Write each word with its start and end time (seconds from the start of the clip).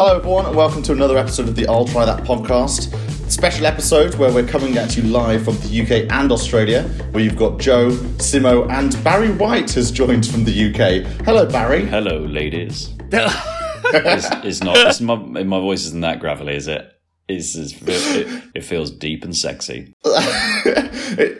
Hello, 0.00 0.16
everyone, 0.16 0.46
and 0.46 0.54
welcome 0.54 0.80
to 0.84 0.92
another 0.92 1.18
episode 1.18 1.48
of 1.48 1.56
the 1.56 1.66
I'll 1.66 1.84
Try 1.84 2.04
That 2.04 2.22
podcast. 2.22 2.94
Special 3.28 3.66
episode 3.66 4.14
where 4.14 4.32
we're 4.32 4.46
coming 4.46 4.78
at 4.78 4.96
you 4.96 5.02
live 5.02 5.44
from 5.44 5.56
the 5.56 5.80
UK 5.82 6.12
and 6.12 6.30
Australia, 6.30 6.84
where 7.10 7.24
you've 7.24 7.34
got 7.36 7.58
Joe, 7.58 7.90
Simo, 8.18 8.70
and 8.70 9.02
Barry 9.02 9.32
White 9.32 9.72
has 9.72 9.90
joined 9.90 10.24
from 10.24 10.44
the 10.44 10.68
UK. 10.68 11.04
Hello, 11.24 11.46
Barry. 11.46 11.84
Hello, 11.84 12.16
ladies. 12.16 12.94
it's, 13.12 14.28
it's 14.44 14.62
not. 14.62 14.76
It's 14.76 15.00
my, 15.00 15.16
my 15.16 15.58
voice 15.58 15.84
isn't 15.86 16.02
that 16.02 16.20
gravelly, 16.20 16.54
is 16.54 16.68
it? 16.68 16.92
It's, 17.26 17.56
it's 17.56 17.72
it, 17.82 18.44
it 18.54 18.64
feels 18.64 18.92
deep 18.92 19.24
and 19.24 19.36
sexy. 19.36 19.92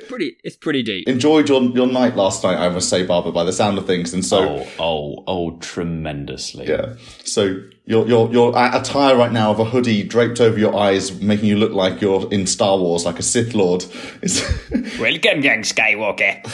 pretty 0.08 0.36
it's 0.42 0.56
pretty 0.56 0.82
deep. 0.82 1.06
Enjoyed 1.06 1.48
your, 1.48 1.62
your 1.62 1.86
night 1.86 2.16
last 2.16 2.42
night, 2.42 2.56
I 2.58 2.68
must 2.68 2.88
say, 2.88 3.06
Barbara, 3.06 3.30
by 3.30 3.44
the 3.44 3.52
sound 3.52 3.78
of 3.78 3.86
things. 3.86 4.12
And 4.12 4.24
so, 4.24 4.48
Oh, 4.48 4.68
oh, 4.78 5.24
oh, 5.28 5.58
tremendously. 5.58 6.68
yeah. 6.68 6.96
So 7.24 7.60
your 7.88 8.06
your 8.06 8.30
your 8.30 8.52
attire 8.54 9.16
right 9.16 9.32
now 9.32 9.50
of 9.50 9.58
a 9.58 9.64
hoodie 9.64 10.02
draped 10.02 10.40
over 10.42 10.58
your 10.58 10.76
eyes, 10.78 11.20
making 11.22 11.46
you 11.46 11.56
look 11.56 11.72
like 11.72 12.02
you're 12.02 12.30
in 12.30 12.46
Star 12.46 12.76
Wars, 12.76 13.06
like 13.06 13.18
a 13.18 13.22
Sith 13.22 13.54
Lord, 13.54 13.86
is 14.20 14.42
Welcome, 15.00 15.40
young 15.40 15.62
Skywalker. 15.62 16.44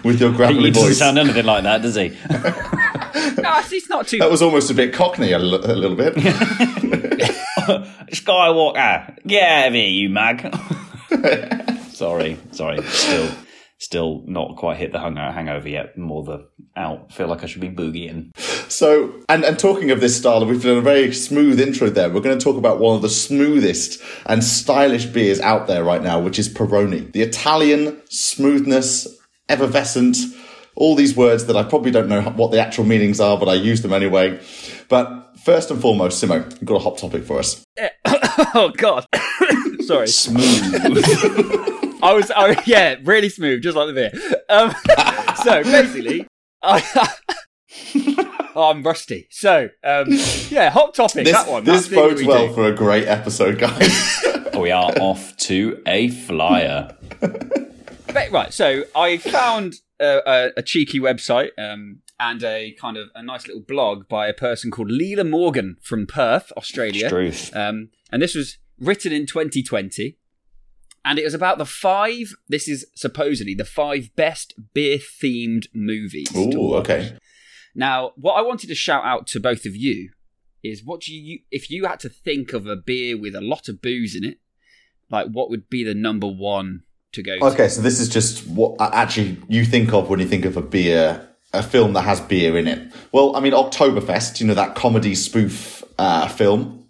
with 0.04 0.20
your 0.20 0.32
he 0.32 0.36
gravelly 0.36 0.70
doesn't 0.72 0.88
voice. 0.88 0.98
sound 0.98 1.18
anything 1.18 1.46
like 1.46 1.62
that, 1.62 1.82
does 1.82 1.94
he? 1.94 2.16
No, 3.38 3.58
it's, 3.58 3.72
it's 3.72 3.88
not 3.88 4.06
too 4.06 4.18
that 4.18 4.30
was 4.30 4.42
almost 4.42 4.70
a 4.70 4.74
bit 4.74 4.92
cockney 4.92 5.32
a, 5.32 5.38
little 5.38 5.96
bit. 5.96 6.14
Skywalker, 8.12 9.16
get 9.26 9.42
out 9.48 9.68
of 9.68 9.74
here, 9.74 9.88
you 9.88 10.08
mag. 10.08 10.54
sorry, 11.90 12.38
sorry. 12.52 12.82
Still, 12.82 13.30
still 13.78 14.22
not 14.26 14.56
quite 14.56 14.76
hit 14.78 14.92
the 14.92 14.98
hung- 15.00 15.16
hangover 15.16 15.68
yet. 15.68 15.96
More 15.98 16.24
the 16.24 16.48
out. 16.76 17.12
Feel 17.12 17.28
like 17.28 17.42
I 17.42 17.46
should 17.46 17.60
be 17.60 17.70
boogieing. 17.70 18.36
So, 18.70 19.22
and, 19.28 19.44
and 19.44 19.58
talking 19.58 19.90
of 19.90 20.00
this 20.00 20.16
style, 20.16 20.44
we've 20.44 20.62
done 20.62 20.78
a 20.78 20.82
very 20.82 21.12
smooth 21.12 21.60
intro 21.60 21.88
there. 21.88 22.10
We're 22.10 22.20
going 22.20 22.38
to 22.38 22.44
talk 22.44 22.56
about 22.56 22.78
one 22.78 22.96
of 22.96 23.02
the 23.02 23.08
smoothest 23.08 24.02
and 24.26 24.44
stylish 24.44 25.06
beers 25.06 25.40
out 25.40 25.66
there 25.66 25.84
right 25.84 26.02
now, 26.02 26.20
which 26.20 26.38
is 26.38 26.48
Peroni. 26.48 27.10
The 27.12 27.22
Italian 27.22 28.00
smoothness, 28.08 29.08
effervescent, 29.48 30.16
all 30.74 30.94
these 30.94 31.16
words 31.16 31.46
that 31.46 31.56
I 31.56 31.62
probably 31.62 31.90
don't 31.90 32.08
know 32.08 32.20
what 32.22 32.50
the 32.50 32.60
actual 32.60 32.84
meanings 32.84 33.18
are, 33.18 33.38
but 33.38 33.48
I 33.48 33.54
use 33.54 33.82
them 33.82 33.92
anyway. 33.92 34.38
But 34.88 35.38
first 35.42 35.70
and 35.70 35.80
foremost, 35.80 36.22
Simo, 36.22 36.50
you've 36.50 36.64
got 36.64 36.76
a 36.76 36.84
hot 36.84 36.98
topic 36.98 37.24
for 37.24 37.38
us. 37.38 37.64
Oh 38.54 38.70
god. 38.76 39.06
Sorry. 39.80 40.06
Smooth. 40.08 40.74
I 42.02 42.12
was 42.12 42.30
I, 42.30 42.62
yeah, 42.66 42.96
really 43.02 43.30
smooth, 43.30 43.62
just 43.62 43.76
like 43.76 43.86
the 43.86 43.94
beer. 43.94 44.12
Um, 44.48 44.74
so 45.42 45.62
basically 45.62 46.22
I 46.22 46.26
Oh, 46.68 47.12
I'm 48.70 48.82
rusty. 48.82 49.28
So, 49.30 49.68
um, 49.84 50.06
yeah, 50.48 50.70
hot 50.70 50.94
topic. 50.94 51.24
This, 51.24 51.32
that 51.32 51.48
one. 51.48 51.64
this 51.64 51.88
that 51.88 51.94
bodes 51.94 52.20
we 52.20 52.26
well 52.26 52.48
do. 52.48 52.54
for 52.54 52.64
a 52.68 52.74
great 52.74 53.06
episode, 53.06 53.58
guys. 53.58 54.24
we 54.58 54.70
are 54.70 54.90
off 55.00 55.36
to 55.38 55.80
a 55.86 56.08
flyer. 56.08 56.96
Ba- 57.20 58.28
right 58.30 58.52
so 58.52 58.84
i 58.94 59.18
found 59.18 59.74
a, 60.00 60.20
a, 60.26 60.50
a 60.58 60.62
cheeky 60.62 60.98
website 60.98 61.50
um, 61.58 62.00
and 62.18 62.42
a 62.42 62.74
kind 62.80 62.96
of 62.96 63.08
a 63.14 63.22
nice 63.22 63.46
little 63.46 63.60
blog 63.62 64.08
by 64.08 64.26
a 64.26 64.32
person 64.32 64.70
called 64.70 64.90
leela 64.90 65.28
morgan 65.28 65.76
from 65.82 66.06
perth 66.06 66.50
australia 66.56 67.10
Truth. 67.10 67.54
um, 67.54 67.90
and 68.10 68.22
this 68.22 68.34
was 68.34 68.56
written 68.80 69.12
in 69.12 69.26
2020 69.26 70.16
and 71.06 71.18
it 71.18 71.24
was 71.24 71.32
about 71.32 71.56
the 71.56 71.64
five 71.64 72.34
this 72.48 72.68
is 72.68 72.86
supposedly 72.94 73.54
the 73.54 73.64
five 73.64 74.10
best 74.16 74.52
beer 74.74 74.98
themed 74.98 75.66
movies 75.72 76.28
to 76.28 76.54
Ooh, 76.54 76.74
okay. 76.74 77.16
now 77.74 78.12
what 78.16 78.34
i 78.34 78.42
wanted 78.42 78.66
to 78.66 78.74
shout 78.74 79.04
out 79.04 79.26
to 79.28 79.40
both 79.40 79.64
of 79.64 79.74
you 79.74 80.10
is 80.62 80.84
what 80.84 81.00
do 81.00 81.14
you 81.14 81.38
if 81.50 81.70
you 81.70 81.86
had 81.86 82.00
to 82.00 82.10
think 82.10 82.52
of 82.52 82.66
a 82.66 82.76
beer 82.76 83.16
with 83.16 83.34
a 83.34 83.40
lot 83.40 83.68
of 83.68 83.80
booze 83.80 84.14
in 84.14 84.24
it 84.24 84.38
like 85.10 85.28
what 85.28 85.48
would 85.48 85.70
be 85.70 85.84
the 85.84 85.94
number 85.94 86.26
one 86.26 86.82
to 87.16 87.22
go 87.22 87.38
to? 87.38 87.44
Okay, 87.46 87.68
so 87.68 87.82
this 87.82 88.00
is 88.00 88.08
just 88.08 88.46
what 88.46 88.76
uh, 88.80 88.90
actually 88.92 89.38
you 89.48 89.64
think 89.64 89.92
of 89.92 90.08
when 90.08 90.20
you 90.20 90.26
think 90.26 90.44
of 90.44 90.56
a 90.56 90.62
beer, 90.62 91.28
a 91.52 91.62
film 91.62 91.92
that 91.94 92.02
has 92.02 92.20
beer 92.20 92.56
in 92.56 92.68
it. 92.68 92.92
Well, 93.12 93.34
I 93.36 93.40
mean, 93.40 93.52
Oktoberfest, 93.52 94.40
you 94.40 94.46
know, 94.46 94.54
that 94.54 94.74
comedy 94.74 95.14
spoof 95.14 95.82
uh, 95.98 96.28
film 96.28 96.85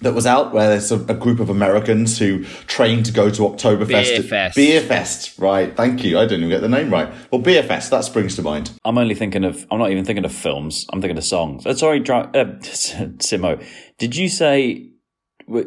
that 0.00 0.14
was 0.14 0.26
out 0.26 0.52
where 0.52 0.68
there's 0.68 0.90
a, 0.90 0.96
a 1.06 1.14
group 1.14 1.40
of 1.40 1.50
Americans 1.50 2.18
who 2.18 2.44
train 2.66 3.02
to 3.02 3.12
go 3.12 3.30
to 3.30 3.42
Oktoberfest. 3.42 3.88
Beer 3.88 4.22
Fest. 4.22 4.56
Beer 4.56 4.80
Fest, 4.80 5.38
right. 5.38 5.76
Thank 5.76 6.04
you. 6.04 6.18
I 6.18 6.22
didn't 6.22 6.40
even 6.40 6.50
get 6.50 6.60
the 6.60 6.68
name 6.68 6.90
right. 6.90 7.12
Well, 7.30 7.40
Beer 7.40 7.62
Fest, 7.62 7.90
that 7.90 8.04
springs 8.04 8.36
to 8.36 8.42
mind. 8.42 8.70
I'm 8.84 8.98
only 8.98 9.14
thinking 9.14 9.44
of. 9.44 9.66
I'm 9.70 9.78
not 9.78 9.90
even 9.90 10.04
thinking 10.04 10.24
of 10.24 10.32
films. 10.32 10.86
I'm 10.92 11.00
thinking 11.00 11.18
of 11.18 11.24
songs. 11.24 11.66
Uh, 11.66 11.74
sorry, 11.74 12.00
Dri- 12.00 12.16
uh, 12.16 12.44
Simo. 12.60 13.64
Did 13.98 14.16
you 14.16 14.28
say? 14.28 14.86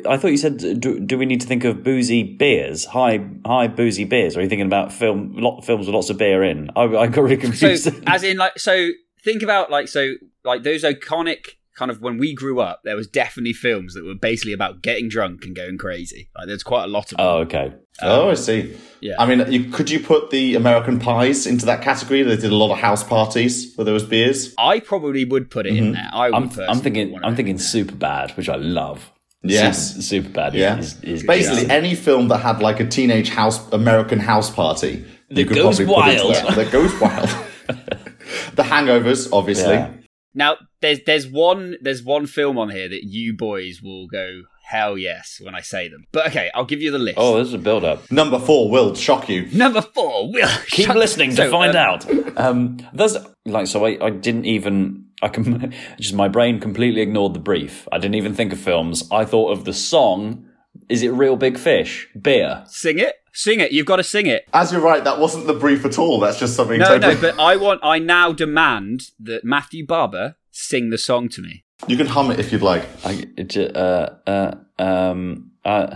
I 0.08 0.18
thought 0.18 0.30
you 0.32 0.38
said. 0.38 0.80
Do, 0.80 1.00
do 1.00 1.18
we 1.18 1.26
need 1.26 1.42
to 1.42 1.48
think 1.48 1.64
of 1.66 1.84
boozy 1.84 2.24
beers? 2.24 2.86
High, 2.86 3.26
high 3.46 3.68
boozy 3.68 4.06
beers? 4.06 4.36
Or 4.36 4.40
are 4.40 4.44
you 4.44 4.50
thinking 4.50 4.66
about 4.68 4.94
film? 4.94 5.36
Lot 5.36 5.62
films 5.66 5.88
with 5.88 5.94
lots 5.94 6.10
of 6.10 6.18
beer 6.18 6.44
in? 6.44 6.70
I, 6.76 6.84
I 6.84 7.08
got 7.08 7.22
really 7.22 7.36
so 7.36 7.42
confused. 7.42 7.90
as 8.08 8.24
in 8.24 8.38
like 8.38 8.58
so 8.58 8.90
think 9.24 9.44
about 9.44 9.70
like 9.72 9.88
so 9.88 10.14
like 10.44 10.64
those 10.64 10.84
iconic 10.84 11.56
kind 11.76 11.92
of 11.92 12.02
when 12.02 12.18
we 12.18 12.34
grew 12.34 12.60
up 12.60 12.82
there 12.84 12.96
was 12.96 13.08
definitely 13.08 13.54
films 13.54 13.94
that 13.94 14.04
were 14.04 14.16
basically 14.16 14.54
about 14.54 14.82
getting 14.82 15.10
drunk 15.10 15.46
and 15.46 15.56
going 15.56 15.78
crazy 15.78 16.30
like 16.36 16.48
there's 16.48 16.64
quite 16.64 16.84
a 16.84 16.88
lot 16.88 17.12
of 17.12 17.18
them 17.18 17.26
oh, 17.26 17.38
okay. 17.40 17.74
oh, 18.02 18.28
I 18.28 18.30
um, 18.32 18.36
see. 18.36 18.76
yeah. 19.02 19.16
I 19.20 19.26
mean, 19.26 19.52
you, 19.52 19.70
could 19.70 19.90
you 19.90 20.00
put 20.00 20.30
the 20.30 20.56
American 20.56 21.00
Pies 21.00 21.46
into 21.46 21.66
that 21.68 21.82
category? 21.82 22.24
They 22.24 22.36
did 22.36 22.52
a 22.52 22.56
lot 22.56 22.72
of 22.72 22.80
house 22.80 23.04
parties 23.04 23.76
where 23.76 23.86
there 23.86 23.94
was 23.94 24.04
beers. 24.04 24.54
I 24.58 24.80
probably 24.80 25.26
would 25.26 25.52
put 25.52 25.66
it 25.66 25.76
in 25.76 25.86
mm-hmm. 25.86 25.94
there 25.94 26.10
I 26.12 26.30
would 26.30 26.60
I'm, 26.60 26.70
I'm 26.70 26.80
thinking. 26.80 27.12
want 27.12 27.26
I'm 27.26 27.36
thinking 27.36 27.60
super 27.60 27.96
bad, 27.96 28.32
which 28.32 28.50
I 28.50 28.56
love. 28.56 29.12
Yes. 29.44 29.92
super, 29.92 30.02
super 30.02 30.30
bad. 30.30 30.54
Yeah. 30.54 30.78
is, 30.78 31.02
is, 31.04 31.24
Basically, 31.24 31.70
any 31.70 31.96
film 31.96 32.30
that 32.30 32.40
had 32.40 32.62
like 32.62 32.80
a 32.80 32.88
teenage 32.88 33.30
house 33.30 33.72
American 33.72 34.20
house 34.20 34.50
party 34.50 35.06
you 35.30 35.46
could 35.46 35.56
goes 35.56 35.78
probably 35.78 35.94
put 35.94 36.10
into 36.10 36.24
wild. 36.24 36.36
that. 36.36 36.56
That 36.56 36.72
goes 36.72 37.00
wild. 37.00 37.30
the 38.56 38.64
Hangovers, 38.64 39.30
obviously. 39.32 39.74
Yeah. 39.74 39.92
Now 40.34 40.58
there's 40.82 41.00
there's 41.06 41.28
one 41.28 41.76
there's 41.82 42.04
one 42.04 42.26
film 42.28 42.58
on 42.58 42.70
here 42.70 42.90
that 42.90 43.04
you 43.04 43.34
boys 43.34 43.82
will 43.82 44.08
go 44.08 44.44
hell 44.66 44.98
yes 44.98 45.40
when 45.44 45.54
I 45.54 45.60
say 45.62 45.90
them 45.90 46.06
but 46.14 46.28
okay 46.28 46.50
I'll 46.56 46.66
give 46.66 46.82
you 46.82 46.90
the 46.90 46.98
list 46.98 47.18
Oh, 47.20 47.38
this 47.38 47.50
is 47.50 47.54
a 47.54 47.58
build 47.58 47.84
up. 47.84 48.10
Number 48.12 48.40
four 48.40 48.70
will 48.72 48.96
shock 48.96 49.28
you. 49.30 49.46
number 49.54 49.82
four 49.82 50.32
Will 50.32 50.48
Keep 50.68 50.88
Shut- 50.88 50.96
listening 50.98 51.32
to 51.32 51.36
So, 51.36 51.52
find 51.52 51.76
um, 51.76 51.88
out. 51.88 52.40
Um, 52.40 52.78
there's 52.94 53.18
like 53.46 53.68
so 53.68 53.86
I, 53.86 53.98
I 54.06 54.10
didn't 54.10 54.46
even 54.46 55.06
I 55.22 55.28
can 55.28 55.74
just 56.00 56.14
my 56.16 56.28
brain 56.30 56.60
completely 56.60 57.02
ignored 57.02 57.34
the 57.34 57.40
brief. 57.40 57.88
I 57.92 57.98
didn't 57.98 58.16
even 58.16 58.34
think 58.34 58.52
of 58.54 58.60
films. 58.60 59.04
I 59.12 59.26
thought 59.26 59.52
of 59.52 59.66
the 59.66 59.74
song. 59.74 60.48
Is 60.90 61.04
it 61.04 61.10
Reel 61.10 61.36
Big 61.36 61.58
Fish? 61.58 62.08
Beer. 62.20 62.64
sing 62.68 63.00
it 63.00 63.16
sing 63.34 63.60
it 63.60 63.72
you've 63.72 63.86
got 63.86 63.98
to 63.98 64.04
sing 64.04 64.26
it 64.28 64.46
As 64.54 64.72
you're 64.72 64.82
right, 64.82 65.04
that 65.04 65.20
wasn't 65.20 65.48
the 65.48 65.54
brief 65.54 65.84
at 65.86 65.98
all. 66.00 66.20
That's 66.20 66.40
just 66.40 66.56
something 66.56 66.80
No, 66.80 66.86
totally. 66.88 67.16
no, 67.16 67.22
but 67.22 67.40
I 67.40 67.56
want. 67.56 67.80
I 67.84 68.00
now 68.00 68.32
demand 68.32 69.02
that 69.20 69.44
Matthew 69.44 69.86
Barber 69.86 70.36
sing 70.52 70.90
the 70.92 70.98
song 70.98 71.30
to 71.30 71.42
me. 71.42 71.64
You 71.88 71.98
can 71.98 72.08
hum 72.08 72.32
it 72.32 72.40
if 72.40 72.52
you'd 72.52 72.62
like. 72.62 72.84
I 73.06 73.26
uh 73.58 74.10
uh 74.28 74.56
um 74.80 75.52
uh. 75.66 75.96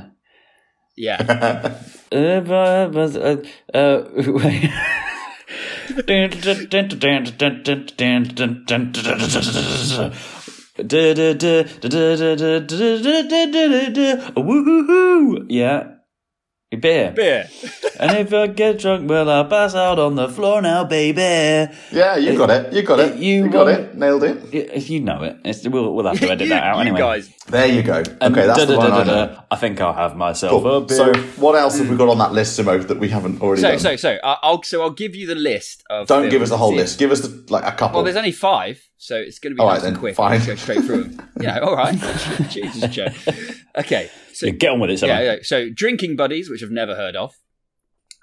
Yeah, 0.99 1.21
Uh, 2.11 2.39
but- 2.41 2.91
but, 2.91 3.15
uh, 3.15 3.77
uh, 3.77 4.03
wait. 4.41 4.71
Woohoo! 14.35 15.45
Yeah. 15.49 15.96
Beer. 16.75 17.11
beer. 17.15 17.49
And 17.99 18.15
if 18.15 18.31
I 18.31 18.45
get 18.45 18.77
drunk, 18.77 19.09
well, 19.09 19.27
I'll 19.27 19.45
pass 19.45 19.73
out 19.73 19.97
on 19.97 20.13
the 20.13 20.29
floor 20.29 20.61
now, 20.61 20.83
baby. 20.83 21.19
Yeah, 21.91 22.15
you 22.17 22.37
got 22.37 22.51
it. 22.51 22.71
You 22.71 22.83
got 22.83 22.99
it. 22.99 23.15
you 23.17 23.45
You 23.45 23.49
got 23.49 23.67
it. 23.69 23.95
Nailed 23.95 24.23
it. 24.23 24.53
If 24.53 24.91
you 24.91 24.99
know 24.99 25.23
it, 25.23 25.37
it's, 25.43 25.67
we'll, 25.67 25.95
we'll 25.95 26.05
have 26.05 26.19
to 26.19 26.27
edit 26.31 26.41
you, 26.41 26.49
that 26.49 26.61
out 26.61 26.75
you 26.75 26.81
anyway. 26.81 26.99
guys. 26.99 27.33
There 27.47 27.65
you 27.65 27.81
go. 27.81 27.93
Okay, 28.01 28.11
Um, 28.21 28.33
that's 28.33 28.65
the 28.67 28.77
one 28.77 28.91
I 28.91 29.03
know. 29.03 29.39
I 29.49 29.55
think 29.55 29.81
I'll 29.81 29.93
have 29.93 30.15
myself 30.15 30.63
a 30.63 30.81
beer. 30.81 30.95
So, 30.95 31.13
what 31.41 31.55
else 31.55 31.79
have 31.79 31.89
we 31.89 31.95
got 31.97 32.09
on 32.09 32.19
that 32.19 32.33
list, 32.33 32.59
Simo, 32.59 32.85
that 32.87 32.99
we 32.99 33.09
haven't 33.09 33.41
already 33.41 33.61
So, 33.63 33.69
done? 33.71 33.79
so, 33.79 33.95
so, 33.95 34.15
uh, 34.17 34.35
I'll 34.43 34.61
so 34.61 34.83
I'll 34.83 34.91
give 34.91 35.15
you 35.15 35.25
the 35.25 35.33
list 35.35 35.83
of. 35.89 36.07
Don't 36.07 36.29
give 36.29 36.43
us 36.43 36.49
the 36.49 36.57
whole 36.57 36.75
list. 36.75 36.99
Give 36.99 37.09
us 37.11 37.21
the, 37.21 37.51
like 37.51 37.63
a 37.63 37.71
couple. 37.75 37.95
Well, 37.95 38.03
there's 38.03 38.15
only 38.17 38.31
five, 38.31 38.86
so 38.97 39.15
it's 39.15 39.39
going 39.39 39.51
to 39.51 39.55
be 39.55 39.61
All 39.61 39.67
nice 39.69 39.79
right 39.81 39.87
and 39.87 39.95
then, 39.95 39.99
quick. 39.99 40.15
fine. 40.15 40.45
Go 40.45 40.55
straight 40.55 40.83
through 40.83 41.03
them. 41.05 41.29
yeah, 41.39 41.59
all 41.59 41.75
right. 41.75 41.95
Jesus, 42.49 42.89
Joe. 42.93 43.07
Okay, 43.77 44.09
so 44.33 44.47
Yeah, 44.47 44.51
get 44.53 44.71
on 44.71 44.79
with 44.79 44.89
it, 44.89 45.01
yeah, 45.01 45.21
yeah, 45.21 45.35
so 45.43 45.69
drinking 45.69 46.15
buddies, 46.15 46.49
which 46.49 46.63
I've 46.63 46.71
never 46.71 46.95
heard 46.95 47.15
of. 47.15 47.33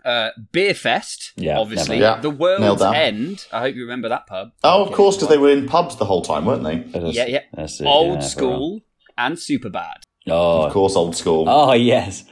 Uh, 0.05 0.31
Beer 0.53 0.75
Fest, 0.75 1.33
Yeah, 1.37 1.59
obviously. 1.59 1.99
Yeah, 1.99 2.21
the 2.21 2.29
nailed 2.31 2.39
World's. 2.41 2.83
End. 2.83 3.47
I 3.53 3.61
hope 3.61 3.75
you 3.75 3.83
remember 3.83 4.09
that 4.11 4.27
pub. 4.27 4.51
oh, 4.63 4.85
of 4.85 4.93
course, 4.93 5.17
because 5.17 5.29
they 5.29 5.39
were 5.39 5.49
in 5.51 5.67
pubs 5.67 5.97
the 5.97 6.05
whole 6.05 6.21
time, 6.23 6.45
weren't 6.45 6.63
they? 6.63 6.77
That's- 6.79 7.15
Yeah, 7.15 7.27
yeah. 7.27 7.41
it, 7.57 7.83
Old 7.87 8.21
yeah, 8.21 8.27
school 8.27 8.81
and 9.17 9.39
super 9.39 9.71
bad. 9.71 10.03
Oh, 10.27 10.63
Of 10.65 10.73
course, 10.73 10.97
old 10.97 11.15
school. 11.17 11.47
oh 11.49 11.73
yes. 11.73 12.25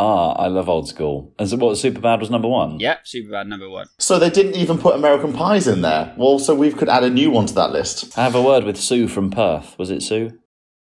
Ah, 0.00 0.30
I 0.34 0.46
love 0.46 0.68
old 0.68 0.88
school. 0.88 1.34
And 1.40 1.48
so 1.48 1.56
what? 1.56 1.76
Superbad 1.76 2.20
was 2.20 2.30
number 2.30 2.46
one. 2.46 2.78
Yep, 2.78 3.00
super 3.04 3.30
bad 3.32 3.48
number 3.48 3.68
one. 3.68 3.88
So 3.98 4.18
they 4.20 4.30
didn't 4.30 4.54
even 4.54 4.78
put 4.78 4.94
American 4.94 5.32
Pies 5.32 5.66
in 5.66 5.80
there. 5.82 6.14
Well, 6.16 6.38
so 6.38 6.54
we 6.54 6.70
could 6.72 6.88
add 6.88 7.02
a 7.02 7.10
new 7.10 7.32
one 7.32 7.46
to 7.46 7.54
that 7.54 7.72
list. 7.72 8.16
I 8.16 8.22
have 8.22 8.36
a 8.36 8.40
word 8.42 8.62
with 8.62 8.76
Sue 8.76 9.08
from 9.08 9.30
Perth. 9.30 9.76
Was 9.76 9.90
it 9.90 10.02
Sue? 10.02 10.38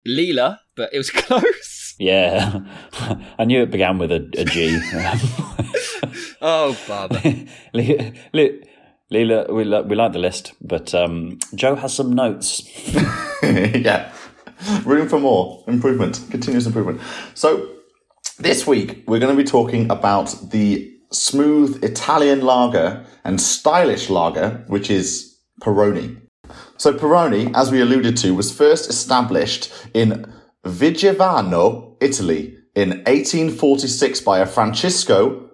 Leela, 0.08 0.58
but 0.76 0.90
it 0.94 0.98
was 0.98 1.10
close. 1.22 1.94
Yeah, 2.00 2.62
I 3.40 3.46
knew 3.46 3.62
it 3.62 3.70
began 3.70 4.00
with 4.00 4.12
a, 4.12 4.28
a 4.36 4.46
G. 4.46 4.80
oh, 6.42 6.76
Barbara. 6.88 7.22
Le- 7.74 8.14
Le- 8.34 8.60
Leela, 9.12 9.54
we, 9.54 9.64
li- 9.64 9.84
we 9.86 9.96
like 9.96 10.12
the 10.14 10.20
list, 10.20 10.54
but 10.60 10.96
um, 10.96 11.38
Joe 11.54 11.76
has 11.76 11.94
some 11.94 12.14
notes. 12.14 12.64
yeah. 13.44 14.12
Room 14.86 15.08
for 15.08 15.20
more 15.20 15.64
improvement, 15.68 16.20
continuous 16.32 16.66
improvement. 16.66 17.00
So, 17.36 17.70
this 18.38 18.66
week 18.66 19.04
we're 19.08 19.20
going 19.20 19.36
to 19.36 19.42
be 19.42 19.48
talking 19.48 19.90
about 19.92 20.52
the 20.52 20.92
smooth 21.12 21.84
Italian 21.84 22.42
lager 22.42 23.06
and 23.24 23.40
stylish 23.40 24.10
lager, 24.10 24.64
which 24.68 24.90
is 24.90 25.38
Peroni. 25.62 26.20
So, 26.78 26.94
Peroni, 26.94 27.52
as 27.56 27.72
we 27.72 27.82
alluded 27.82 28.18
to, 28.18 28.36
was 28.36 28.56
first 28.56 28.90
established 28.90 29.72
in 29.94 30.32
Vigevano, 30.66 31.96
Italy, 32.02 32.58
in 32.76 32.90
1846 32.90 34.22
by 34.22 34.40
a 34.40 34.46
Francisco 34.46 35.50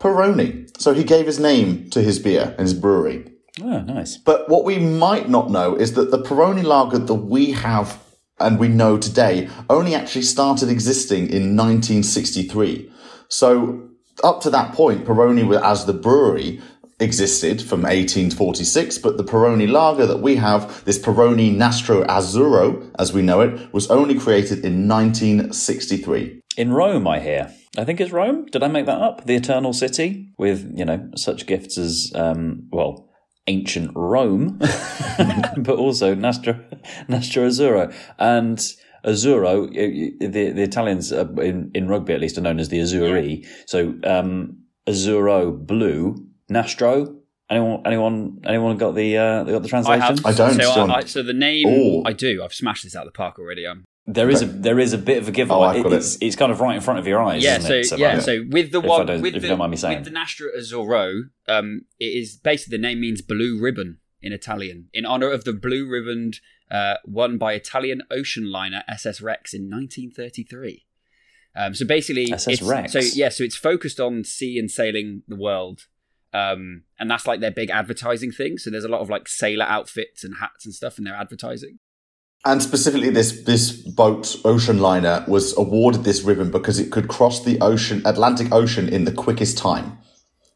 Peroni. 0.00 0.68
So, 0.80 0.94
he 0.94 1.04
gave 1.04 1.26
his 1.26 1.40
name 1.40 1.90
to 1.90 2.02
his 2.02 2.18
beer 2.18 2.54
and 2.56 2.60
his 2.60 2.74
brewery. 2.74 3.32
Oh, 3.60 3.80
nice. 3.80 4.16
But 4.16 4.48
what 4.48 4.64
we 4.64 4.78
might 4.78 5.28
not 5.28 5.50
know 5.50 5.74
is 5.74 5.94
that 5.94 6.10
the 6.10 6.22
Peroni 6.22 6.62
lager 6.62 6.98
that 6.98 7.14
we 7.14 7.52
have 7.52 7.98
and 8.40 8.58
we 8.58 8.68
know 8.68 8.98
today 8.98 9.48
only 9.68 9.94
actually 9.94 10.22
started 10.22 10.68
existing 10.68 11.28
in 11.30 11.56
1963. 11.56 12.90
So 13.28 13.88
up 14.24 14.40
to 14.42 14.50
that 14.50 14.74
point, 14.74 15.04
Peroni 15.04 15.60
as 15.62 15.86
the 15.86 15.92
brewery 15.92 16.60
existed 17.00 17.62
from 17.62 17.82
1846, 17.82 18.98
but 18.98 19.16
the 19.16 19.24
Peroni 19.24 19.70
lager 19.70 20.06
that 20.06 20.20
we 20.20 20.36
have, 20.36 20.84
this 20.84 20.98
Peroni 20.98 21.54
Nastro 21.54 22.04
Azzurro, 22.04 22.90
as 22.98 23.12
we 23.12 23.22
know 23.22 23.40
it, 23.40 23.72
was 23.72 23.88
only 23.90 24.18
created 24.18 24.64
in 24.64 24.88
1963. 24.88 26.42
In 26.56 26.72
Rome, 26.72 27.06
I 27.06 27.20
hear. 27.20 27.54
I 27.76 27.84
think 27.84 28.00
it's 28.00 28.10
Rome. 28.10 28.46
Did 28.46 28.64
I 28.64 28.68
make 28.68 28.86
that 28.86 29.00
up? 29.00 29.24
The 29.24 29.36
Eternal 29.36 29.72
City 29.72 30.30
with, 30.38 30.72
you 30.74 30.84
know, 30.84 31.10
such 31.14 31.46
gifts 31.46 31.78
as, 31.78 32.10
um, 32.16 32.66
well, 32.72 33.07
ancient 33.48 33.90
Rome, 33.94 34.58
but 34.60 35.76
also 35.76 36.14
Nastro, 36.14 36.62
Nastro 37.08 37.48
Azzurro. 37.48 37.92
And 38.18 38.58
Azzurro, 39.04 39.70
the, 39.72 40.50
the 40.52 40.62
Italians 40.62 41.10
in, 41.10 41.70
in 41.74 41.88
rugby 41.88 42.14
at 42.14 42.20
least 42.20 42.38
are 42.38 42.42
known 42.42 42.60
as 42.60 42.68
the 42.68 42.78
Azzurri. 42.78 43.46
So 43.66 43.94
um, 44.04 44.58
Azzurro 44.86 45.66
blue, 45.66 46.26
Nastro. 46.48 47.16
Anyone, 47.50 47.82
anyone, 47.86 48.40
anyone 48.44 48.76
got 48.76 48.94
the 48.94 49.16
uh, 49.16 49.44
got 49.44 49.62
the 49.62 49.68
translation? 49.68 50.02
I 50.02 50.06
have. 50.06 50.26
I 50.26 50.32
don't, 50.32 50.60
So, 50.60 50.82
I, 50.82 50.96
I, 50.96 51.04
so 51.04 51.22
the 51.22 51.32
name 51.32 51.66
Ooh. 51.66 52.02
I 52.04 52.12
do. 52.12 52.42
I've 52.44 52.52
smashed 52.52 52.84
this 52.84 52.94
out 52.94 53.06
of 53.06 53.12
the 53.12 53.16
park 53.16 53.38
already. 53.38 53.64
Um, 53.66 53.84
There 54.10 54.30
is 54.30 54.40
a 54.40 54.46
there 54.46 54.78
is 54.78 54.94
a 54.94 54.98
bit 54.98 55.18
of 55.18 55.28
a 55.28 55.30
giveaway. 55.30 55.82
Oh, 55.84 55.92
it. 55.92 55.92
it's, 55.92 56.16
it's 56.20 56.34
kind 56.34 56.50
of 56.50 56.60
right 56.60 56.74
in 56.74 56.80
front 56.80 56.98
of 56.98 57.06
your 57.06 57.22
eyes. 57.22 57.44
yeah. 57.44 57.58
isn't 57.58 57.84
So 57.84 57.94
it, 57.94 58.00
yeah. 58.00 58.18
So 58.20 58.42
with 58.48 58.72
the 58.72 58.80
one 58.80 59.06
with 59.06 59.34
if 59.34 59.42
the 59.42 59.46
you 59.46 59.48
don't 59.48 59.58
mind 59.58 59.70
me 59.70 59.76
saying. 59.76 59.98
with 59.98 60.04
the 60.06 60.10
Nastro 60.10 60.48
Azzurro, 60.58 61.28
um, 61.46 61.82
it 62.00 62.06
is 62.06 62.36
basically 62.36 62.78
the 62.78 62.82
name 62.82 63.00
means 63.00 63.20
blue 63.20 63.60
ribbon 63.60 63.98
in 64.22 64.32
Italian 64.32 64.88
in 64.94 65.04
honor 65.04 65.30
of 65.30 65.44
the 65.44 65.52
blue 65.52 65.86
ribbon 65.86 66.32
uh, 66.70 66.94
won 67.04 67.38
by 67.38 67.52
Italian 67.52 68.02
ocean 68.10 68.50
liner 68.50 68.82
SS 68.88 69.20
Rex 69.20 69.52
in 69.52 69.70
1933. 69.70 70.86
Um, 71.54 71.74
so 71.74 71.86
basically, 71.86 72.32
SS 72.32 72.60
it's, 72.60 72.62
Rex? 72.62 72.92
So 72.92 73.00
yeah, 73.00 73.28
so 73.28 73.44
it's 73.44 73.56
focused 73.56 74.00
on 74.00 74.24
sea 74.24 74.58
and 74.58 74.70
sailing 74.70 75.22
the 75.28 75.36
world, 75.36 75.86
um, 76.32 76.84
and 76.98 77.10
that's 77.10 77.26
like 77.26 77.40
their 77.40 77.50
big 77.50 77.70
advertising 77.70 78.32
thing. 78.32 78.58
So 78.58 78.70
there's 78.70 78.84
a 78.84 78.88
lot 78.88 79.00
of 79.00 79.10
like 79.10 79.28
sailor 79.28 79.64
outfits 79.64 80.24
and 80.24 80.36
hats 80.36 80.64
and 80.64 80.74
stuff 80.74 80.98
in 80.98 81.04
their 81.04 81.16
advertising. 81.16 81.78
And 82.44 82.62
specifically, 82.62 83.10
this 83.10 83.42
this 83.42 83.72
boat, 83.72 84.36
ocean 84.44 84.78
liner, 84.78 85.24
was 85.26 85.56
awarded 85.58 86.04
this 86.04 86.22
ribbon 86.22 86.50
because 86.50 86.78
it 86.78 86.90
could 86.90 87.08
cross 87.08 87.44
the 87.44 87.60
ocean, 87.60 88.00
Atlantic 88.04 88.52
Ocean, 88.52 88.88
in 88.88 89.04
the 89.04 89.12
quickest 89.12 89.58
time. 89.58 89.98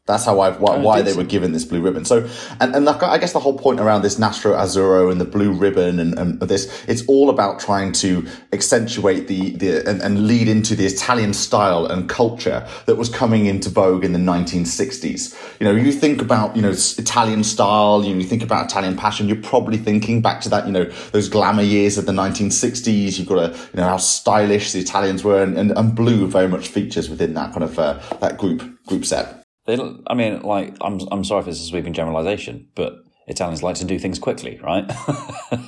That's 0.05 0.25
how 0.25 0.41
I 0.41 0.51
why, 0.51 0.75
Oh, 0.75 0.81
why 0.81 1.01
they 1.01 1.13
were 1.13 1.23
given 1.23 1.53
this 1.53 1.63
blue 1.63 1.79
ribbon. 1.79 2.03
So, 2.03 2.27
and 2.59 2.75
and 2.75 2.89
I 2.89 3.17
guess 3.17 3.31
the 3.31 3.39
whole 3.39 3.57
point 3.57 3.79
around 3.79 4.01
this 4.01 4.19
Nastro 4.19 4.53
Azzurro 4.53 5.09
and 5.09 5.21
the 5.21 5.25
blue 5.25 5.53
ribbon 5.53 5.97
and, 5.97 6.19
and 6.19 6.41
this, 6.41 6.83
it's 6.89 7.05
all 7.05 7.29
about 7.29 7.61
trying 7.61 7.93
to 7.93 8.27
accentuate 8.51 9.29
the 9.29 9.55
the 9.55 9.87
and, 9.89 10.01
and 10.01 10.27
lead 10.27 10.49
into 10.49 10.75
the 10.75 10.85
Italian 10.85 11.33
style 11.33 11.85
and 11.85 12.09
culture 12.09 12.67
that 12.85 12.95
was 12.95 13.07
coming 13.07 13.45
into 13.45 13.69
vogue 13.69 14.03
in 14.03 14.11
the 14.11 14.19
1960s. 14.19 15.33
You 15.61 15.67
know, 15.67 15.73
you 15.73 15.93
think 15.93 16.21
about 16.21 16.53
you 16.57 16.61
know 16.61 16.71
Italian 16.71 17.45
style, 17.45 18.03
you, 18.03 18.13
know, 18.13 18.19
you 18.19 18.27
think 18.27 18.43
about 18.43 18.65
Italian 18.65 18.97
passion. 18.97 19.29
You're 19.29 19.41
probably 19.41 19.77
thinking 19.77 20.21
back 20.21 20.41
to 20.41 20.49
that 20.49 20.65
you 20.65 20.73
know 20.73 20.83
those 21.13 21.29
glamour 21.29 21.63
years 21.63 21.97
of 21.97 22.05
the 22.05 22.11
1960s. 22.11 23.17
You've 23.17 23.29
got 23.29 23.37
a 23.37 23.57
you 23.57 23.77
know 23.77 23.87
how 23.87 23.97
stylish 23.97 24.73
the 24.73 24.79
Italians 24.79 25.23
were, 25.23 25.41
and, 25.41 25.57
and, 25.57 25.71
and 25.71 25.95
blue 25.95 26.27
very 26.27 26.49
much 26.49 26.67
features 26.67 27.09
within 27.09 27.35
that 27.35 27.53
kind 27.53 27.63
of 27.63 27.79
uh, 27.79 28.01
that 28.19 28.37
group 28.37 28.83
group 28.85 29.05
set. 29.05 29.42
They, 29.65 29.75
don't- 29.75 30.03
I 30.07 30.13
mean, 30.13 30.41
like, 30.41 30.75
I'm 30.81 30.99
I'm 31.11 31.23
sorry 31.23 31.41
if 31.41 31.47
it's 31.47 31.59
a 31.61 31.63
sweeping 31.65 31.93
generalization, 31.93 32.67
but 32.75 32.95
Italians 33.27 33.63
like 33.63 33.75
to 33.77 33.85
do 33.85 33.97
things 33.99 34.19
quickly, 34.19 34.59
right? 34.61 34.89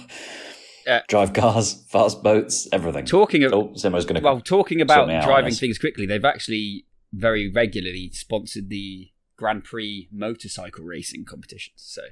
Uh, 0.87 0.99
Drive 1.07 1.33
cars, 1.33 1.83
fast 1.89 2.21
boats, 2.21 2.67
everything. 2.71 3.05
Talking 3.05 3.43
of 3.43 3.53
oh, 3.53 3.69
Simo's 3.69 4.05
going 4.05 4.17
to. 4.17 4.21
well, 4.21 4.39
talking 4.39 4.81
about 4.81 5.07
me 5.07 5.15
out 5.15 5.23
on 5.23 5.27
driving 5.29 5.53
things 5.55 5.79
quickly, 5.79 6.05
they've 6.05 6.23
actually 6.23 6.85
very 7.11 7.49
regularly 7.51 8.11
sponsored 8.13 8.69
the 8.69 9.09
Grand 9.35 9.63
Prix 9.63 10.07
motorcycle 10.11 10.85
racing 10.85 11.25
competitions. 11.25 11.81
So 11.83 12.03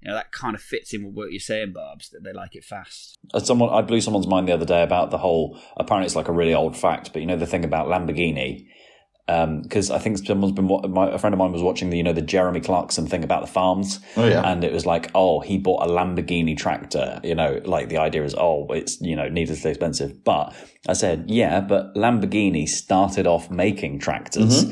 you 0.00 0.08
know 0.08 0.14
that 0.14 0.32
kind 0.32 0.54
of 0.54 0.62
fits 0.62 0.94
in 0.94 1.04
with 1.04 1.14
what 1.14 1.30
you're 1.30 1.40
saying, 1.40 1.74
Barbs, 1.74 2.08
that 2.08 2.24
they 2.24 2.32
like 2.32 2.54
it 2.56 2.64
fast. 2.64 3.18
Uh, 3.34 3.40
Someone 3.40 3.68
I 3.68 3.82
blew 3.82 4.00
someone's 4.00 4.26
mind 4.26 4.48
the 4.48 4.52
other 4.54 4.64
day 4.64 4.82
about 4.82 5.10
the 5.10 5.18
whole. 5.18 5.60
Apparently, 5.76 6.06
it's 6.06 6.16
like 6.16 6.28
a 6.28 6.32
really 6.32 6.54
old 6.54 6.74
fact, 6.74 7.12
but 7.12 7.20
you 7.20 7.26
know 7.26 7.36
the 7.36 7.44
thing 7.46 7.66
about 7.66 7.88
Lamborghini. 7.88 8.66
Because 9.62 9.90
I 9.90 9.98
think 9.98 10.18
someone's 10.18 10.52
been. 10.52 10.66
My, 10.92 11.10
a 11.10 11.18
friend 11.18 11.34
of 11.34 11.38
mine 11.38 11.52
was 11.52 11.62
watching 11.62 11.90
the 11.90 11.96
you 11.96 12.02
know 12.02 12.12
the 12.12 12.22
Jeremy 12.22 12.60
Clarkson 12.60 13.06
thing 13.06 13.24
about 13.24 13.40
the 13.40 13.52
farms. 13.52 14.00
Oh, 14.16 14.26
yeah. 14.26 14.42
and 14.50 14.64
it 14.64 14.72
was 14.72 14.86
like, 14.86 15.10
oh, 15.14 15.40
he 15.40 15.58
bought 15.58 15.86
a 15.86 15.90
Lamborghini 15.90 16.56
tractor. 16.56 17.20
You 17.22 17.34
know, 17.34 17.60
like 17.64 17.88
the 17.88 17.98
idea 17.98 18.24
is, 18.24 18.34
oh, 18.36 18.66
it's 18.70 19.00
you 19.00 19.16
know 19.16 19.28
needlessly 19.28 19.70
expensive. 19.70 20.24
But 20.24 20.54
I 20.88 20.92
said, 20.94 21.26
yeah, 21.28 21.60
but 21.60 21.94
Lamborghini 21.94 22.66
started 22.68 23.26
off 23.26 23.50
making 23.50 23.98
tractors. 24.00 24.64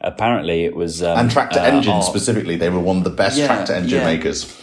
Apparently, 0.00 0.64
it 0.64 0.74
was 0.74 1.02
um, 1.02 1.18
and 1.18 1.30
tractor 1.30 1.60
uh, 1.60 1.64
engines 1.64 2.04
oh, 2.06 2.10
specifically, 2.10 2.56
they 2.56 2.70
were 2.70 2.80
one 2.80 2.98
of 2.98 3.04
the 3.04 3.10
best 3.10 3.38
Yeah, 3.38 3.46
tractor 3.46 3.74
engine 3.74 4.00
yeah. 4.00 4.04
makers. 4.04 4.58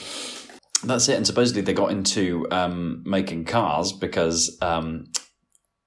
That's 0.83 1.07
it. 1.09 1.17
And 1.17 1.27
supposedly 1.27 1.61
they 1.61 1.73
got 1.73 1.91
into 1.91 2.47
um, 2.51 3.03
making 3.05 3.45
cars 3.45 3.91
because 3.91 4.57
um, 4.61 5.05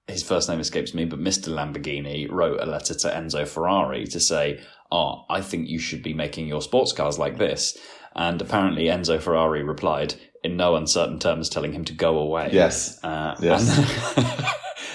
his 0.09 0.23
first 0.23 0.49
name 0.49 0.61
escapes 0.61 0.95
me, 0.95 1.05
but 1.05 1.21
Mr. 1.21 1.49
Lamborghini 1.49 2.31
wrote 2.31 2.61
a 2.61 2.67
letter 2.67 2.95
to 2.95 3.09
Enzo 3.09 3.47
Ferrari 3.47 4.07
to 4.07 4.21
say, 4.21 4.61
Oh, 4.91 5.25
I 5.31 5.41
think 5.41 5.69
you 5.69 5.79
should 5.79 6.03
be 6.03 6.13
making 6.13 6.49
your 6.49 6.61
sports 6.61 6.93
cars 6.93 7.19
like 7.19 7.39
this. 7.39 7.79
And 8.15 8.43
apparently 8.43 8.85
Enzo 8.85 9.21
Ferrari 9.21 9.63
replied 9.63 10.15
in 10.45 10.57
no 10.57 10.75
uncertain 10.77 11.19
terms, 11.19 11.49
telling 11.49 11.73
him 11.73 11.85
to 11.87 11.93
go 11.93 12.19
away. 12.19 12.51
Yes. 12.53 12.99
Uh, 13.05 13.35
Yes. 13.41 13.79
And, 14.17 14.45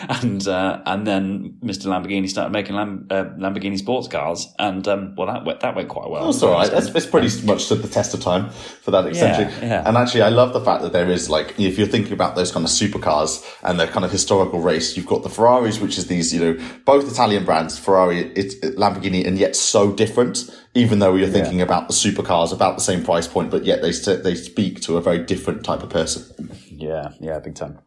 and, 0.24 0.48
uh, 0.48 0.82
and 0.86 1.08
then 1.08 1.58
Mr. 1.64 1.86
Lamborghini 1.88 2.30
started 2.30 2.52
making 2.52 2.76
Lam- 2.76 3.08
uh, 3.10 3.26
Lamborghini 3.38 3.78
sports 3.78 4.08
cars, 4.08 4.48
and 4.60 4.88
um, 4.88 5.16
well, 5.16 5.28
that 5.28 5.46
went 5.46 5.60
that 5.62 5.76
went 5.76 5.90
quite 5.90 6.10
well. 6.10 6.26
That's 6.26 6.44
all 6.44 6.52
right. 6.52 6.70
That's, 6.70 6.88
it's 6.88 7.06
pretty 7.06 7.30
much 7.46 7.64
stood 7.66 7.82
the 7.82 7.88
test 7.88 8.14
of 8.14 8.22
time 8.22 8.50
for 8.50 8.92
that 8.92 9.06
extension. 9.08 9.50
yeah. 9.62 9.84
And 9.88 9.98
actually, 9.98 10.22
I 10.22 10.30
love 10.30 10.54
the 10.54 10.62
fact 10.62 10.82
that 10.84 10.94
there 10.94 11.10
is 11.10 11.30
like, 11.30 11.60
if 11.60 11.78
you're 11.78 11.88
thinking 11.88 12.14
about 12.14 12.36
those 12.36 12.52
kind 12.52 12.66
of 12.66 12.72
supercars 12.72 13.44
and 13.64 13.80
the 13.80 13.88
kind 13.88 14.06
of 14.06 14.12
historical 14.12 14.60
race, 14.60 14.96
you've 14.96 15.08
got 15.08 15.24
the 15.24 15.30
Ferraris, 15.30 15.80
which 15.80 15.98
is 15.98 16.08
these, 16.08 16.34
you 16.34 16.40
know, 16.40 16.66
both 16.86 17.10
Italian 17.12 17.44
brands, 17.46 17.80
Ferrari, 17.80 18.32
it's 18.36 18.56
Lamborghini, 18.78 19.26
and 19.26 19.38
yet 19.38 19.56
so 19.56 19.92
different. 19.92 20.50
Even 20.78 21.00
though 21.00 21.16
you're 21.16 21.28
thinking 21.28 21.62
about 21.62 21.88
the 21.88 21.94
supercars, 21.94 22.54
about 22.54 22.78
the 22.78 22.84
same 22.84 23.04
price 23.04 23.28
point, 23.28 23.50
but 23.52 23.66
yet 23.66 23.82
they 23.82 23.92
they 24.18 24.36
speak 24.36 24.82
to 24.82 24.98
a 24.98 25.02
very 25.02 25.20
different 25.20 25.64
type 25.64 25.84
of 25.84 25.90
person. 25.90 26.52
Yeah, 26.70 27.12
yeah, 27.20 27.40
big 27.40 27.56
time. 27.56 27.80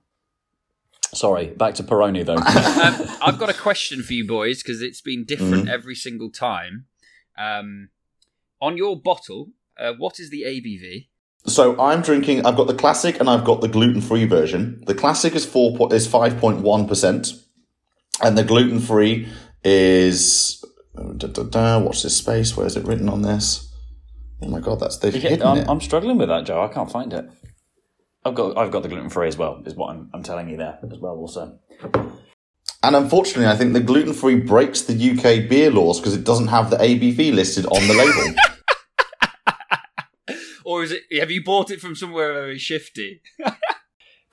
Sorry, 1.13 1.47
back 1.47 1.75
to 1.77 1.83
Peroni 1.83 2.25
though. 2.25 2.37
Um, 2.37 3.17
I've 3.23 3.39
got 3.39 3.51
a 3.51 3.55
question 3.55 4.03
for 4.03 4.13
you 4.13 4.27
boys 4.27 4.63
because 4.63 4.81
it's 4.83 5.01
been 5.01 5.25
different 5.25 5.65
Mm-hmm. 5.65 5.69
every 5.69 5.95
single 5.95 6.31
time. 6.31 6.87
Um, 7.37 7.89
on 8.61 8.77
your 8.77 9.01
bottle, 9.01 9.51
uh, 9.79 9.95
what 9.99 10.21
is 10.21 10.31
the 10.31 10.43
ABV? 10.43 11.09
So 11.47 11.81
I'm 11.81 12.03
drinking. 12.03 12.45
I've 12.47 12.57
got 12.57 12.67
the 12.67 12.75
classic 12.75 13.19
and 13.19 13.29
I've 13.31 13.45
got 13.45 13.61
the 13.61 13.69
gluten 13.69 14.01
free 14.03 14.27
version. 14.27 14.83
The 14.87 14.95
classic 14.95 15.35
is 15.35 15.45
four 15.47 15.93
is 15.93 16.07
five 16.07 16.39
point 16.39 16.61
one 16.61 16.87
percent, 16.87 17.33
and 18.23 18.37
the 18.37 18.45
gluten 18.45 18.79
free 18.81 19.27
is. 19.65 20.63
Da, 21.01 21.29
da, 21.29 21.43
da, 21.45 21.79
watch 21.79 22.03
this 22.03 22.17
space. 22.17 22.57
Where 22.57 22.67
is 22.67 22.77
it 22.77 22.85
written 22.85 23.09
on 23.09 23.23
this? 23.23 23.73
Oh 24.43 24.49
my 24.49 24.61
god, 24.61 24.81
that's 24.81 24.99
they've 24.99 25.15
hidden 25.15 25.47
I'm, 25.47 25.59
it. 25.59 25.69
I'm 25.69 25.81
struggling 25.81 26.19
with 26.19 26.29
that, 26.29 26.45
Joe. 26.45 26.63
I 26.63 26.69
can't 26.69 26.91
find 26.91 27.13
it. 27.13 27.27
I've 28.25 28.35
got 28.35 28.57
I've 28.59 28.71
got 28.71 28.83
the 28.83 28.89
gluten 28.89 29.09
free 29.09 29.29
as 29.29 29.37
well. 29.37 29.63
Is 29.65 29.75
what 29.75 29.91
I'm, 29.91 30.11
I'm 30.13 30.23
telling 30.23 30.49
you 30.49 30.57
there 30.57 30.79
as 30.91 30.99
well. 30.99 31.17
Also, 31.17 31.59
And 32.83 32.97
unfortunately, 32.97 33.47
I 33.47 33.57
think 33.57 33.73
the 33.73 33.81
gluten 33.81 34.13
free 34.13 34.37
breaks 34.37 34.83
the 34.83 35.11
UK 35.11 35.49
beer 35.49 35.71
laws 35.71 36.01
because 36.01 36.15
it 36.15 36.25
doesn't 36.25 36.49
have 36.49 36.71
the 36.71 36.77
ABV 36.77 37.35
listed 37.35 37.67
on 37.67 37.87
the 37.87 37.95
label. 37.95 38.37
Or 40.71 40.85
is 40.85 40.93
it? 40.93 41.03
Have 41.19 41.33
you 41.33 41.43
bought 41.43 41.73
it 41.73 41.81
from 41.81 41.97
somewhere 41.97 42.33
very 42.33 42.57
shifty? 42.57 43.23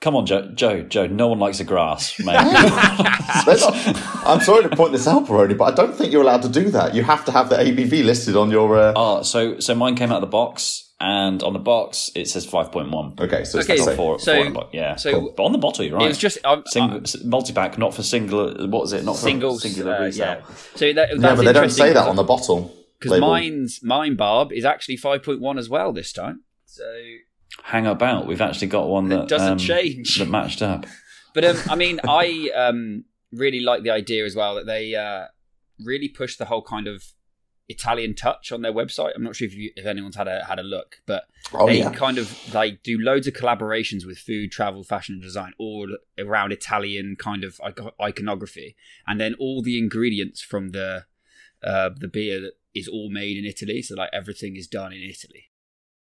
Come 0.00 0.14
on, 0.14 0.26
Joe. 0.26 0.48
Joe. 0.54 0.82
Joe. 0.82 1.06
No 1.08 1.26
one 1.28 1.38
likes 1.40 1.58
the 1.58 1.64
grass, 1.64 2.18
mate. 2.20 2.26
Not- 2.34 4.26
I'm 4.26 4.40
sorry 4.40 4.62
to 4.68 4.76
point 4.76 4.92
this 4.92 5.06
out, 5.08 5.26
Peroni, 5.26 5.56
but 5.58 5.72
I 5.72 5.74
don't 5.74 5.94
think 5.94 6.12
you're 6.12 6.22
allowed 6.22 6.42
to 6.42 6.48
do 6.48 6.70
that. 6.70 6.94
You 6.94 7.02
have 7.02 7.24
to 7.24 7.32
have 7.32 7.48
the 7.48 7.56
ABV 7.56 8.04
listed 8.04 8.36
on 8.36 8.50
your. 8.50 8.78
Uh... 8.78 8.92
oh, 8.94 9.22
so 9.22 9.58
so 9.58 9.74
mine 9.74 9.96
came 9.96 10.10
out 10.10 10.16
of 10.16 10.20
the 10.22 10.26
box, 10.28 10.92
and 11.00 11.42
on 11.42 11.52
the 11.52 11.58
box 11.58 12.10
it 12.14 12.28
says 12.28 12.46
five 12.46 12.70
point 12.70 12.90
one. 12.90 13.14
Okay, 13.18 13.42
so 13.44 13.58
it's 13.58 13.68
Okay, 13.68 13.80
the 13.80 13.86
Not 13.86 13.96
four, 13.96 14.18
So- 14.20 14.34
four 14.36 14.46
in 14.46 14.52
the 14.52 14.58
box. 14.60 14.70
Yeah, 14.72 14.96
so- 14.96 15.12
cool. 15.12 15.34
but 15.36 15.42
on 15.44 15.52
the 15.52 15.58
bottle, 15.58 15.84
you're 15.84 15.96
right. 15.96 16.04
It 16.04 16.08
was 16.08 16.18
just 16.18 16.38
um, 16.44 16.62
Single, 16.66 17.02
multi 17.24 17.52
pack, 17.52 17.76
not 17.76 17.92
for 17.92 18.02
single. 18.04 18.68
What 18.68 18.82
was 18.82 18.92
it? 18.92 19.04
Not 19.04 19.16
for 19.16 19.22
single, 19.22 19.58
singular 19.58 19.96
uh, 19.96 20.00
resale. 20.04 20.26
yeah. 20.26 20.54
So 20.76 20.92
that, 20.92 21.08
that's 21.10 21.20
yeah, 21.20 21.34
but 21.34 21.44
they 21.44 21.52
don't 21.52 21.70
say 21.70 21.92
that 21.92 22.06
on 22.06 22.14
the 22.16 22.22
bottle. 22.22 22.72
because 23.00 23.12
label. 23.12 23.28
mine's 23.30 23.80
mine 23.82 24.14
barb 24.14 24.52
is 24.52 24.64
actually 24.64 24.96
five 24.96 25.22
point 25.24 25.40
one 25.40 25.58
as 25.58 25.68
well 25.68 25.92
this 25.92 26.12
time. 26.12 26.44
So, 26.66 26.84
Hang 27.62 27.86
about. 27.86 28.26
We've 28.26 28.40
actually 28.40 28.68
got 28.68 28.88
one 28.88 29.08
that 29.08 29.28
doesn't 29.28 29.52
um, 29.52 29.58
change. 29.58 30.18
that 30.18 30.28
matched 30.28 30.62
up. 30.62 30.86
but 31.34 31.44
um, 31.44 31.56
I 31.68 31.74
mean, 31.74 32.00
I 32.08 32.50
um 32.54 33.04
really 33.32 33.60
like 33.60 33.82
the 33.82 33.90
idea 33.90 34.24
as 34.24 34.34
well 34.34 34.54
that 34.54 34.66
they 34.66 34.94
uh 34.94 35.26
really 35.84 36.08
push 36.08 36.36
the 36.36 36.46
whole 36.46 36.62
kind 36.62 36.86
of 36.86 37.12
Italian 37.68 38.14
touch 38.14 38.50
on 38.50 38.62
their 38.62 38.72
website. 38.72 39.12
I'm 39.14 39.22
not 39.22 39.36
sure 39.36 39.46
if 39.46 39.54
you, 39.54 39.70
if 39.76 39.84
anyone's 39.84 40.16
had 40.16 40.26
a 40.26 40.44
had 40.44 40.58
a 40.58 40.62
look, 40.62 41.02
but 41.06 41.24
Oh 41.52 41.66
they 41.66 41.80
yeah. 41.80 41.92
kind 41.92 42.16
of 42.16 42.54
like 42.54 42.82
do 42.82 42.98
loads 42.98 43.26
of 43.26 43.34
collaborations 43.34 44.06
with 44.06 44.18
food, 44.18 44.50
travel, 44.50 44.82
fashion, 44.82 45.16
and 45.16 45.22
design, 45.22 45.52
all 45.58 45.88
around 46.18 46.52
Italian 46.52 47.16
kind 47.18 47.44
of 47.44 47.60
iconography, 48.00 48.74
and 49.06 49.20
then 49.20 49.34
all 49.38 49.62
the 49.62 49.78
ingredients 49.78 50.40
from 50.40 50.70
the 50.70 51.04
uh, 51.62 51.90
the 51.94 52.08
beer 52.08 52.40
that 52.40 52.52
is 52.74 52.88
all 52.88 53.10
made 53.10 53.36
in 53.36 53.44
Italy. 53.44 53.82
So 53.82 53.94
like 53.96 54.10
everything 54.12 54.56
is 54.56 54.66
done 54.66 54.92
in 54.92 55.02
Italy. 55.02 55.50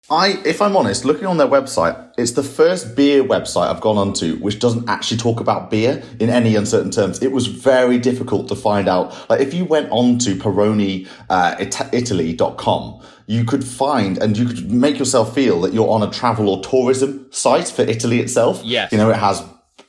I, 0.10 0.42
if 0.44 0.62
I'm 0.62 0.76
honest, 0.76 1.06
looking 1.06 1.26
on 1.26 1.38
their 1.38 1.48
website, 1.48 2.12
it's 2.18 2.32
the 2.32 2.44
first 2.44 2.96
beer 2.96 3.24
website 3.24 3.74
I've 3.74 3.80
gone 3.80 3.98
onto 3.98 4.36
which 4.38 4.60
doesn't 4.60 4.90
actually 4.90 5.18
talk 5.18 5.40
about 5.40 5.72
beer 5.72 6.04
in 6.20 6.30
any 6.30 6.56
uncertain 6.58 6.92
terms. 6.92 7.22
It 7.22 7.32
was 7.32 7.48
very 7.48 7.98
difficult 7.98 8.50
to 8.50 8.56
find 8.56 8.90
out. 8.90 9.30
Like 9.30 9.40
if 9.40 9.54
you 9.54 9.64
went 9.64 9.90
on 9.90 10.18
to 10.20 10.36
Peroni 10.36 11.08
uh, 11.30 11.56
Ita- 11.60 11.90
Italy.com, 11.94 13.02
you 13.28 13.46
could 13.46 13.64
find 13.64 14.18
and 14.18 14.38
you 14.38 14.48
could 14.48 14.70
make 14.70 15.00
yourself 15.00 15.34
feel 15.34 15.62
that 15.62 15.74
you're 15.74 15.90
on 15.90 16.04
a 16.04 16.12
travel 16.12 16.50
or 16.50 16.62
tourism 16.62 17.28
site 17.32 17.70
for 17.70 17.84
Italy 17.84 18.20
itself. 18.20 18.62
Yes. 18.66 18.92
You 18.92 18.98
know, 18.98 19.12
it 19.12 19.18
has 19.18 19.42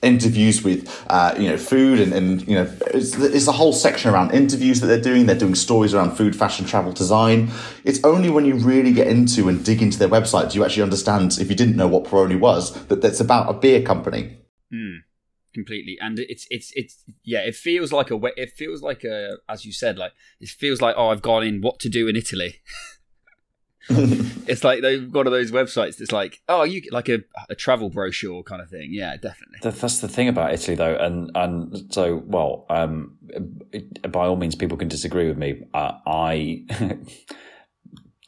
interviews 0.02 0.62
with 0.62 1.04
uh, 1.08 1.34
you 1.38 1.48
know 1.48 1.56
food 1.56 2.00
and, 2.00 2.12
and 2.12 2.46
you 2.48 2.54
know 2.54 2.70
it's, 2.88 3.14
it's 3.16 3.46
a 3.46 3.52
whole 3.52 3.72
section 3.72 4.12
around 4.12 4.32
interviews 4.32 4.80
that 4.80 4.88
they're 4.88 5.00
doing 5.00 5.26
they're 5.26 5.38
doing 5.38 5.54
stories 5.54 5.94
around 5.94 6.16
food 6.16 6.34
fashion 6.34 6.66
travel 6.66 6.92
design 6.92 7.48
it's 7.84 8.02
only 8.04 8.28
when 8.28 8.44
you 8.44 8.54
really 8.56 8.92
get 8.92 9.06
into 9.06 9.48
and 9.48 9.64
dig 9.64 9.80
into 9.80 9.98
their 9.98 10.08
website 10.08 10.50
do 10.50 10.58
you 10.58 10.64
actually 10.64 10.82
understand 10.82 11.38
if 11.40 11.48
you 11.48 11.56
didn't 11.56 11.76
know 11.76 11.86
what 11.86 12.04
Peroni 12.04 12.38
was 12.38 12.72
that 12.86 13.00
that's 13.00 13.20
about 13.20 13.48
a 13.48 13.52
beer 13.52 13.80
company 13.80 14.38
Mm, 14.72 15.00
completely, 15.52 15.98
and 16.00 16.18
it's 16.18 16.46
it's 16.50 16.72
it's 16.74 17.04
yeah. 17.22 17.40
It 17.40 17.54
feels 17.54 17.92
like 17.92 18.10
a. 18.10 18.18
It 18.36 18.52
feels 18.56 18.82
like 18.82 19.04
a 19.04 19.36
as 19.48 19.64
you 19.66 19.72
said, 19.72 19.98
like 19.98 20.12
it 20.40 20.48
feels 20.48 20.80
like 20.80 20.94
oh, 20.96 21.08
I've 21.08 21.22
gone 21.22 21.42
in 21.42 21.60
what 21.60 21.78
to 21.80 21.88
do 21.88 22.08
in 22.08 22.16
Italy. 22.16 22.60
it's 24.46 24.62
like 24.64 24.80
they've 24.82 25.12
one 25.12 25.26
of 25.26 25.32
those 25.32 25.50
websites 25.50 25.96
that's 25.96 26.12
like 26.12 26.40
oh, 26.48 26.62
you 26.62 26.82
like 26.92 27.08
a 27.08 27.20
a 27.50 27.54
travel 27.54 27.90
brochure 27.90 28.42
kind 28.42 28.62
of 28.62 28.68
thing. 28.70 28.88
Yeah, 28.92 29.16
definitely. 29.16 29.58
That- 29.62 29.74
That's 29.76 29.98
the 30.00 30.08
thing 30.08 30.28
about 30.28 30.52
Italy, 30.52 30.76
though, 30.76 30.94
and 30.96 31.30
and 31.34 31.92
so 31.92 32.22
well. 32.26 32.64
Um, 32.70 33.16
by 34.08 34.26
all 34.26 34.36
means, 34.36 34.54
people 34.54 34.76
can 34.76 34.88
disagree 34.88 35.26
with 35.28 35.36
me. 35.38 35.64
Uh, 35.74 35.92
I 36.06 36.64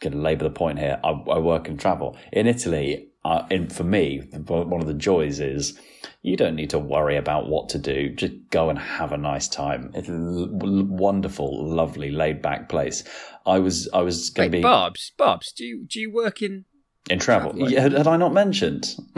going 0.01 0.13
to 0.13 0.19
labour 0.19 0.45
the 0.45 0.51
point 0.51 0.79
here. 0.79 1.01
I, 1.03 1.11
I 1.11 1.39
work 1.39 1.69
and 1.69 1.79
travel 1.79 2.17
in 2.33 2.47
Italy. 2.47 3.09
Uh, 3.25 3.47
and 3.51 3.73
for 3.73 3.85
me, 3.85 4.19
one 4.47 4.81
of 4.81 4.87
the 4.87 4.95
joys 4.95 5.41
is 5.41 5.79
you 6.23 6.37
don't 6.37 6.55
need 6.55 6.71
to 6.71 6.79
worry 6.79 7.17
about 7.17 7.49
what 7.49 7.69
to 7.71 7.79
do. 7.79 8.11
Just 8.11 8.35
go 8.51 8.69
and 8.71 8.79
have 8.79 9.13
a 9.13 9.17
nice 9.17 9.49
time. 9.49 9.91
It's 9.95 10.09
a 10.09 10.13
l- 10.13 10.49
wonderful, 10.51 11.67
lovely, 11.67 12.11
laid 12.11 12.43
back 12.43 12.69
place. 12.69 13.05
I 13.47 13.59
was 13.59 13.89
I 13.95 14.03
was 14.03 14.31
going 14.31 14.51
to 14.51 14.59
be 14.59 14.63
Barbs, 14.63 15.13
Barbs, 15.17 15.53
do 15.53 15.65
you 15.65 15.85
do 15.87 16.01
you 16.01 16.13
work 16.13 16.43
in? 16.43 16.65
in 17.11 17.19
travel. 17.19 17.53
Yeah, 17.57 17.81
had 17.83 18.07
I 18.07 18.17
not 18.17 18.33
mentioned? 18.33 18.95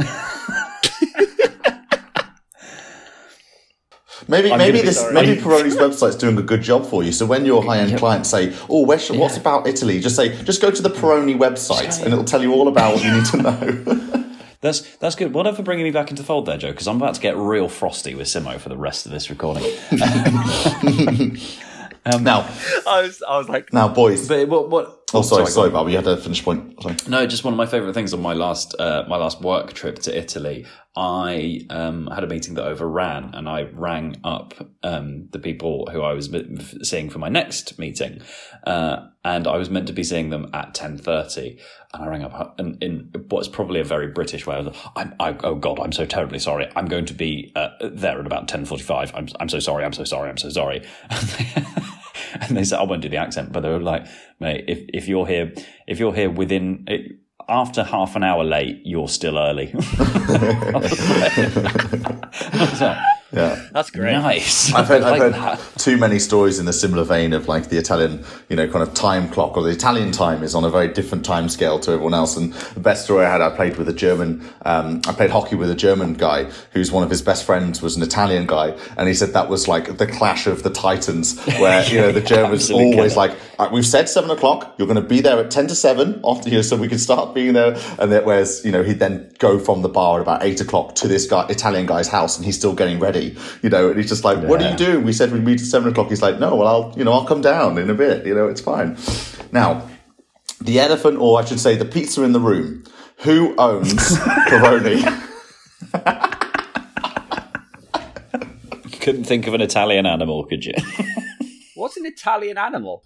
maybe 4.29 4.51
I'm 4.53 4.59
maybe 4.59 4.81
this 4.83 4.99
sorry. 5.01 5.15
maybe 5.15 5.41
Peroni's 5.45 5.77
website's 5.77 6.17
doing 6.17 6.37
a 6.39 6.43
good 6.43 6.63
job 6.63 6.87
for 6.87 7.03
you 7.03 7.13
so 7.13 7.27
when 7.27 7.45
your 7.45 7.63
high-end 7.65 7.91
Yeah. 7.91 7.99
clients 7.99 8.29
say 8.31 8.55
oh 8.69 8.81
what's 8.83 9.37
about 9.37 9.67
Italy 9.67 10.01
just 10.01 10.17
say 10.17 10.41
just 10.45 10.61
go 10.63 10.71
to 10.71 10.83
the 10.83 10.91
Peroni 10.91 11.37
website 11.37 12.03
and 12.03 12.13
it'll 12.13 12.25
tell 12.25 12.43
you 12.43 12.53
all 12.53 12.69
about 12.69 12.95
what 12.95 13.05
you 13.05 13.13
need 13.13 13.25
to 13.27 13.37
know 13.43 14.23
That's 14.63 14.81
that's 14.97 15.15
good. 15.15 15.33
For 15.33 15.63
bringing 15.63 15.85
me 15.85 15.91
back 15.93 16.11
into 16.11 16.23
fold 16.25 16.47
there, 16.47 16.57
Joe, 16.59 16.71
because 16.71 16.89
I'm 16.89 16.97
about 16.97 17.15
to 17.15 17.21
get 17.21 17.37
real 17.37 17.69
frosty 17.69 18.15
with 18.15 18.27
Simo 18.27 18.59
for 18.59 18.69
the 18.71 18.77
rest 18.77 19.07
of 19.07 19.13
this 19.13 19.29
recording. 19.31 19.65
Um, 22.07 22.23
now 22.23 22.49
I 22.87 23.03
was 23.03 23.21
I 23.29 23.37
was 23.37 23.49
like 23.49 23.73
now 23.73 23.89
boys 23.89 24.29
But 24.29 24.49
what? 24.49 24.71
what 24.71 24.96
oh 25.15 25.23
sorry 25.23 25.47
sorry. 25.47 25.71
Barbara 25.71 25.93
you 25.93 25.99
had 25.99 26.07
a 26.07 26.17
finish 26.17 26.43
point 26.45 26.83
sorry 26.83 26.97
No, 27.09 27.27
just 27.27 27.45
one 27.45 27.55
of 27.55 27.59
my 27.59 27.67
favourite 27.67 27.95
things 27.95 28.13
on 28.13 28.21
my 28.21 28.33
last 28.33 28.75
uh, 28.79 29.05
my 29.09 29.17
last 29.17 29.41
work 29.41 29.73
trip 29.73 29.99
to 30.01 30.17
Italy. 30.17 30.67
I 30.99 31.61
um, 31.69 32.07
had 32.07 32.25
a 32.25 32.27
meeting 32.27 32.55
that 32.55 32.65
overran, 32.65 33.33
and 33.35 33.51
I 33.51 33.65
rang 33.75 34.17
up 34.25 34.55
um, 34.83 35.29
the 35.31 35.39
people 35.39 35.89
who 35.93 36.01
I 36.01 36.15
was 36.15 36.35
seeing 36.83 37.11
for 37.11 37.19
my 37.19 37.29
next 37.29 37.79
meeting, 37.79 38.23
uh, 38.67 39.07
and 39.23 39.47
I 39.47 39.59
was 39.59 39.69
meant 39.69 39.89
to 39.89 39.93
be 39.93 40.03
seeing 40.03 40.31
them 40.31 40.49
at 40.55 40.73
ten 40.73 40.97
thirty. 40.97 41.59
And 41.93 42.03
I 42.03 42.09
rang 42.09 42.23
up 42.23 42.59
and 42.59 42.83
in 42.83 43.13
what's 43.29 43.47
probably 43.47 43.81
a 43.81 43.85
very 43.85 44.09
British 44.09 44.47
way. 44.47 44.57
I 44.57 44.61
was 44.61 44.67
like, 44.69 44.77
I'm, 44.97 45.15
I, 45.21 45.37
"Oh 45.45 45.55
God, 45.57 45.79
I'm 45.81 45.93
so 45.93 46.07
terribly 46.07 46.39
sorry. 46.39 46.67
I'm 46.75 46.87
going 46.87 47.05
to 47.07 47.15
be 47.15 47.53
uh, 47.55 47.69
there 47.83 48.19
at 48.19 48.27
about 48.27 48.49
ten 48.49 48.65
forty-five. 48.65 49.13
I'm 49.15 49.29
I'm 49.39 49.51
so 49.51 49.61
sorry. 49.61 49.85
I'm 49.85 49.93
so 49.93 50.05
sorry. 50.05 50.31
I'm 50.31 50.39
so 50.39 50.49
sorry." 50.49 50.83
and 52.41 52.57
they 52.57 52.65
said, 52.65 52.79
"I 52.79 52.85
won't 52.85 53.03
do 53.03 53.09
the 53.09 53.17
accent," 53.17 53.53
but 53.53 53.61
they 53.61 53.69
were 53.69 53.81
like, 53.81 54.07
"Mate, 54.41 54.65
if 54.69 54.81
if 54.93 55.09
you're 55.09 55.27
here, 55.27 55.53
if 55.87 55.99
you're 55.99 56.15
here 56.15 56.31
within." 56.31 56.85
It, 56.87 57.19
after 57.49 57.85
half 57.85 58.17
an 58.17 58.25
hour 58.25 58.43
late, 58.43 58.81
you're 58.85 59.09
still 59.09 59.39
early. 59.39 59.73
I 63.37 63.43
was 63.43 63.53
like, 63.53 63.63
yeah 63.63 63.69
that's 63.73 63.91
great. 63.91 64.13
nice. 64.13 64.73
I've 64.75 64.89
heard, 64.89 65.03
I 65.03 65.15
I've 65.15 65.33
like 65.33 65.35
heard 65.35 65.79
too 65.79 65.97
many 65.97 66.19
stories 66.19 66.59
in 66.59 66.67
a 66.67 66.73
similar 66.73 67.05
vein 67.05 67.33
of 67.33 67.47
like 67.47 67.69
the 67.69 67.77
Italian, 67.77 68.25
you 68.49 68.57
know, 68.57 68.67
kind 68.69 68.83
of 68.83 68.95
time 68.95 69.29
clock 69.29 69.57
or 69.57 69.63
the 69.63 69.71
Italian 69.71 70.13
time 70.13 70.43
is 70.43 70.55
on 70.55 70.65
a 70.65 70.71
very 70.71 70.89
different 70.89 71.25
time 71.25 71.49
scale 71.49 71.79
to 71.81 71.93
everyone 71.93 72.15
else. 72.15 72.37
And 72.37 72.53
the 72.55 72.81
best 72.81 73.05
story 73.05 73.25
I 73.27 73.31
had, 73.31 73.41
I 73.41 73.55
played 73.55 73.77
with 73.77 73.89
a 73.89 73.93
German, 73.93 74.49
um, 74.65 75.03
I 75.07 75.13
played 75.13 75.31
hockey 75.31 75.57
with 75.57 75.71
a 75.71 75.75
German 75.75 76.15
guy 76.15 76.45
who's 76.73 76.91
one 76.91 77.03
of 77.03 77.11
his 77.11 77.23
best 77.23 77.45
friends 77.45 77.83
was 77.83 77.97
an 77.97 78.03
Italian 78.03 78.47
guy. 78.47 78.77
And 78.97 79.09
he 79.09 79.15
said 79.15 79.33
that 79.35 79.49
was 79.49 79.69
like 79.69 79.99
the 79.99 80.07
clash 80.07 80.47
of 80.47 80.63
the 80.63 80.71
titans 80.71 81.39
where, 81.59 81.85
you 81.85 82.01
know, 82.01 82.13
the 82.13 82.21
Germans 82.35 82.71
Absolute 82.71 82.95
always 82.95 83.15
killer. 83.15 83.29
like, 83.29 83.39
"All 83.59 83.67
right, 83.67 83.73
we've 83.73 83.87
said 83.87 84.09
seven 84.09 84.31
o'clock, 84.31 84.75
you're 84.79 84.89
going 84.89 85.03
to 85.03 85.09
be 85.09 85.21
there 85.21 85.39
at 85.39 85.51
10 85.51 85.69
to 85.69 85.75
seven 85.75 86.21
after, 86.25 86.49
you 86.49 86.57
know, 86.57 86.63
so 86.63 86.77
we 86.77 86.89
can 86.89 86.99
start 86.99 87.35
being 87.35 87.53
there. 87.53 87.77
And 87.99 88.13
that 88.13 88.25
whereas, 88.25 88.65
you 88.65 88.73
know, 88.73 88.83
he'd 88.83 88.99
then 88.99 89.31
go 89.39 89.59
from 89.59 89.83
the 89.83 89.89
bar 89.89 90.17
at 90.19 90.23
about 90.23 90.43
eight 90.43 90.61
o'clock 90.61 90.95
to 90.97 91.09
this 91.09 91.27
guy, 91.27 91.47
Italian 91.49 91.87
guy's 91.87 92.09
house 92.09 92.37
and 92.37 92.45
he's 92.45 92.57
still 92.57 92.75
getting 92.75 92.99
ready, 92.99 93.26
you 93.63 93.71
know, 93.71 93.89
and 93.89 93.99
he's 93.99 94.09
just 94.09 94.25
like, 94.25 94.39
what 94.39 94.63
are 94.63 94.71
you 94.71 94.77
doing? 94.77 95.05
We 95.05 95.13
said 95.13 95.33
we'd 95.33 95.45
meet 95.45 95.61
at 95.61 95.67
seven 95.67 95.91
o'clock. 95.91 96.09
He's 96.09 96.23
like, 96.23 96.39
no, 96.39 96.55
well, 96.57 96.69
I'll, 96.69 96.95
you 96.97 97.05
know, 97.05 97.13
I'll 97.13 97.25
come 97.27 97.41
down 97.41 97.79
in 97.79 97.89
a 97.91 97.95
bit, 97.95 98.27
you 98.27 98.35
know, 98.35 98.49
it's 98.49 98.61
fine. 98.61 98.97
Now, 99.53 99.89
the 100.61 100.81
elephant, 100.81 101.19
or 101.19 101.41
I 101.41 101.45
should 101.45 101.61
say 101.61 101.77
the 101.77 101.85
pizza 101.85 102.23
in 102.23 102.33
the 102.33 102.41
room. 102.41 102.85
Who 103.21 103.55
owns 103.57 103.93
Peroni? 104.49 105.03
Couldn't 109.01 109.25
think 109.25 109.47
of 109.47 109.55
an 109.55 109.61
Italian 109.61 110.05
animal, 110.07 110.45
could 110.45 110.65
you? 110.65 110.75
What's 111.77 111.97
an 111.97 112.07
Italian 112.07 112.59
animal? 112.59 113.05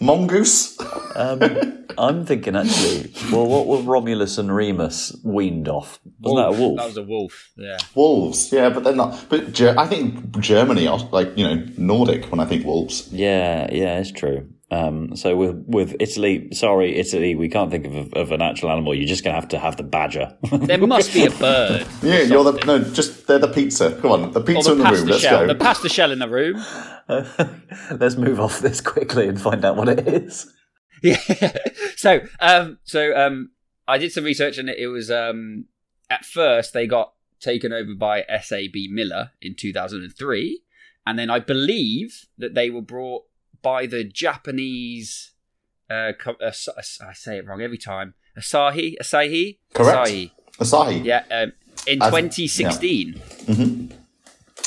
Mongoose? 0.00 0.78
Um, 1.14 1.83
I'm 1.98 2.26
thinking 2.26 2.56
actually. 2.56 3.12
Well, 3.32 3.46
what 3.46 3.66
were 3.66 3.80
Romulus 3.82 4.38
and 4.38 4.54
Remus 4.54 5.16
weaned 5.24 5.68
off? 5.68 5.98
Wasn't 6.20 6.38
that 6.38 6.58
a 6.58 6.60
wolf? 6.60 6.78
That 6.78 6.86
was 6.86 6.96
a 6.96 7.02
wolf. 7.02 7.50
Yeah. 7.56 7.78
Wolves, 7.94 8.52
yeah, 8.52 8.68
but 8.70 8.84
they're 8.84 8.94
not. 8.94 9.26
But 9.28 9.52
Ger- 9.52 9.74
I 9.78 9.86
think 9.86 10.38
Germany 10.40 10.86
are 10.86 10.98
like, 11.10 11.36
you 11.36 11.44
know, 11.46 11.66
Nordic 11.76 12.30
when 12.30 12.40
I 12.40 12.44
think 12.44 12.64
wolves. 12.64 13.08
Yeah, 13.12 13.68
yeah, 13.72 13.98
it's 13.98 14.12
true. 14.12 14.48
Um, 14.70 15.14
so 15.14 15.36
with 15.36 15.64
with 15.68 15.94
Italy, 16.00 16.48
sorry, 16.52 16.96
Italy, 16.96 17.34
we 17.34 17.48
can't 17.48 17.70
think 17.70 17.86
of, 17.86 18.12
of 18.14 18.32
an 18.32 18.42
actual 18.42 18.70
animal. 18.70 18.94
You're 18.94 19.06
just 19.06 19.22
gonna 19.22 19.36
have 19.36 19.48
to 19.48 19.58
have 19.58 19.76
the 19.76 19.82
badger. 19.84 20.36
There 20.50 20.78
must 20.78 21.12
be 21.12 21.26
a 21.26 21.30
bird. 21.30 21.86
Yeah, 22.02 22.22
you're 22.22 22.44
the, 22.44 22.64
no, 22.64 22.78
just, 22.80 23.26
they're 23.26 23.38
the 23.38 23.48
pizza. 23.48 23.96
Come 24.00 24.10
on, 24.10 24.32
the 24.32 24.40
pizza 24.40 24.70
the 24.70 24.76
in 24.76 24.78
the 24.78 24.84
room, 24.84 24.92
pasta 24.94 25.06
let's 25.10 25.22
shell. 25.22 25.40
go. 25.40 25.46
The 25.46 25.54
pasta 25.54 25.88
shell 25.88 26.10
in 26.10 26.18
the 26.18 26.28
room. 26.28 26.64
Let's 27.90 28.16
move 28.16 28.40
off 28.40 28.60
this 28.60 28.80
quickly 28.80 29.28
and 29.28 29.38
find 29.40 29.62
out 29.64 29.76
what 29.76 29.88
it 29.90 30.08
is. 30.08 30.50
Yeah. 31.04 31.56
so, 31.96 32.20
um, 32.40 32.78
so 32.84 33.14
um, 33.14 33.50
I 33.86 33.98
did 33.98 34.10
some 34.10 34.24
research, 34.24 34.56
and 34.58 34.68
it 34.70 34.86
was 34.88 35.10
um, 35.10 35.66
at 36.08 36.24
first 36.24 36.72
they 36.72 36.86
got 36.86 37.12
taken 37.40 37.72
over 37.72 37.94
by 37.94 38.24
SAB 38.42 38.74
Miller 38.90 39.32
in 39.42 39.54
2003, 39.54 40.60
and 41.06 41.18
then 41.18 41.28
I 41.28 41.38
believe 41.40 42.24
that 42.38 42.54
they 42.54 42.70
were 42.70 42.82
brought 42.82 43.24
by 43.62 43.86
the 43.86 44.02
Japanese. 44.02 45.32
Uh, 45.90 46.12
co- 46.18 46.36
uh, 46.42 46.52
I 46.76 47.12
say 47.12 47.36
it 47.36 47.46
wrong 47.46 47.60
every 47.60 47.76
time. 47.78 48.14
Asahi, 48.38 48.94
Asahi, 49.00 49.58
Correct. 49.74 50.08
Asahi. 50.08 50.30
Asahi. 50.58 51.04
Yeah, 51.04 51.24
um, 51.30 51.52
in 51.86 52.02
As- 52.02 52.10
2016. 52.10 53.92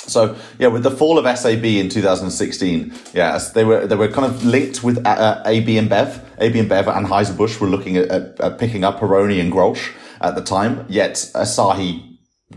So 0.07 0.35
yeah, 0.57 0.67
with 0.67 0.83
the 0.83 0.91
fall 0.91 1.19
of 1.19 1.37
SAB 1.37 1.65
in 1.65 1.89
2016, 1.89 2.93
yeah, 3.13 3.37
they 3.53 3.63
were 3.63 3.85
they 3.85 3.95
were 3.95 4.07
kind 4.07 4.25
of 4.25 4.43
linked 4.45 4.83
with 4.83 5.05
uh, 5.05 5.09
uh, 5.09 5.43
AB 5.45 5.75
InBev. 5.75 6.23
AB 6.39 6.61
InBev 6.61 6.87
and 6.95 7.07
Anheuser 7.07 7.35
Busch 7.35 7.59
were 7.59 7.67
looking 7.67 7.97
at, 7.97 8.07
at, 8.09 8.39
at 8.39 8.57
picking 8.57 8.83
up 8.83 8.99
Peroni 8.99 9.39
and 9.41 9.51
Grolsch 9.51 9.93
at 10.21 10.35
the 10.35 10.41
time. 10.41 10.85
Yet 10.87 11.15
Asahi 11.35 12.06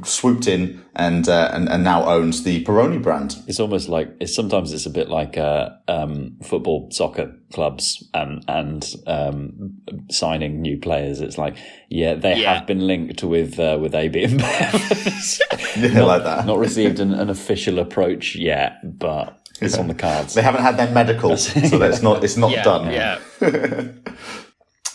swooped 0.05 0.47
in 0.47 0.85
and 0.97 1.29
uh, 1.29 1.51
and, 1.53 1.69
and 1.69 1.85
now 1.85 2.05
owns 2.09 2.43
the 2.45 2.65
Peroni 2.65 3.03
brand. 3.03 3.37
It's 3.47 3.61
almost 3.61 3.89
like 3.89 4.09
it's 4.21 4.35
sometimes 4.35 4.73
it's 4.73 4.87
a 4.87 4.91
bit 4.91 5.09
like 5.09 5.37
uh, 5.39 5.71
um, 5.89 6.37
football, 6.43 6.89
soccer 6.91 7.33
clubs, 7.53 8.09
and 8.15 8.45
and 8.49 8.95
um, 9.07 9.73
signing 10.11 10.61
new 10.63 10.79
players. 10.79 11.21
It's 11.21 11.39
like 11.39 11.57
yeah, 11.89 12.15
they 12.15 12.37
Yeah. 12.41 12.55
have 12.59 12.67
been 12.67 12.87
linked 12.87 13.23
with 13.23 13.59
uh, 13.59 13.79
with 13.81 13.95
AB 13.95 14.15
InBev. 14.27 15.41
Yeah, 15.95 16.03
like 16.03 16.25
that. 16.25 16.47
Not 16.47 16.59
received 16.59 16.99
an, 17.01 17.15
an 17.15 17.31
official 17.31 17.79
approach 17.79 18.35
yet, 18.37 18.99
but 18.99 19.39
it's 19.61 19.79
on 19.79 19.87
the 19.89 19.95
cards. 19.95 20.35
They 20.35 20.43
haven't 20.43 20.63
had 20.63 20.77
their 20.77 20.91
medical, 20.93 21.37
so 21.37 21.79
that's 21.79 22.03
not 22.03 22.25
it's 22.25 22.37
not 22.37 22.51
Yeah, 22.51 22.63
done. 22.65 22.93
yeah. 22.93 23.19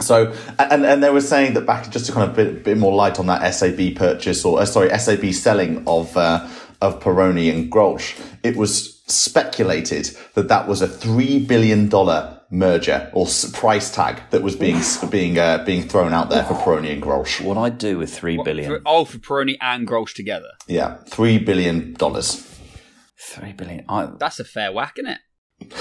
So, 0.06 0.34
and 0.60 0.86
and 0.86 1.04
they 1.04 1.10
were 1.10 1.22
saying 1.22 1.54
that 1.56 1.66
back 1.66 1.90
just 1.90 2.06
to 2.08 2.12
kind 2.12 2.30
of 2.30 2.36
bit, 2.36 2.64
bit 2.64 2.78
more 2.78 2.94
light 2.94 3.20
on 3.20 3.26
that 3.28 3.54
SAB 3.54 3.96
purchase 3.96 4.46
or 4.46 4.62
uh, 4.62 4.66
sorry 4.66 4.90
SAB 4.98 5.34
selling 5.34 5.84
of 5.88 6.16
uh, 6.16 6.48
of 6.82 7.00
Peroni 7.02 7.52
and 7.54 7.72
Grolsch, 7.72 8.20
it 8.44 8.56
was 8.56 9.02
speculated 9.08 10.06
that 10.34 10.48
that 10.48 10.68
was 10.68 10.82
a 10.82 10.88
three 10.88 11.40
billion 11.40 11.90
dollar 11.90 12.32
merger 12.52 13.10
or 13.14 13.26
price 13.54 13.94
tag 13.94 14.22
that 14.30 14.42
was 14.44 14.56
being 14.56 14.80
being 15.10 15.38
uh, 15.38 15.64
being 15.66 15.88
thrown 15.88 16.14
out 16.14 16.30
there 16.30 16.44
for 16.44 16.54
Peroni 16.54 16.94
and 16.94 17.02
Grolsch. 17.02 17.42
What 17.42 17.58
I'd 17.58 17.78
do 17.78 17.98
with 17.98 18.14
three 18.16 18.40
billion, 18.44 18.70
For, 18.70 18.82
oh, 18.86 19.06
for 19.06 19.18
Peroni 19.18 19.58
and 19.62 19.88
Grolsch 19.88 20.14
together. 20.14 20.50
Yeah, 20.68 20.96
three 21.08 21.38
billion 21.40 21.94
dollars. 21.94 22.46
three 23.18 23.54
billion. 23.54 23.86
I, 23.90 24.10
That's 24.20 24.40
a 24.40 24.44
fair 24.46 24.72
whack, 24.72 24.98
isn't 24.98 25.12
it? 25.12 25.74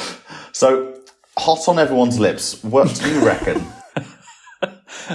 So 0.53 0.99
hot 1.37 1.69
on 1.69 1.79
everyone's 1.79 2.19
lips. 2.19 2.63
What 2.63 2.95
do 2.95 3.11
you 3.11 3.25
reckon? 3.25 3.65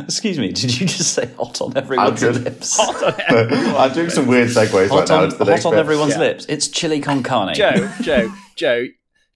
excuse 0.04 0.38
me, 0.40 0.52
did 0.52 0.80
you 0.80 0.88
just 0.88 1.14
say 1.14 1.30
hot 1.38 1.62
on 1.62 1.76
everyone's 1.78 2.20
good. 2.22 2.44
lips? 2.44 2.78
I'm 3.30 3.94
doing 3.94 4.10
some 4.10 4.28
weird 4.28 4.50
segues 4.50 4.90
Hot 4.90 5.08
now. 5.10 5.18
on, 5.20 5.24
into 5.26 5.38
the 5.38 5.46
hot 5.46 5.66
on 5.66 5.72
bit. 5.74 5.80
everyone's 5.80 6.14
Yeah. 6.14 6.20
lips. 6.20 6.46
It's 6.50 6.68
chili 6.68 7.00
con 7.02 7.24
carne. 7.24 7.54
Joe, 7.56 7.92
Joe, 8.02 8.32
Joe, 8.56 8.86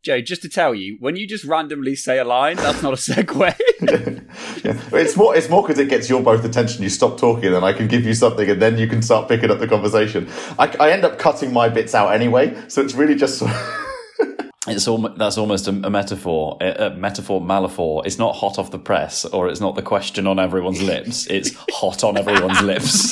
Joe, 0.04 0.22
just 0.22 0.42
to 0.42 0.50
tell 0.50 0.76
you, 0.76 0.98
when 1.00 1.16
you 1.16 1.26
just 1.28 1.46
randomly 1.46 1.96
say 1.96 2.20
a 2.20 2.26
line, 2.26 2.58
that's 2.58 2.82
not 2.84 2.94
a 2.94 2.98
segue. 2.98 3.56
Yeah. 4.64 4.80
It's 4.94 5.18
more. 5.18 5.36
It's 5.36 5.50
more 5.50 5.62
because 5.62 5.78
it 5.78 5.90
gets 5.90 6.10
your 6.10 6.22
both 6.24 6.46
attention. 6.46 6.84
You 6.84 6.90
stop 6.90 7.18
talking, 7.20 7.54
and 7.54 7.66
I 7.66 7.74
can 7.74 7.88
give 7.88 8.06
you 8.06 8.14
something, 8.14 8.50
and 8.50 8.62
then 8.62 8.78
you 8.78 8.88
can 8.88 9.02
start 9.02 9.28
picking 9.28 9.52
up 9.52 9.60
the 9.60 9.68
conversation. 9.68 10.30
I, 10.58 10.68
I 10.80 10.92
end 10.92 11.04
up 11.04 11.20
cutting 11.20 11.52
my 11.52 11.68
bits 11.70 11.94
out 11.94 12.14
anyway, 12.14 12.56
so 12.70 12.82
it's 12.82 12.94
really 12.94 13.16
just. 13.16 13.44
It's 14.68 14.88
almost 14.88 15.18
that's 15.18 15.38
almost 15.38 15.68
a, 15.68 15.72
a 15.72 15.90
metaphor, 15.90 16.58
a, 16.62 16.88
a 16.88 16.90
metaphor 16.96 17.42
malaphor. 17.42 18.06
It's 18.06 18.18
not 18.18 18.36
hot 18.36 18.58
off 18.58 18.72
the 18.72 18.80
press, 18.80 19.26
or 19.26 19.50
it's 19.50 19.60
not 19.60 19.76
the 19.76 19.82
question 19.82 20.26
on 20.26 20.40
everyone's 20.40 20.82
lips. 20.82 21.28
It's 21.28 21.54
hot 21.72 22.04
on 22.04 22.18
everyone's 22.18 22.62
lips. 22.72 23.12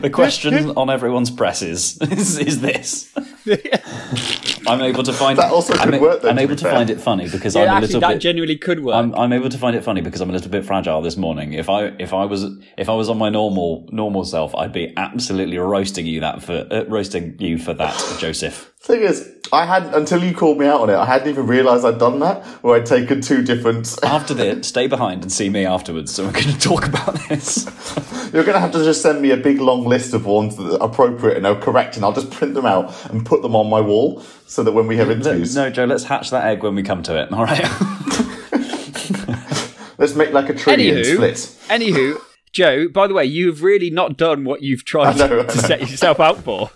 the 0.00 0.10
question 0.12 0.70
on 0.70 0.90
everyone's 0.90 1.30
presses 1.30 1.98
is, 2.02 2.38
is 2.38 2.60
this. 2.60 3.12
I'm 4.66 4.80
able 4.80 5.02
to 5.02 5.12
find 5.12 5.38
That 5.38 5.52
also 5.52 5.74
I'm, 5.74 5.90
could 5.90 6.00
work, 6.00 6.22
though, 6.22 6.30
I'm 6.30 6.38
able 6.38 6.50
be 6.54 6.56
to 6.56 6.62
fair. 6.64 6.72
find 6.72 6.90
it 6.90 7.00
funny 7.00 7.28
because 7.28 7.54
yeah, 7.54 7.62
I'm 7.62 7.68
a 7.68 7.70
actually, 7.72 7.86
little 7.88 8.00
that 8.02 8.12
bit. 8.14 8.18
genuinely 8.20 8.56
could 8.56 8.80
work. 8.84 8.94
I'm, 8.94 9.14
I'm 9.14 9.32
able 9.32 9.48
to 9.48 9.58
find 9.58 9.76
it 9.76 9.82
funny 9.84 10.00
because 10.00 10.20
I'm 10.20 10.30
a 10.30 10.32
little 10.32 10.50
bit 10.50 10.64
fragile 10.64 11.02
this 11.02 11.16
morning. 11.16 11.52
If 11.54 11.68
I 11.68 11.86
if 11.98 12.12
I 12.12 12.24
was 12.24 12.44
if 12.76 12.88
I 12.88 12.94
was 12.94 13.08
on 13.08 13.18
my 13.18 13.28
normal 13.30 13.88
normal 13.90 14.24
self, 14.24 14.54
I'd 14.54 14.72
be 14.72 14.92
absolutely 14.96 15.58
roasting 15.58 16.06
you 16.06 16.20
that 16.20 16.42
for 16.42 16.66
uh, 16.70 16.84
roasting 16.86 17.36
you 17.38 17.58
for 17.58 17.74
that, 17.74 18.16
Joseph. 18.18 18.70
Thing 18.80 19.02
is, 19.02 19.30
I 19.52 19.64
hadn't 19.64 19.94
until 19.94 20.24
you 20.24 20.34
called 20.34 20.58
me 20.58 20.66
out 20.66 20.80
on 20.80 20.90
it. 20.90 20.96
I 20.96 21.04
hadn't 21.06 21.28
even 21.28 21.46
realised 21.46 21.84
I'd 21.84 21.98
done 21.98 22.18
that, 22.18 22.44
where 22.64 22.76
I'd 22.76 22.86
taken 22.86 23.20
two 23.20 23.42
different. 23.42 23.96
After 24.02 24.34
this, 24.34 24.66
stay 24.66 24.88
behind 24.88 25.22
and 25.22 25.30
see 25.32 25.48
me 25.48 25.64
afterwards. 25.64 26.12
So 26.12 26.24
we're 26.24 26.32
going 26.32 26.46
to 26.46 26.58
talk 26.58 26.86
about 26.88 27.14
this. 27.28 27.64
You're 28.32 28.44
going 28.44 28.54
to 28.54 28.60
have 28.60 28.72
to 28.72 28.82
just 28.82 29.02
send 29.02 29.20
me 29.22 29.30
a 29.30 29.36
big 29.36 29.60
long 29.60 29.84
list 29.84 30.14
of 30.14 30.26
ones 30.26 30.56
that 30.56 30.80
are 30.80 30.88
appropriate 30.88 31.36
and 31.36 31.46
are 31.46 31.54
correct, 31.54 31.94
and 31.96 32.04
I'll 32.04 32.12
just 32.14 32.30
print 32.32 32.54
them 32.54 32.66
out 32.66 32.92
and 33.10 33.24
put 33.24 33.42
them 33.42 33.54
on 33.54 33.68
my 33.70 33.80
wall 33.80 34.24
so 34.52 34.62
that 34.62 34.72
when 34.72 34.86
we 34.86 34.96
have 34.98 35.10
interviews, 35.10 35.54
No, 35.56 35.70
Joe, 35.70 35.84
let's 35.84 36.04
hatch 36.04 36.30
that 36.30 36.44
egg 36.44 36.62
when 36.62 36.74
we 36.74 36.82
come 36.82 37.02
to 37.04 37.20
it. 37.20 37.32
All 37.32 37.44
right. 37.44 37.60
let's 39.98 40.14
make 40.14 40.32
like 40.32 40.48
a 40.48 40.54
trillion 40.54 40.96
Anywho, 40.96 41.14
split. 41.14 41.36
anywho, 41.80 42.20
Joe. 42.52 42.88
By 42.88 43.06
the 43.06 43.14
way, 43.14 43.24
you've 43.24 43.62
really 43.62 43.90
not 43.90 44.16
done 44.16 44.44
what 44.44 44.62
you've 44.62 44.84
tried 44.84 45.16
know, 45.16 45.40
I 45.40 45.44
to 45.44 45.58
set 45.58 45.80
yourself 45.80 46.20
out 46.20 46.42
for. 46.44 46.70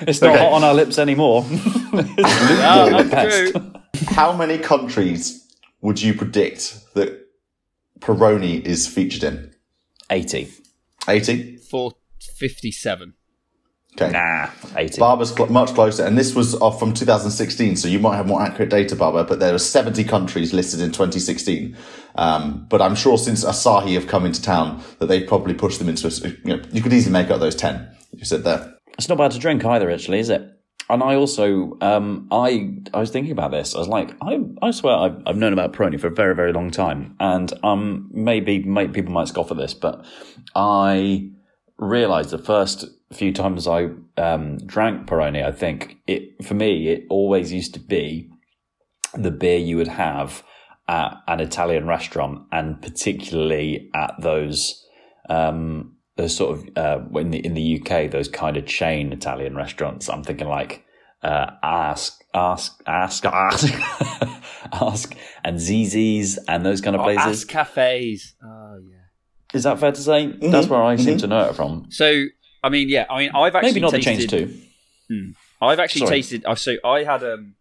it's 0.00 0.20
not 0.20 0.34
Okay. 0.34 0.42
hot 0.42 0.52
on 0.52 0.64
our 0.64 0.74
lips 0.74 0.98
anymore. 0.98 1.44
Oh, 1.48 1.90
Lukewarm 1.92 2.94
at 2.94 3.10
that's 3.10 3.10
best. 3.10 3.52
true. 3.52 3.72
How 4.14 4.32
many 4.36 4.58
countries 4.58 5.46
would 5.80 6.00
you 6.00 6.14
predict 6.14 6.80
that 6.94 7.26
Peroni 8.00 8.64
is 8.64 8.86
featured 8.86 9.24
in? 9.24 9.54
Eighty. 10.10 10.48
80? 11.08 11.56
For 11.58 11.92
fifty-seven. 12.38 13.14
Okay. 13.94 14.12
Nah, 14.12 14.48
eighty. 14.76 14.98
Barber's 14.98 15.34
cl- 15.34 15.48
much 15.48 15.74
closer, 15.74 16.04
and 16.04 16.16
this 16.16 16.34
was 16.34 16.54
off 16.54 16.78
from 16.78 16.94
2016, 16.94 17.76
so 17.76 17.88
you 17.88 17.98
might 17.98 18.16
have 18.16 18.26
more 18.26 18.40
accurate 18.40 18.70
data, 18.70 18.94
Barber, 18.94 19.24
but 19.24 19.40
there 19.40 19.52
are 19.52 19.58
70 19.58 20.04
countries 20.04 20.52
listed 20.52 20.80
in 20.80 20.92
2016. 20.92 21.76
Um, 22.14 22.66
but 22.68 22.80
I'm 22.80 22.94
sure 22.94 23.18
since 23.18 23.44
Asahi 23.44 23.94
have 23.94 24.06
come 24.06 24.24
into 24.24 24.40
town 24.40 24.82
that 25.00 25.06
they've 25.06 25.26
probably 25.26 25.54
pushed 25.54 25.80
them 25.80 25.88
into, 25.88 26.06
a, 26.06 26.28
you 26.28 26.56
know, 26.56 26.62
you 26.70 26.82
could 26.82 26.92
easily 26.92 27.12
make 27.12 27.30
up 27.30 27.40
those 27.40 27.56
10 27.56 27.96
you 28.12 28.24
said 28.24 28.44
there. 28.44 28.74
It's 28.98 29.08
not 29.08 29.18
bad 29.18 29.30
to 29.32 29.38
drink 29.38 29.64
either, 29.64 29.90
actually, 29.90 30.18
is 30.20 30.30
it? 30.30 30.42
And 30.88 31.02
I 31.02 31.14
also, 31.14 31.76
um, 31.80 32.26
I 32.32 32.74
I 32.92 32.98
was 32.98 33.10
thinking 33.10 33.30
about 33.30 33.52
this. 33.52 33.76
I 33.76 33.78
was 33.78 33.86
like, 33.86 34.10
I 34.20 34.40
I 34.60 34.72
swear 34.72 34.96
I've, 34.96 35.22
I've 35.24 35.36
known 35.36 35.52
about 35.52 35.72
Peroni 35.72 36.00
for 36.00 36.08
a 36.08 36.10
very 36.10 36.34
very 36.34 36.52
long 36.52 36.72
time, 36.72 37.14
and 37.20 37.52
um, 37.62 38.10
maybe 38.12 38.64
may, 38.64 38.88
people 38.88 39.12
might 39.12 39.28
scoff 39.28 39.52
at 39.52 39.56
this, 39.56 39.72
but 39.72 40.04
I 40.56 41.30
realized 41.80 42.30
the 42.30 42.38
first 42.38 42.84
few 43.12 43.32
times 43.32 43.66
I 43.66 43.88
um, 44.16 44.58
drank 44.58 45.08
Peroni, 45.08 45.44
I 45.44 45.50
think 45.52 45.96
it 46.06 46.44
for 46.44 46.54
me 46.54 46.88
it 46.88 47.04
always 47.10 47.52
used 47.52 47.74
to 47.74 47.80
be 47.80 48.30
the 49.14 49.30
beer 49.32 49.58
you 49.58 49.76
would 49.76 49.88
have 49.88 50.44
at 50.86 51.16
an 51.26 51.40
Italian 51.40 51.86
restaurant, 51.86 52.42
and 52.52 52.80
particularly 52.80 53.90
at 53.94 54.12
those 54.20 54.86
um, 55.28 55.96
those 56.16 56.36
sort 56.36 56.58
of 56.58 56.68
uh, 56.76 57.18
in 57.18 57.30
the 57.30 57.38
in 57.44 57.54
the 57.54 57.80
UK, 57.80 58.10
those 58.10 58.28
kind 58.28 58.56
of 58.56 58.66
chain 58.66 59.12
Italian 59.12 59.56
restaurants. 59.56 60.08
I'm 60.08 60.22
thinking 60.22 60.48
like 60.48 60.84
uh, 61.22 61.50
ask, 61.62 62.22
ask, 62.34 62.80
ask, 62.86 63.24
ask, 63.26 63.68
ask, 64.72 65.14
and 65.44 65.56
Zizzi's 65.58 66.38
and 66.48 66.64
those 66.64 66.80
kind 66.80 66.94
of 66.96 67.02
Oh, 67.02 67.04
places. 67.04 67.24
ask 67.42 67.48
cafes. 67.48 68.34
Oh 68.44 68.78
yeah. 68.88 68.96
Is 69.52 69.64
that 69.64 69.78
fair 69.80 69.92
to 69.92 70.00
say? 70.00 70.26
That's 70.26 70.42
mm-hmm. 70.42 70.72
where 70.72 70.82
I 70.82 70.96
seem 70.96 71.14
mm-hmm. 71.14 71.18
to 71.18 71.26
know 71.26 71.48
it 71.48 71.56
from. 71.56 71.86
So 71.90 72.26
I 72.62 72.68
mean, 72.68 72.88
yeah. 72.88 73.06
I 73.10 73.18
mean, 73.18 73.30
I've 73.34 73.54
actually 73.54 73.70
Maybe 73.70 73.80
not 73.80 73.92
tasted, 73.92 74.30
the 74.30 74.36
chains 74.36 74.52
too. 74.52 74.60
Hmm. 75.08 75.30
I've 75.64 75.78
actually 75.78 76.06
Sorry. 76.06 76.22
tasted. 76.22 76.44
So 76.56 76.76
I 76.84 77.04
had 77.04 77.22
um. 77.24 77.54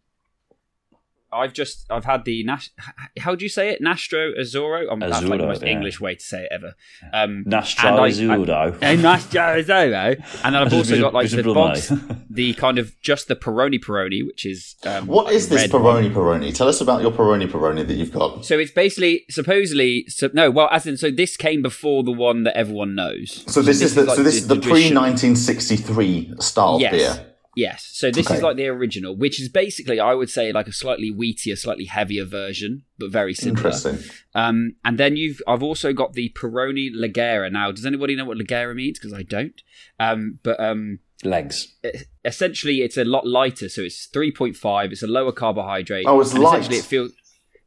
I've 1.31 1.53
just 1.53 1.85
I've 1.89 2.05
had 2.05 2.25
the 2.25 2.43
Nash. 2.43 2.71
How 3.19 3.35
do 3.35 3.45
you 3.45 3.49
say 3.49 3.69
it? 3.69 3.81
Nastro 3.81 4.33
Azzurro. 4.33 4.91
Um, 4.91 4.99
that's 4.99 5.21
like 5.23 5.39
the 5.39 5.45
most 5.45 5.61
yeah. 5.61 5.69
English 5.69 5.99
way 5.99 6.15
to 6.15 6.23
say 6.23 6.43
it 6.43 6.49
ever. 6.51 6.73
Um, 7.13 7.43
Nastro 7.45 7.89
and 7.89 7.99
I- 7.99 8.73
and 8.81 9.01
Nastro 9.01 9.61
Azzurro. 9.61 10.15
And 10.43 10.55
then 10.55 10.61
I've 10.63 10.73
also 10.73 10.99
got 10.99 11.13
like 11.13 11.29
the 11.29 11.43
box, 11.43 11.91
the 12.29 12.53
kind 12.55 12.79
of 12.79 12.99
just 13.01 13.27
the 13.27 13.35
Peroni 13.35 13.79
Peroni, 13.79 14.25
which 14.25 14.45
is 14.45 14.75
um, 14.85 15.07
What 15.07 15.25
like 15.25 15.35
is 15.35 15.49
this. 15.49 15.67
Peroni 15.67 16.11
Peroni? 16.11 16.53
Tell 16.53 16.67
us 16.67 16.81
about 16.81 17.01
your 17.01 17.11
Peroni 17.11 17.47
Peroni 17.47 17.85
that 17.87 17.93
you've 17.95 18.11
got. 18.13 18.45
So 18.45 18.57
it's 18.57 18.71
basically 18.71 19.25
supposedly 19.29 20.05
so, 20.07 20.29
no. 20.33 20.49
Well, 20.49 20.69
as 20.71 20.87
in, 20.87 20.97
so 20.97 21.11
this 21.11 21.37
came 21.37 21.61
before 21.61 22.03
the 22.03 22.11
one 22.11 22.43
that 22.43 22.57
everyone 22.57 22.95
knows. 22.95 23.43
So 23.47 23.61
this, 23.61 23.81
is 23.81 23.95
the 23.95 24.03
like 24.05 24.17
so 24.17 24.23
this 24.23 24.35
is 24.35 24.47
the 24.47 24.55
pre 24.59 24.91
1963 24.91 26.33
style 26.39 26.79
Yes. 26.79 26.91
beer. 26.91 27.25
Yes. 27.59 27.89
So 27.91 28.09
this 28.09 28.31
is 28.31 28.41
like 28.41 28.55
the 28.55 28.67
original, 28.67 29.17
which 29.17 29.41
is 29.41 29.49
basically, 29.49 29.99
I 29.99 30.13
would 30.13 30.29
say, 30.29 30.53
like 30.53 30.69
a 30.69 30.71
slightly 30.71 31.11
wheatier, 31.11 31.57
slightly 31.57 31.85
heavier 31.85 32.23
version, 32.23 32.83
but 32.97 33.11
very 33.11 33.33
similar. 33.33 33.67
Interesting. 33.67 33.99
Um, 34.33 34.75
and 34.85 34.97
then 34.97 35.17
you've, 35.17 35.41
I've 35.45 35.61
also 35.61 35.91
got 35.91 36.13
the 36.13 36.29
Peroni 36.29 36.89
Leggera. 36.89 37.51
Now, 37.51 37.73
does 37.73 37.85
anybody 37.85 38.15
know 38.15 38.23
what 38.23 38.37
Leggera 38.37 38.73
means? 38.73 38.97
Because 38.97 39.11
I 39.13 39.23
don't. 39.23 39.61
Um, 39.99 40.39
but 40.41 40.57
um, 40.57 40.99
Legs. 41.25 41.75
essentially, 42.23 42.81
it's 42.81 42.95
a 42.95 43.03
lot 43.03 43.27
lighter. 43.27 43.67
So 43.67 43.81
it's 43.81 44.05
three 44.05 44.31
point 44.31 44.55
five. 44.55 44.93
It's 44.93 45.03
a 45.03 45.07
lower 45.07 45.33
carbohydrate. 45.33 46.05
Oh, 46.07 46.21
it's 46.21 46.33
light. 46.33 46.59
Essentially, 46.59 46.77
it 46.77 46.85
feels. 46.85 47.11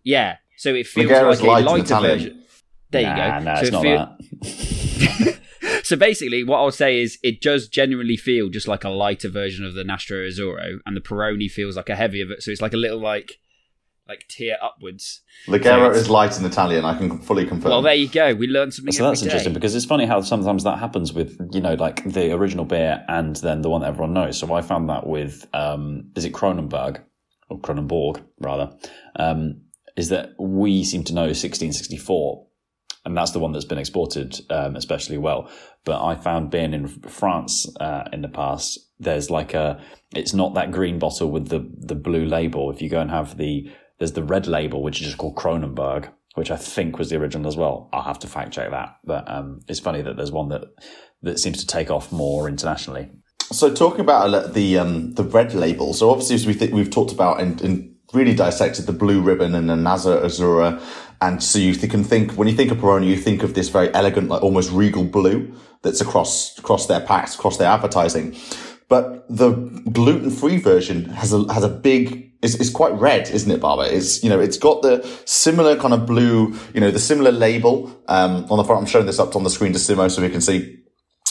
Yeah. 0.05 0.37
So 0.57 0.74
it 0.74 0.87
feels 0.87 1.11
Leggera's 1.11 1.42
like 1.42 1.64
a 1.64 1.68
lighter 1.68 2.00
version. 2.00 2.44
There 2.90 3.02
you 3.02 3.09
go. 3.09 3.38
Nah, 3.40 3.55
so 3.57 3.61
it's 3.61 3.68
it 3.68 3.72
not 3.72 3.83
feel- 3.83 4.16
that. 5.28 5.38
so 5.92 5.96
basically, 5.98 6.42
what 6.42 6.57
I'll 6.59 6.70
say 6.70 7.00
is 7.02 7.18
it 7.22 7.42
does 7.42 7.68
genuinely 7.68 8.16
feel 8.16 8.48
just 8.48 8.66
like 8.66 8.83
a 8.85 8.88
lighter 8.88 9.28
version 9.28 9.64
of 9.66 9.74
the 9.74 9.85
Nastro 9.85 10.26
Azzurro, 10.26 10.78
and 10.87 10.96
the 10.96 11.02
Peroni 11.02 11.50
feels 11.50 11.76
like 11.76 11.90
a 11.90 11.94
heavier. 11.96 12.24
ver- 12.26 12.40
So 12.40 12.50
it's 12.50 12.62
like 12.62 12.72
a 12.72 12.78
little 12.78 13.00
like 13.00 13.38
like 14.09 14.26
tier 14.28 14.57
upwards. 14.62 15.20
Ligero 15.46 15.88
it's- 15.90 15.96
is 16.02 16.11
light 16.11 16.38
in 16.38 16.44
Italian. 16.46 16.85
I 16.85 16.96
can 16.96 17.18
fully 17.20 17.44
confirm. 17.46 17.70
Well, 17.70 17.83
there 17.83 17.94
you 17.94 18.09
go. 18.09 18.35
We 18.35 18.46
learned 18.46 18.72
something. 18.74 18.90
So 18.92 19.05
that's 19.05 19.20
every 19.20 19.28
interesting 19.28 19.52
because 19.52 19.74
it's 19.74 19.85
funny 19.85 20.07
how 20.07 20.20
sometimes 20.22 20.64
that 20.64 20.78
happens 20.78 21.12
with 21.12 21.38
you 21.52 21.61
know 21.61 21.74
like 21.74 22.02
the 22.05 22.33
original 22.33 22.64
beer 22.64 23.05
and 23.09 23.37
then 23.37 23.61
the 23.62 23.68
one 23.70 23.83
that 23.83 23.88
everyone 23.88 24.14
knows. 24.14 24.38
So 24.38 24.52
I 24.55 24.62
found 24.62 24.88
that 24.88 25.07
with 25.07 25.46
um, 25.55 26.11
is 26.16 26.24
it 26.24 26.33
Kronenberg 26.33 27.02
or 27.50 27.61
Kronenbourg 27.61 28.22
rather? 28.40 28.72
Um, 29.16 29.61
is 29.96 30.09
that 30.09 30.31
we 30.38 30.85
seem 30.85 31.05
to 31.05 31.12
know 31.14 31.26
1664, 31.26 32.46
and 33.04 33.16
that's 33.16 33.32
the 33.32 33.38
one 33.38 33.52
that's 33.52 33.64
been 33.64 33.78
exported 33.78 34.40
um, 34.50 34.76
especially 34.76 35.18
well. 35.18 35.50
But 35.84 36.04
I 36.04 36.14
found 36.14 36.50
being 36.50 36.72
in 36.72 36.86
France 36.86 37.66
uh, 37.80 38.04
in 38.12 38.22
the 38.22 38.28
past, 38.28 38.78
there's 38.98 39.30
like 39.30 39.54
a 39.54 39.82
it's 40.14 40.34
not 40.34 40.54
that 40.54 40.70
green 40.70 40.98
bottle 40.98 41.30
with 41.30 41.48
the 41.48 41.68
the 41.78 41.94
blue 41.94 42.24
label. 42.24 42.70
If 42.70 42.80
you 42.80 42.88
go 42.88 43.00
and 43.00 43.10
have 43.10 43.36
the 43.36 43.70
there's 43.98 44.12
the 44.12 44.22
red 44.22 44.46
label, 44.46 44.82
which 44.82 45.00
is 45.00 45.06
just 45.06 45.18
called 45.18 45.36
Kronenberg, 45.36 46.10
which 46.34 46.50
I 46.50 46.56
think 46.56 46.98
was 46.98 47.10
the 47.10 47.16
original 47.16 47.46
as 47.46 47.56
well. 47.56 47.88
I'll 47.92 48.02
have 48.02 48.18
to 48.20 48.26
fact 48.26 48.52
check 48.52 48.70
that. 48.70 48.96
But 49.04 49.30
um, 49.30 49.60
it's 49.68 49.80
funny 49.80 50.02
that 50.02 50.16
there's 50.16 50.32
one 50.32 50.48
that 50.48 50.64
that 51.22 51.38
seems 51.38 51.58
to 51.58 51.66
take 51.66 51.90
off 51.90 52.12
more 52.12 52.48
internationally. 52.48 53.10
So 53.50 53.72
talking 53.72 54.00
about 54.00 54.54
the 54.54 54.78
um, 54.78 55.14
the 55.14 55.24
red 55.24 55.54
label. 55.54 55.94
So 55.94 56.10
obviously, 56.10 56.36
as 56.36 56.46
we 56.46 56.68
we've 56.68 56.90
talked 56.90 57.12
about 57.12 57.40
and, 57.40 57.88
really 58.12 58.34
dissected 58.34 58.84
the 58.84 58.92
blue 58.92 59.22
ribbon 59.22 59.54
and 59.54 59.70
the 59.70 59.74
Nastro 59.74 60.22
Azzurro, 60.22 60.78
and 61.22 61.40
so 61.40 61.61
you 61.61 61.74
can 61.76 62.02
think 62.02 62.32
when 62.32 62.48
you 62.48 62.54
think 62.54 62.72
of 62.72 62.78
Peroni, 62.78 63.06
you 63.06 63.16
think 63.16 63.44
of 63.44 63.54
this 63.54 63.68
very 63.68 63.94
elegant, 63.94 64.28
like 64.28 64.42
almost 64.42 64.72
regal 64.72 65.04
blue 65.04 65.54
that's 65.82 66.00
across 66.00 66.58
across 66.58 66.88
their 66.88 67.00
packs, 67.00 67.37
across 67.37 67.58
their 67.58 67.68
advertising. 67.68 68.37
But 68.88 69.24
the 69.28 69.52
gluten 69.92 70.30
free 70.30 70.58
version 70.58 71.04
has 71.11 71.32
a 71.32 71.50
has 71.52 71.62
a 71.62 71.68
big 71.68 72.32
is, 72.42 72.56
is 72.56 72.70
quite 72.70 72.92
red, 72.94 73.30
isn't 73.30 73.50
it, 73.50 73.61
Barbara? 73.61 73.87
It's 73.87 74.24
you 74.24 74.30
know 74.30 74.40
it's 74.40 74.58
got 74.58 74.82
the 74.82 75.08
similar 75.24 75.76
kind 75.76 75.94
of 75.94 76.06
blue, 76.06 76.58
you 76.74 76.80
know, 76.80 76.90
the 76.90 76.98
similar 76.98 77.30
label 77.30 78.02
um, 78.08 78.44
on 78.50 78.58
the 78.58 78.64
front. 78.64 78.80
I'm 78.80 78.87
showing 78.87 79.06
this 79.06 79.20
up 79.20 79.37
on 79.37 79.44
the 79.44 79.50
screen 79.50 79.72
to 79.74 79.78
Simo 79.78 80.11
so 80.11 80.22
we 80.22 80.28
can 80.28 80.40
see 80.40 80.81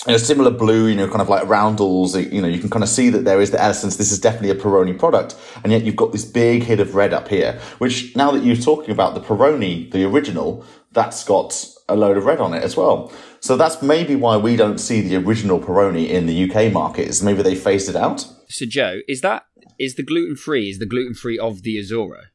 you 0.07 0.13
know, 0.13 0.17
similar 0.17 0.49
blue, 0.49 0.87
you 0.87 0.95
know, 0.95 1.07
kind 1.07 1.21
of 1.21 1.29
like 1.29 1.47
roundels, 1.47 2.15
you 2.15 2.41
know, 2.41 2.47
you 2.47 2.59
can 2.59 2.69
kind 2.69 2.83
of 2.83 2.89
see 2.89 3.09
that 3.11 3.23
there 3.23 3.39
is 3.39 3.51
the 3.51 3.61
essence. 3.61 3.97
This 3.97 4.11
is 4.11 4.19
definitely 4.19 4.49
a 4.49 4.55
Peroni 4.55 4.97
product. 4.97 5.35
And 5.63 5.71
yet 5.71 5.83
you've 5.83 5.95
got 5.95 6.11
this 6.11 6.25
big 6.25 6.63
hit 6.63 6.79
of 6.79 6.95
red 6.95 7.13
up 7.13 7.27
here, 7.27 7.59
which 7.77 8.15
now 8.15 8.31
that 8.31 8.43
you're 8.43 8.55
talking 8.55 8.91
about 8.91 9.13
the 9.13 9.21
Peroni, 9.21 9.91
the 9.91 10.03
original, 10.05 10.65
that's 10.91 11.23
got 11.23 11.65
a 11.87 11.95
load 11.95 12.17
of 12.17 12.25
red 12.25 12.39
on 12.39 12.53
it 12.53 12.63
as 12.63 12.75
well. 12.75 13.11
So 13.41 13.55
that's 13.57 13.81
maybe 13.81 14.15
why 14.15 14.37
we 14.37 14.55
don't 14.55 14.79
see 14.79 15.01
the 15.01 15.17
original 15.17 15.59
Peroni 15.59 16.09
in 16.09 16.25
the 16.25 16.49
UK 16.49 16.71
market 16.71 17.07
is 17.07 17.21
maybe 17.21 17.43
they 17.43 17.55
phased 17.55 17.89
it 17.89 17.95
out. 17.95 18.25
So, 18.49 18.65
Joe, 18.65 19.01
is 19.07 19.21
that 19.21 19.45
is 19.79 19.95
the 19.95 20.03
gluten 20.03 20.35
free? 20.35 20.69
Is 20.69 20.79
the 20.79 20.85
gluten 20.85 21.13
free 21.13 21.37
of 21.39 21.63
the 21.63 21.77
Azzurro? 21.77 22.25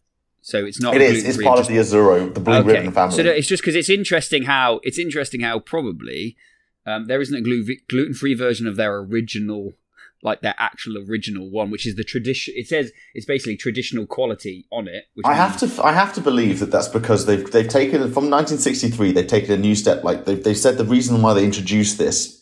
So 0.40 0.64
it's 0.64 0.80
not. 0.80 0.94
It 0.94 1.02
is. 1.02 1.24
It's 1.24 1.42
part 1.42 1.58
just- 1.58 1.70
of 1.70 1.74
the 1.74 1.80
Azzurro, 1.80 2.32
the 2.32 2.40
blue 2.40 2.62
ribbon 2.62 2.92
family. 2.92 3.16
So 3.16 3.22
it's 3.22 3.48
just 3.48 3.62
because 3.62 3.74
it's 3.74 3.90
interesting 3.90 4.44
how 4.44 4.80
it's 4.84 4.98
interesting 4.98 5.40
how 5.40 5.58
probably 5.58 6.36
um, 6.86 7.06
there 7.06 7.20
isn't 7.20 7.34
a 7.34 7.76
gluten 7.88 8.14
free 8.14 8.34
version 8.34 8.66
of 8.66 8.76
their 8.76 8.96
original, 8.96 9.72
like 10.22 10.40
their 10.40 10.54
actual 10.56 10.96
original 10.98 11.50
one, 11.50 11.70
which 11.70 11.86
is 11.86 11.96
the 11.96 12.04
tradition. 12.04 12.54
It 12.56 12.68
says 12.68 12.92
it's 13.12 13.26
basically 13.26 13.56
traditional 13.56 14.06
quality 14.06 14.66
on 14.70 14.86
it. 14.86 15.06
Which 15.14 15.26
I 15.26 15.34
have 15.34 15.58
to, 15.58 15.84
I 15.84 15.92
have 15.92 16.14
to 16.14 16.20
believe 16.20 16.60
that 16.60 16.70
that's 16.70 16.88
because 16.88 17.26
they've 17.26 17.50
they've 17.50 17.68
taken 17.68 18.00
from 18.12 18.30
1963. 18.30 19.12
They've 19.12 19.26
taken 19.26 19.52
a 19.52 19.56
new 19.56 19.74
step. 19.74 20.04
Like 20.04 20.24
they've 20.26 20.42
they've 20.42 20.56
said 20.56 20.78
the 20.78 20.84
reason 20.84 21.20
why 21.22 21.34
they 21.34 21.44
introduced 21.44 21.98
this 21.98 22.40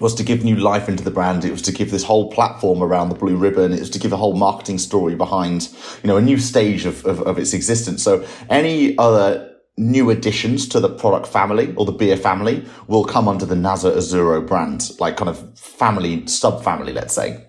was 0.00 0.14
to 0.14 0.24
give 0.24 0.42
new 0.42 0.56
life 0.56 0.88
into 0.88 1.04
the 1.04 1.10
brand. 1.10 1.44
It 1.44 1.50
was 1.50 1.60
to 1.62 1.72
give 1.72 1.90
this 1.90 2.02
whole 2.02 2.30
platform 2.32 2.82
around 2.82 3.10
the 3.10 3.14
blue 3.14 3.36
ribbon. 3.36 3.74
It 3.74 3.80
was 3.80 3.90
to 3.90 3.98
give 3.98 4.14
a 4.14 4.16
whole 4.16 4.34
marketing 4.34 4.78
story 4.78 5.14
behind, 5.14 5.68
you 6.02 6.08
know, 6.08 6.16
a 6.16 6.22
new 6.22 6.38
stage 6.38 6.86
of 6.86 7.04
of, 7.04 7.20
of 7.20 7.38
its 7.38 7.52
existence. 7.52 8.02
So 8.02 8.26
any 8.48 8.96
other 8.96 9.51
new 9.90 10.10
additions 10.10 10.68
to 10.68 10.80
the 10.80 10.88
product 10.88 11.26
family 11.26 11.74
or 11.76 11.84
the 11.84 11.92
beer 11.92 12.16
family 12.16 12.64
will 12.86 13.04
come 13.04 13.28
under 13.28 13.44
the 13.44 13.56
Nastro 13.56 13.90
Azzurro 13.92 14.46
brand, 14.46 14.90
like 15.00 15.16
kind 15.16 15.28
of 15.28 15.58
family 15.58 16.26
sub 16.26 16.62
family, 16.62 16.92
let's 16.92 17.14
say. 17.14 17.46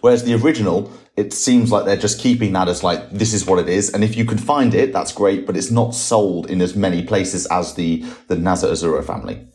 Whereas 0.00 0.24
the 0.24 0.34
original, 0.34 0.92
it 1.16 1.32
seems 1.32 1.72
like 1.72 1.84
they're 1.84 1.96
just 1.96 2.20
keeping 2.20 2.52
that 2.52 2.68
as 2.68 2.84
like, 2.84 3.10
this 3.10 3.32
is 3.34 3.46
what 3.46 3.58
it 3.58 3.68
is. 3.68 3.92
And 3.92 4.04
if 4.04 4.16
you 4.16 4.24
can 4.24 4.38
find 4.38 4.74
it, 4.74 4.92
that's 4.92 5.12
great, 5.12 5.46
but 5.46 5.56
it's 5.56 5.70
not 5.70 5.94
sold 5.94 6.50
in 6.50 6.60
as 6.60 6.76
many 6.76 7.04
places 7.04 7.46
as 7.46 7.74
the, 7.74 8.04
the 8.28 8.36
Nastro 8.36 8.70
Azzurro 8.70 9.04
family. 9.04 9.46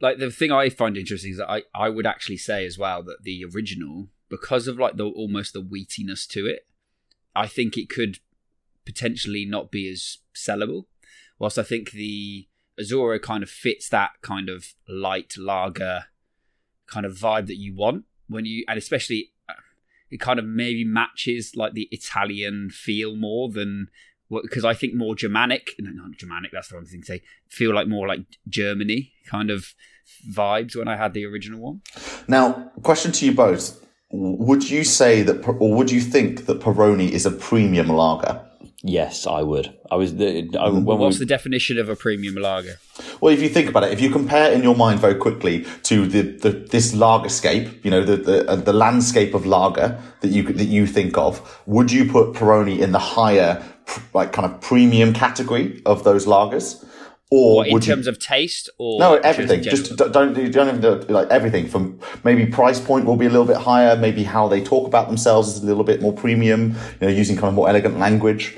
like 0.00 0.18
the 0.18 0.30
thing 0.30 0.52
I 0.52 0.68
find 0.68 0.96
interesting 0.96 1.32
is 1.32 1.38
that 1.38 1.50
I, 1.50 1.62
I 1.74 1.88
would 1.88 2.06
actually 2.06 2.36
say 2.36 2.66
as 2.66 2.78
well 2.78 3.02
that 3.04 3.22
the 3.22 3.44
original, 3.54 4.08
because 4.28 4.68
of 4.68 4.78
like 4.78 4.96
the 4.96 5.04
almost 5.04 5.52
the 5.52 5.62
wheatiness 5.62 6.26
to 6.28 6.46
it, 6.46 6.66
I 7.34 7.46
think 7.46 7.76
it 7.76 7.88
could 7.88 8.18
potentially 8.84 9.44
not 9.44 9.70
be 9.70 9.90
as 9.90 10.18
sellable. 10.34 10.84
Whilst 11.38 11.58
I 11.58 11.62
think 11.62 11.90
the 11.90 12.48
Azzurro 12.80 13.20
kind 13.20 13.42
of 13.42 13.50
fits 13.50 13.88
that 13.90 14.10
kind 14.22 14.48
of 14.48 14.74
light 14.88 15.34
lager 15.38 16.04
kind 16.86 17.06
of 17.06 17.12
vibe 17.12 17.46
that 17.46 17.56
you 17.56 17.74
want 17.74 18.04
when 18.28 18.44
you, 18.44 18.64
and 18.68 18.78
especially 18.78 19.32
uh, 19.48 19.54
it 20.10 20.20
kind 20.20 20.38
of 20.38 20.44
maybe 20.44 20.84
matches 20.84 21.52
like 21.56 21.72
the 21.72 21.88
Italian 21.90 22.70
feel 22.70 23.16
more 23.16 23.50
than 23.50 23.88
because 24.28 24.64
I 24.64 24.74
think 24.74 24.94
more 24.94 25.14
Germanic, 25.14 25.74
not 25.78 26.16
Germanic, 26.16 26.50
that's 26.52 26.68
the 26.68 26.76
wrong 26.76 26.84
thing 26.84 27.00
to 27.02 27.06
say. 27.06 27.22
Feel 27.48 27.74
like 27.74 27.86
more 27.86 28.08
like 28.08 28.20
Germany 28.48 29.12
kind 29.26 29.50
of 29.50 29.74
vibes 30.28 30.74
when 30.74 30.88
I 30.88 30.96
had 30.96 31.14
the 31.14 31.24
original 31.26 31.60
one. 31.60 31.82
Now, 32.26 32.72
question 32.82 33.12
to 33.12 33.26
you 33.26 33.32
both. 33.32 33.84
Would 34.10 34.68
you 34.68 34.84
say 34.84 35.22
that, 35.22 35.46
or 35.46 35.74
would 35.74 35.90
you 35.90 36.00
think 36.00 36.46
that 36.46 36.60
Peroni 36.60 37.10
is 37.10 37.26
a 37.26 37.30
premium 37.30 37.88
lager? 37.88 38.45
Yes, 38.82 39.26
I 39.26 39.42
would. 39.42 39.74
I 39.90 39.96
was 39.96 40.16
the 40.16 40.48
I, 40.60 40.68
when 40.68 40.84
What's 40.84 41.16
we, 41.18 41.20
the 41.20 41.28
definition 41.28 41.78
of 41.78 41.88
a 41.88 41.96
premium 41.96 42.36
lager? 42.36 42.78
Well, 43.20 43.32
if 43.32 43.40
you 43.42 43.48
think 43.48 43.68
about 43.68 43.84
it, 43.84 43.92
if 43.92 44.00
you 44.00 44.10
compare 44.10 44.52
in 44.52 44.62
your 44.62 44.76
mind 44.76 45.00
very 45.00 45.14
quickly 45.14 45.66
to 45.84 46.06
the, 46.06 46.20
the 46.22 46.50
this 46.50 46.94
lagerscape, 46.94 47.84
you 47.84 47.90
know, 47.90 48.04
the 48.04 48.16
the, 48.16 48.48
uh, 48.48 48.56
the 48.56 48.72
landscape 48.72 49.34
of 49.34 49.46
lager 49.46 49.98
that 50.20 50.28
you 50.28 50.42
that 50.44 50.66
you 50.66 50.86
think 50.86 51.16
of, 51.16 51.60
would 51.66 51.90
you 51.90 52.10
put 52.10 52.34
Peroni 52.34 52.78
in 52.80 52.92
the 52.92 52.98
higher, 52.98 53.64
pr- 53.86 54.00
like 54.12 54.32
kind 54.32 54.50
of 54.50 54.60
premium 54.60 55.12
category 55.14 55.82
of 55.86 56.04
those 56.04 56.26
lagers, 56.26 56.84
or 57.30 57.56
What, 57.56 57.68
in 57.68 57.80
terms 57.80 58.06
you? 58.06 58.12
of 58.12 58.18
taste 58.18 58.68
or 58.78 59.00
no, 59.00 59.16
in 59.16 59.22
terms 59.22 59.36
of 59.36 59.42
everything. 59.42 59.62
Just 59.64 59.96
don't 59.96 60.34
do 60.34 60.48
don't 60.48 60.68
even 60.68 60.80
do, 60.80 60.94
like 61.12 61.28
everything. 61.28 61.66
From 61.66 61.98
maybe 62.24 62.46
price 62.46 62.78
point 62.78 63.06
will 63.06 63.16
be 63.16 63.26
a 63.26 63.30
little 63.30 63.46
bit 63.46 63.56
higher. 63.56 63.96
Maybe 63.96 64.22
how 64.22 64.48
they 64.48 64.62
talk 64.62 64.86
about 64.86 65.08
themselves 65.08 65.48
is 65.48 65.62
a 65.62 65.66
little 65.66 65.82
bit 65.82 66.02
more 66.02 66.12
premium. 66.12 66.76
You 67.00 67.08
know, 67.08 67.12
using 67.12 67.36
kind 67.36 67.48
of 67.48 67.54
more 67.54 67.68
elegant 67.68 67.98
language. 67.98 68.56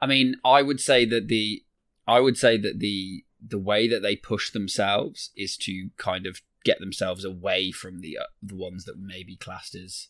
I 0.00 0.06
mean, 0.06 0.36
I 0.44 0.62
would 0.62 0.80
say 0.80 1.04
that 1.06 1.28
the 1.28 1.64
I 2.06 2.20
would 2.20 2.36
say 2.36 2.56
that 2.56 2.78
the 2.78 3.24
the 3.44 3.58
way 3.58 3.88
that 3.88 4.00
they 4.00 4.16
push 4.16 4.50
themselves 4.50 5.30
is 5.36 5.56
to 5.58 5.90
kind 5.96 6.26
of 6.26 6.42
get 6.64 6.78
themselves 6.78 7.24
away 7.24 7.70
from 7.72 8.00
the 8.00 8.18
uh, 8.18 8.24
the 8.42 8.56
ones 8.56 8.84
that 8.84 8.98
may 8.98 9.22
be 9.22 9.36
classed 9.36 9.74
as 9.74 10.08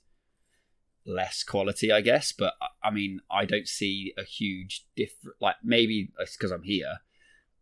less 1.07 1.43
quality, 1.43 1.91
I 1.93 2.01
guess. 2.01 2.33
But 2.33 2.55
I- 2.61 2.89
I 2.89 2.91
mean, 2.91 3.21
I 3.31 3.45
don't 3.45 3.69
see 3.69 4.15
a 4.17 4.25
huge 4.25 4.87
difference. 4.97 5.37
Like 5.41 5.57
maybe 5.63 6.11
it's 6.19 6.37
because 6.37 6.51
I'm 6.51 6.63
here. 6.63 6.99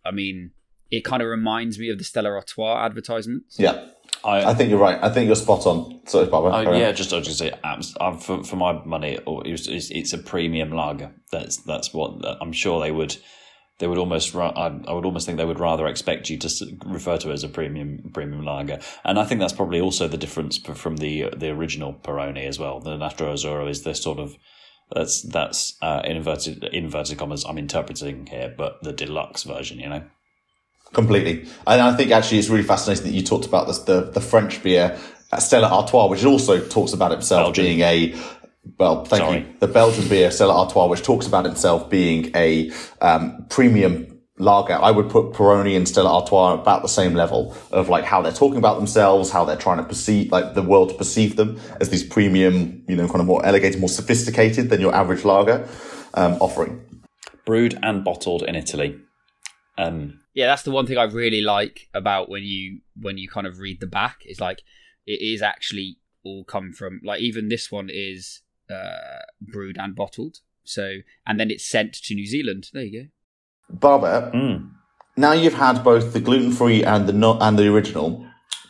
I 0.04 0.10
mean, 0.12 0.52
it 0.90 1.04
kind 1.04 1.22
of 1.22 1.28
reminds 1.28 1.78
me 1.78 1.90
of 1.90 1.98
the 1.98 2.04
Stella 2.04 2.30
Artois 2.30 2.84
advertisements. 2.84 3.58
Yeah, 3.58 3.88
I 4.24 4.50
I, 4.50 4.54
think 4.54 4.70
you're 4.70 4.78
right. 4.78 4.98
I 5.02 5.10
think 5.10 5.26
you're 5.26 5.36
spot 5.36 5.66
on. 5.66 6.00
Sorry, 6.06 6.26
Barbara. 6.26 6.52
I, 6.52 6.64
carry 6.64 6.76
on. 6.76 6.80
yeah, 6.80 6.92
just 6.92 7.12
I 7.12 7.18
was 7.18 7.26
just 7.26 7.38
say 7.38 7.52
um, 7.62 8.18
for 8.18 8.42
for 8.42 8.56
my 8.56 8.84
money, 8.84 9.14
it 9.14 9.26
was, 9.26 9.68
it's, 9.68 9.90
it's 9.90 10.12
a 10.12 10.18
premium 10.18 10.70
lager. 10.72 11.12
That's 11.30 11.58
that's 11.58 11.92
what 11.92 12.24
I'm 12.40 12.52
sure 12.52 12.80
they 12.80 12.92
would. 12.92 13.16
They 13.78 13.86
would 13.86 13.98
almost. 13.98 14.34
I, 14.34 14.48
I 14.88 14.92
would 14.92 15.04
almost 15.04 15.26
think 15.26 15.38
they 15.38 15.44
would 15.44 15.60
rather 15.60 15.86
expect 15.86 16.30
you 16.30 16.36
to 16.38 16.78
refer 16.84 17.16
to 17.18 17.30
it 17.30 17.34
as 17.34 17.44
a 17.44 17.48
premium 17.48 18.10
premium 18.12 18.44
lager, 18.44 18.80
and 19.04 19.18
I 19.18 19.24
think 19.24 19.40
that's 19.40 19.52
probably 19.52 19.80
also 19.80 20.08
the 20.08 20.16
difference 20.16 20.56
from 20.56 20.96
the 20.96 21.30
the 21.36 21.50
original 21.50 21.92
Peroni 21.92 22.46
as 22.46 22.58
well. 22.58 22.80
The 22.80 22.96
Nastro 22.96 23.32
Azzurro 23.32 23.70
is 23.70 23.84
this 23.84 24.02
sort 24.02 24.18
of 24.18 24.36
that's 24.90 25.22
that's 25.22 25.76
uh, 25.80 26.02
in 26.04 26.16
inverted 26.16 26.64
inverted 26.64 27.18
commas. 27.18 27.44
I'm 27.44 27.58
interpreting 27.58 28.26
here, 28.26 28.52
but 28.56 28.82
the 28.82 28.92
deluxe 28.92 29.44
version, 29.44 29.78
you 29.78 29.88
know. 29.88 30.02
Completely. 30.92 31.46
And 31.66 31.80
I 31.80 31.94
think 31.96 32.10
actually 32.10 32.38
it's 32.38 32.48
really 32.48 32.64
fascinating 32.64 33.04
that 33.04 33.12
you 33.12 33.22
talked 33.22 33.46
about 33.46 33.66
this, 33.66 33.78
the, 33.80 34.10
the 34.10 34.20
French 34.20 34.62
beer, 34.62 34.98
Stella 35.38 35.68
Artois, 35.68 36.06
which 36.06 36.24
also 36.24 36.66
talks 36.66 36.92
about 36.92 37.12
itself 37.12 37.54
Belgium. 37.54 37.64
being 37.64 37.80
a, 37.80 38.14
well, 38.78 39.04
thank 39.04 39.22
Sorry. 39.22 39.38
you. 39.40 39.46
The 39.60 39.68
Belgian 39.68 40.08
beer, 40.08 40.30
Stella 40.30 40.54
Artois, 40.54 40.86
which 40.86 41.02
talks 41.02 41.26
about 41.26 41.46
itself 41.46 41.90
being 41.90 42.30
a 42.34 42.70
um, 43.02 43.46
premium 43.50 44.18
lager. 44.38 44.74
I 44.74 44.90
would 44.90 45.10
put 45.10 45.32
Peroni 45.32 45.76
and 45.76 45.86
Stella 45.86 46.10
Artois 46.10 46.54
about 46.54 46.82
the 46.82 46.88
same 46.88 47.14
level 47.14 47.54
of 47.70 47.88
like 47.88 48.04
how 48.04 48.22
they're 48.22 48.32
talking 48.32 48.58
about 48.58 48.78
themselves, 48.78 49.30
how 49.30 49.44
they're 49.44 49.56
trying 49.56 49.78
to 49.78 49.84
perceive, 49.84 50.32
like 50.32 50.54
the 50.54 50.62
world 50.62 50.90
to 50.90 50.94
perceive 50.94 51.36
them 51.36 51.60
as 51.80 51.90
these 51.90 52.04
premium, 52.04 52.82
you 52.88 52.96
know, 52.96 53.06
kind 53.06 53.20
of 53.20 53.26
more 53.26 53.44
elevated, 53.44 53.80
more 53.80 53.88
sophisticated 53.88 54.70
than 54.70 54.80
your 54.80 54.94
average 54.94 55.24
lager 55.24 55.68
um, 56.14 56.34
offering. 56.40 56.80
Brewed 57.44 57.78
and 57.82 58.04
bottled 58.04 58.42
in 58.42 58.54
Italy. 58.54 58.98
Um, 59.76 60.20
yeah 60.38 60.46
that's 60.46 60.62
the 60.62 60.70
one 60.70 60.86
thing 60.86 60.98
i 60.98 61.02
really 61.04 61.40
like 61.40 61.88
about 61.92 62.28
when 62.28 62.44
you 62.44 62.80
when 63.06 63.18
you 63.18 63.28
kind 63.28 63.46
of 63.46 63.58
read 63.58 63.78
the 63.80 63.86
back 63.86 64.18
is 64.24 64.40
like 64.40 64.60
it 65.06 65.20
is 65.32 65.42
actually 65.42 65.98
all 66.22 66.44
come 66.44 66.72
from 66.72 67.00
like 67.04 67.20
even 67.20 67.48
this 67.48 67.70
one 67.72 67.88
is 67.90 68.42
uh 68.70 69.22
brewed 69.40 69.78
and 69.78 69.94
bottled 69.96 70.36
so 70.64 70.98
and 71.26 71.40
then 71.40 71.50
it's 71.50 71.66
sent 71.66 71.94
to 71.94 72.14
New 72.14 72.26
Zealand. 72.26 72.68
There 72.74 72.82
you 72.82 73.02
go. 73.02 73.08
Barber, 73.70 74.30
Mm. 74.34 74.70
now 75.16 75.32
you've 75.32 75.54
had 75.54 75.82
both 75.82 76.12
the 76.12 76.20
gluten 76.20 76.52
free 76.52 76.84
and 76.84 77.06
the 77.08 77.12
not 77.14 77.40
and 77.40 77.58
the 77.58 77.68
original 77.72 78.26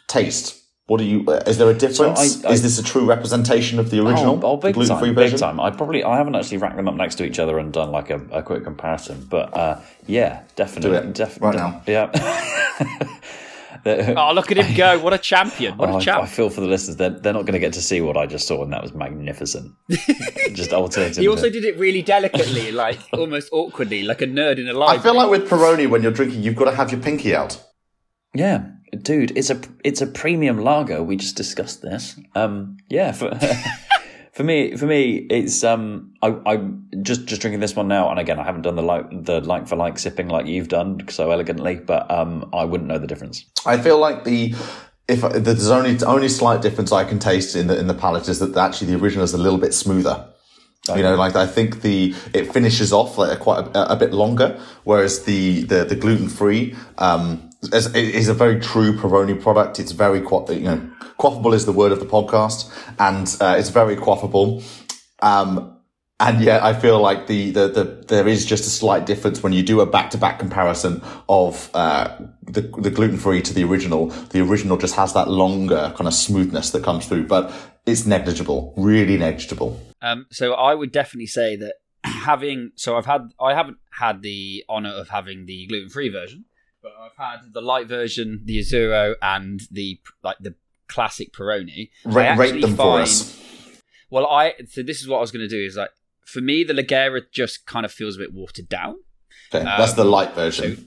taste. 0.07 0.58
What 0.89 0.99
do 0.99 1.05
you? 1.05 1.25
uh, 1.29 1.43
Is 1.47 1.59
there 1.59 1.69
a 1.71 1.75
difference? 1.75 2.19
I- 2.45 2.49
I- 2.49 2.53
is 2.53 2.63
this 2.63 2.79
a 2.79 2.83
true 2.83 3.05
representation 3.05 3.79
of 3.79 3.91
the 3.91 3.99
original, 4.05 4.41
Oh, 4.43 4.53
oh 4.53 4.57
big 4.57 4.75
gluten 4.75 4.99
free 4.99 5.09
time, 5.11 5.15
version? 5.15 5.37
big 5.37 5.41
time. 5.41 5.61
I 5.61 5.71
probably 5.71 6.03
I 6.03 6.17
haven't 6.17 6.35
actually 6.35 6.57
racked 6.59 6.77
them 6.77 6.89
up 6.89 6.95
next 6.97 7.17
to 7.17 7.25
each 7.25 7.39
other 7.39 7.59
and 7.59 7.73
done 7.73 7.91
like 7.93 8.09
a, 8.11 8.21
a 8.33 8.43
quick 8.43 8.65
comparison, 8.65 9.27
but 9.29 9.55
uh, 9.57 9.81
yeah, 10.07 10.43
definitely, 10.57 10.91
Do 10.91 10.97
it 11.09 11.13
Def- 11.15 11.41
right 11.43 11.53
def- 11.53 11.61
now. 11.61 11.83
Yeah. 11.87 12.07
The- 13.85 14.15
Oh, 14.19 14.33
look 14.35 14.51
at 14.51 14.57
him 14.57 14.77
go! 14.77 14.99
What 14.99 15.13
a 15.15 15.19
champion! 15.19 15.77
What 15.79 15.89
Oh, 15.91 15.93
a 15.93 15.95
I, 15.95 15.99
I 15.99 16.01
champ! 16.01 16.29
feel 16.29 16.51
for 16.51 16.61
the 16.61 16.67
listeners; 16.67 16.97
they're, 16.97 17.11
they're 17.11 17.33
not 17.33 17.43
going 17.43 17.53
to 17.53 17.59
get 17.61 17.73
to 17.75 17.81
see 17.83 18.01
what 18.01 18.17
I 18.17 18.27
just 18.27 18.47
saw, 18.49 18.63
and 18.63 18.73
that 18.73 18.83
was 18.83 18.93
magnificent. 18.93 19.73
just 20.53 20.73
alternative. 20.73 21.19
He 21.19 21.29
also 21.29 21.49
did 21.49 21.65
it 21.65 21.79
really 21.79 22.03
delicately, 22.03 22.73
like 22.73 22.99
almost 23.13 23.49
awkwardly, 23.53 24.03
like 24.03 24.21
a 24.21 24.27
nerd 24.27 24.59
in 24.59 24.69
a 24.69 24.73
library. 24.73 24.99
I 24.99 25.03
feel 25.03 25.15
like 25.15 25.31
with 25.31 25.49
Peroni, 25.49 25.89
when 25.89 26.03
you're 26.03 26.13
drinking, 26.13 26.43
you've 26.43 26.57
got 26.57 26.65
to 26.65 26.75
have 26.75 26.91
your 26.91 27.01
pinky 27.01 27.35
out. 27.37 27.63
Yeah, 28.35 28.67
dude, 28.91 29.37
it's 29.37 29.51
a 29.51 29.61
it's 29.85 30.01
a 30.01 30.07
premium 30.07 30.59
lager. 30.59 31.03
We 31.03 31.17
just 31.17 31.37
discussed 31.37 31.83
this. 31.83 32.19
Um, 32.35 32.79
yeah, 32.89 33.13
for 33.13 33.39
for 34.33 34.45
me, 34.45 34.77
for 34.77 34.87
me, 34.87 35.27
it's 35.31 35.65
um, 35.65 36.15
I 36.23 36.35
I'm 36.47 36.89
just 37.03 37.27
just 37.27 37.41
drinking 37.41 37.61
this 37.61 37.77
one 37.77 37.89
now, 37.89 38.11
and 38.11 38.19
again, 38.19 38.39
I 38.39 38.45
haven't 38.45 38.63
done 38.63 38.77
the 38.77 38.83
like 38.83 39.25
the 39.25 39.41
like 39.41 39.69
for 39.69 39.77
like 39.77 39.99
sipping 39.99 40.29
like 40.29 40.47
you've 40.47 40.69
done 40.69 41.01
so 41.09 41.31
elegantly, 41.31 41.77
but 41.77 42.11
um, 42.11 42.49
I 42.53 42.65
wouldn't 42.65 42.89
know 42.89 42.99
the 42.99 43.07
difference. 43.07 43.45
I 43.67 43.79
feel 43.79 43.99
like 43.99 44.25
the 44.25 44.55
if 45.09 45.21
there's 45.21 45.71
only 45.71 45.99
only 46.05 46.29
slight 46.29 46.63
difference 46.63 46.93
I 46.93 47.05
can 47.05 47.19
taste 47.19 47.57
in 47.57 47.67
the 47.67 47.79
in 47.79 47.87
the 47.87 47.95
palate 47.95 48.29
is 48.29 48.39
that 48.41 48.57
actually 48.57 48.93
the 48.93 49.03
original 49.03 49.25
is 49.25 49.35
a 49.35 49.39
little 49.39 49.59
bit 49.59 49.75
smoother. 49.75 50.29
You 50.97 51.03
know, 51.03 51.17
like 51.17 51.37
I 51.37 51.47
think 51.47 51.83
the 51.83 52.15
it 52.33 52.51
finishes 52.51 52.95
off 52.95 53.19
like 53.19 53.39
quite 53.41 53.67
a, 53.77 53.93
a 53.93 53.97
bit 53.97 54.15
longer, 54.15 54.59
whereas 54.85 55.25
the 55.25 55.65
the, 55.65 55.85
the 55.85 55.97
gluten 55.97 56.29
free 56.29 56.75
um 56.97 57.48
is, 57.63 57.95
is 57.95 58.29
a 58.29 58.35
very 58.35 58.61
true 58.61 58.97
Peroni 58.97 59.41
product. 59.41 59.79
It's 59.79 59.93
very 59.93 60.21
you 60.21 60.61
know 60.61 60.91
quaffable 61.19 61.55
is 61.55 61.67
the 61.67 61.73
word 61.73 61.93
of 61.93 62.01
the 62.01 62.07
podcast, 62.07 62.71
and 62.99 63.37
uh, 63.41 63.57
it's 63.59 63.71
very 63.71 63.97
quaffable. 63.97 64.63
Um, 65.21 65.75
and 66.21 66.41
yet, 66.41 66.65
I 66.65 66.75
feel 66.75 67.01
like 67.01 67.29
the, 67.29 67.53
the, 67.53 67.69
the, 67.69 68.05
there 68.09 68.27
is 68.27 68.45
just 68.45 68.67
a 68.67 68.71
slight 68.71 69.07
difference 69.07 69.41
when 69.41 69.53
you 69.53 69.63
do 69.63 69.81
a 69.81 69.87
back 69.87 70.11
to 70.11 70.19
back 70.19 70.41
comparison 70.41 71.01
of, 71.29 71.71
uh, 71.75 72.17
the, 72.43 72.63
the 72.63 72.91
gluten 72.91 73.19
free 73.19 73.41
to 73.41 73.55
the 73.55 73.63
original. 73.63 74.07
The 74.07 74.41
original 74.41 74.77
just 74.77 74.97
has 74.97 75.13
that 75.15 75.29
longer 75.29 75.93
kind 75.97 76.09
of 76.09 76.15
smoothness 76.15 76.71
that 76.71 76.83
comes 76.83 77.07
through, 77.07 77.29
but 77.29 77.53
it's 77.87 78.05
negligible, 78.05 78.75
really 78.77 79.17
negligible. 79.17 79.81
Um, 80.03 80.27
so 80.33 80.55
I 80.55 80.75
would 80.75 80.91
definitely 80.91 81.27
say 81.27 81.55
that 81.55 81.75
having 82.05 82.73
so 82.75 82.97
I've 82.97 83.07
had 83.07 83.31
I 83.41 83.55
haven't 83.55 83.79
had 83.93 84.23
the 84.23 84.65
honor 84.69 84.91
of 84.91 85.11
having 85.11 85.47
the 85.47 85.67
gluten 85.67 85.89
free 85.89 86.09
version, 86.09 86.45
but 86.97 87.03
I've 87.03 87.17
had 87.43 87.53
the 87.53 87.61
light 87.61 87.87
version, 87.87 88.43
the 88.45 88.59
Azzurro, 88.59 89.15
and 89.23 89.61
the 89.71 90.01
like 90.23 90.37
the 90.41 90.55
classic 90.89 91.33
Peroni. 91.33 91.91
Ra- 92.05 92.35
rate 92.35 92.61
them 92.61 92.77
for 92.77 93.01
us. 93.01 93.37
Well, 94.11 94.27
I 94.27 94.55
so 94.69 94.83
this 94.83 95.01
is 95.03 95.09
what 95.09 95.19
I 95.19 95.21
was 95.21 95.31
going 95.31 95.49
to 95.49 95.55
do 95.55 95.63
is 95.65 95.77
like 95.77 95.91
for 96.25 96.41
me 96.41 96.65
the 96.65 96.73
Leggera 96.75 97.23
just 97.33 97.67
kind 97.67 97.85
of 97.85 97.93
feels 97.93 98.17
a 98.17 98.19
bit 98.21 98.33
watered 98.33 98.69
down. 98.69 98.97
Okay, 99.53 99.65
that's 99.65 99.95
the 99.95 100.03
um, 100.03 100.11
light 100.11 100.35
version. 100.35 100.77
so- 100.77 100.83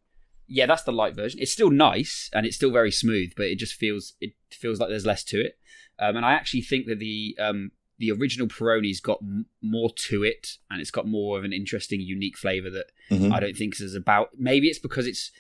Yeah, 0.47 0.65
that's 0.65 0.83
the 0.83 0.91
light 0.91 1.15
version. 1.15 1.39
It's 1.39 1.51
still 1.51 1.69
nice 1.71 2.29
and 2.33 2.45
it's 2.45 2.55
still 2.55 2.71
very 2.71 2.91
smooth, 2.91 3.31
but 3.37 3.45
it 3.47 3.57
just 3.59 3.73
feels 3.75 4.13
it 4.21 4.33
feels 4.51 4.79
like 4.79 4.89
there's 4.89 5.05
less 5.05 5.23
to 5.25 5.39
it. 5.39 5.57
Um, 5.99 6.15
and 6.17 6.25
I 6.25 6.33
actually 6.33 6.61
think 6.61 6.87
that 6.87 6.99
the 6.99 7.35
um, 7.39 7.71
the 7.99 8.11
original 8.11 8.47
Peroni's 8.47 8.99
got 8.99 9.19
m- 9.21 9.45
more 9.61 9.91
to 10.09 10.23
it, 10.23 10.57
and 10.71 10.81
it's 10.81 10.89
got 10.89 11.05
more 11.07 11.37
of 11.37 11.43
an 11.43 11.53
interesting, 11.53 12.01
unique 12.01 12.35
flavor 12.37 12.71
that 12.71 12.87
Mhm. 13.11 13.31
I 13.31 13.39
don't 13.39 13.55
think 13.55 13.79
is 13.79 13.93
about. 13.93 14.29
Maybe 14.37 14.67
it's 14.67 14.79
because 14.79 15.05
it's 15.05 15.31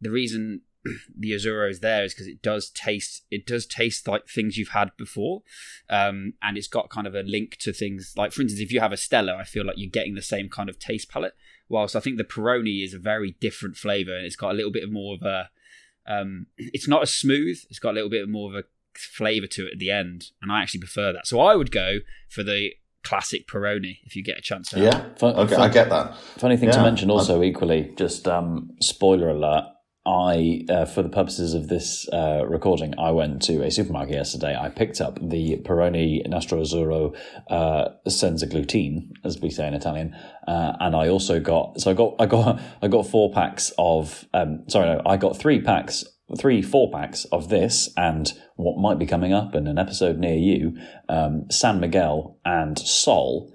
the 0.00 0.10
reason 0.10 0.62
the 1.18 1.32
Azzurro 1.32 1.70
is 1.70 1.80
there 1.80 2.04
is 2.04 2.14
because 2.14 2.26
it 2.28 2.40
does 2.42 2.70
taste 2.70 3.24
it 3.30 3.46
does 3.46 3.66
taste 3.66 4.06
like 4.06 4.28
things 4.28 4.56
you've 4.56 4.68
had 4.68 4.90
before, 4.96 5.42
um, 5.90 6.34
and 6.42 6.56
it's 6.56 6.68
got 6.68 6.90
kind 6.90 7.06
of 7.06 7.14
a 7.14 7.22
link 7.22 7.56
to 7.60 7.72
things 7.72 8.14
like, 8.16 8.32
for 8.32 8.42
instance, 8.42 8.60
if 8.60 8.72
you 8.72 8.80
have 8.80 8.92
a 8.92 8.96
Stella, 8.96 9.34
I 9.36 9.44
feel 9.44 9.64
like 9.66 9.76
you're 9.78 9.90
getting 9.90 10.14
the 10.14 10.22
same 10.22 10.48
kind 10.48 10.68
of 10.68 10.78
taste 10.78 11.10
palette. 11.10 11.34
Whilst 11.68 11.94
I 11.94 12.00
think 12.00 12.16
the 12.16 12.24
Peroni 12.24 12.82
is 12.84 12.94
a 12.94 12.98
very 12.98 13.36
different 13.40 13.76
flavor, 13.76 14.16
and 14.16 14.24
it's 14.24 14.36
got 14.36 14.52
a 14.52 14.54
little 14.54 14.72
bit 14.72 14.90
more 14.90 15.14
of 15.16 15.22
a. 15.22 15.50
Um, 16.06 16.46
it's 16.56 16.88
not 16.88 17.02
as 17.02 17.12
smooth. 17.12 17.58
It's 17.68 17.78
got 17.78 17.90
a 17.90 17.92
little 17.98 18.10
bit 18.10 18.28
more 18.28 18.48
of 18.50 18.56
a 18.56 18.64
flavor 18.94 19.46
to 19.46 19.66
it 19.66 19.72
at 19.74 19.78
the 19.78 19.90
end, 19.90 20.26
and 20.40 20.50
I 20.50 20.62
actually 20.62 20.80
prefer 20.80 21.12
that. 21.12 21.26
So 21.26 21.40
I 21.40 21.54
would 21.56 21.70
go 21.70 21.98
for 22.28 22.42
the 22.42 22.72
classic 23.04 23.46
Peroni 23.46 23.98
if 24.04 24.16
you 24.16 24.22
get 24.24 24.38
a 24.38 24.42
chance 24.42 24.70
to. 24.70 24.76
have. 24.76 24.84
Yeah. 24.84 25.14
Fun- 25.16 25.36
Okay, 25.36 25.54
fun- 25.56 25.70
I 25.70 25.72
get 25.72 25.88
that. 25.90 26.16
Funny 26.38 26.56
thing 26.56 26.70
to 26.70 26.82
mention 26.82 27.10
also 27.10 27.42
equally, 27.42 27.92
just 27.96 28.26
um, 28.26 28.70
spoiler 28.80 29.28
alert. 29.28 29.64
I, 30.08 30.64
uh, 30.70 30.86
for 30.86 31.02
the 31.02 31.10
purposes 31.10 31.52
of 31.52 31.68
this 31.68 32.08
uh, 32.08 32.46
recording, 32.48 32.94
I 32.98 33.10
went 33.10 33.42
to 33.42 33.62
a 33.62 33.70
supermarket 33.70 34.14
yesterday. 34.14 34.56
I 34.58 34.70
picked 34.70 35.02
up 35.02 35.18
the 35.20 35.58
Peroni 35.58 36.26
Nastro 36.26 36.62
Azzurro 36.62 37.14
uh, 37.50 37.90
senza 38.08 38.46
glutine, 38.46 39.10
as 39.22 39.38
we 39.38 39.50
say 39.50 39.68
in 39.68 39.74
Italian, 39.74 40.16
uh, 40.46 40.72
and 40.80 40.96
I 40.96 41.10
also 41.10 41.40
got 41.40 41.78
so 41.82 41.90
I 41.90 41.94
got 41.94 42.14
I 42.18 42.24
got 42.24 42.58
I 42.82 42.88
got 42.88 43.06
four 43.06 43.30
packs 43.30 43.70
of 43.76 44.24
um, 44.32 44.64
sorry 44.68 44.86
no 44.86 45.02
I 45.04 45.18
got 45.18 45.36
three 45.36 45.60
packs 45.60 46.04
three 46.38 46.62
four 46.62 46.90
packs 46.90 47.26
of 47.26 47.50
this 47.50 47.90
and 47.96 48.32
what 48.56 48.78
might 48.78 48.98
be 48.98 49.06
coming 49.06 49.34
up 49.34 49.54
in 49.54 49.66
an 49.66 49.78
episode 49.78 50.18
near 50.18 50.36
you, 50.36 50.78
um, 51.10 51.50
San 51.50 51.80
Miguel 51.80 52.38
and 52.46 52.78
Sol 52.78 53.52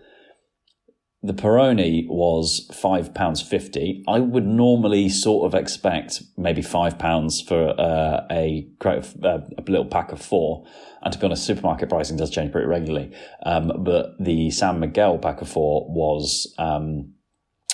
the 1.26 1.34
Peroni 1.34 2.06
was 2.10 2.70
five 2.74 3.14
pounds 3.14 3.42
fifty. 3.42 4.04
I 4.08 4.20
would 4.20 4.46
normally 4.46 5.08
sort 5.10 5.46
of 5.48 5.58
expect 5.60 6.22
maybe 6.38 6.62
five 6.62 7.00
pounds 7.00 7.42
for 7.42 7.70
uh, 7.80 8.26
a 8.30 8.68
uh, 8.86 9.02
a 9.58 9.64
little 9.68 9.86
pack 9.86 10.12
of 10.12 10.22
four. 10.22 10.66
And 11.02 11.12
to 11.14 11.20
be 11.20 11.26
honest, 11.26 11.46
supermarket 11.46 11.90
pricing 11.90 12.18
does 12.18 12.30
change 12.30 12.52
pretty 12.52 12.68
regularly. 12.68 13.16
Um, 13.46 13.72
but 13.84 14.16
the 14.20 14.52
San 14.52 14.80
Miguel 14.80 15.18
pack 15.18 15.42
of 15.42 15.50
four 15.50 15.86
was 15.90 16.54
um, 16.58 17.14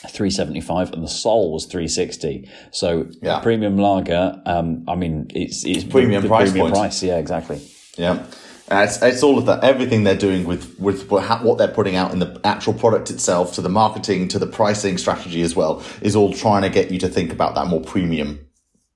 three 0.07 0.29
seventy 0.29 0.61
five, 0.61 0.93
and 0.93 1.03
the 1.03 1.07
Sol 1.07 1.51
was 1.51 1.65
three 1.65 1.87
sixty. 1.87 2.47
So 2.71 3.07
Yeah. 3.21 3.39
premium 3.39 3.77
lager. 3.77 4.41
Um, 4.45 4.83
I 4.87 4.95
mean, 4.95 5.27
it's 5.33 5.65
it's 5.65 5.83
Premium 5.83 6.23
price 6.27 6.51
premium 6.51 6.67
point. 6.71 6.75
price. 6.75 7.01
Yeah, 7.03 7.17
exactly. 7.17 7.61
Yeah. 7.97 8.23
It's, 8.71 9.01
it's 9.01 9.23
all 9.23 9.37
of 9.37 9.45
that, 9.47 9.63
everything 9.63 10.03
they're 10.03 10.15
doing 10.17 10.45
with, 10.45 10.79
with 10.79 11.09
what 11.09 11.43
what 11.43 11.57
they're 11.57 11.67
putting 11.67 11.95
out 11.95 12.11
in 12.11 12.19
the 12.19 12.39
actual 12.43 12.73
product 12.73 13.09
itself, 13.09 13.53
to 13.53 13.61
the 13.61 13.69
marketing, 13.69 14.27
to 14.29 14.39
the 14.39 14.47
pricing 14.47 14.97
strategy 14.97 15.41
as 15.41 15.55
well, 15.55 15.83
is 16.01 16.15
all 16.15 16.33
trying 16.33 16.61
to 16.61 16.69
get 16.69 16.91
you 16.91 16.99
to 16.99 17.09
think 17.09 17.31
about 17.31 17.55
that 17.55 17.67
more 17.67 17.81
premium 17.81 18.45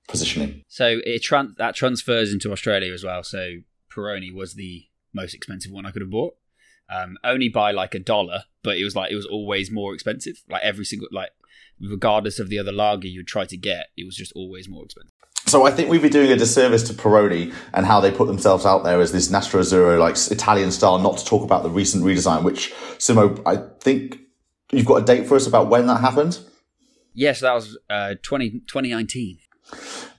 positioning. 0.08 0.62
So 0.68 1.00
it 1.04 1.22
tran- 1.22 1.56
that 1.56 1.74
transfers 1.74 2.32
into 2.32 2.52
Australia 2.52 2.92
as 2.92 3.04
well. 3.04 3.22
So 3.22 3.58
Peroni 3.90 4.32
was 4.32 4.54
the 4.54 4.86
most 5.12 5.34
expensive 5.34 5.72
one 5.72 5.86
I 5.86 5.90
could 5.90 6.02
have 6.02 6.10
bought, 6.10 6.36
um, 6.88 7.16
only 7.24 7.48
by 7.48 7.72
like 7.72 7.94
a 7.94 7.98
dollar. 7.98 8.44
But 8.62 8.78
it 8.78 8.84
was 8.84 8.94
like 8.94 9.10
it 9.10 9.16
was 9.16 9.26
always 9.26 9.70
more 9.70 9.94
expensive. 9.94 10.42
Like 10.48 10.62
every 10.62 10.84
single 10.84 11.08
like, 11.10 11.30
regardless 11.80 12.38
of 12.38 12.48
the 12.48 12.58
other 12.58 12.72
lager 12.72 13.08
you'd 13.08 13.26
try 13.26 13.44
to 13.46 13.56
get, 13.56 13.88
it 13.96 14.04
was 14.04 14.16
just 14.16 14.32
always 14.34 14.68
more 14.68 14.84
expensive. 14.84 15.12
So 15.54 15.64
I 15.64 15.70
think 15.70 15.88
we'd 15.88 16.02
be 16.02 16.08
doing 16.08 16.32
a 16.32 16.36
disservice 16.36 16.82
to 16.88 16.94
Peroni 16.94 17.54
and 17.72 17.86
how 17.86 18.00
they 18.00 18.10
put 18.10 18.26
themselves 18.26 18.66
out 18.66 18.82
there 18.82 19.00
as 19.00 19.12
this 19.12 19.28
Nastro 19.30 19.60
Azzurro, 19.60 20.00
like 20.00 20.16
Italian 20.32 20.72
style, 20.72 20.98
not 20.98 21.18
to 21.18 21.24
talk 21.24 21.44
about 21.44 21.62
the 21.62 21.70
recent 21.70 22.02
redesign, 22.02 22.42
which, 22.42 22.72
Simo, 22.98 23.40
I 23.46 23.58
think 23.78 24.18
you've 24.72 24.84
got 24.84 24.96
a 24.96 25.04
date 25.04 25.28
for 25.28 25.36
us 25.36 25.46
about 25.46 25.68
when 25.68 25.86
that 25.86 26.00
happened? 26.00 26.40
Yes, 27.12 27.38
that 27.38 27.52
was 27.52 27.78
uh, 27.88 28.16
20, 28.20 28.62
2019. 28.66 29.38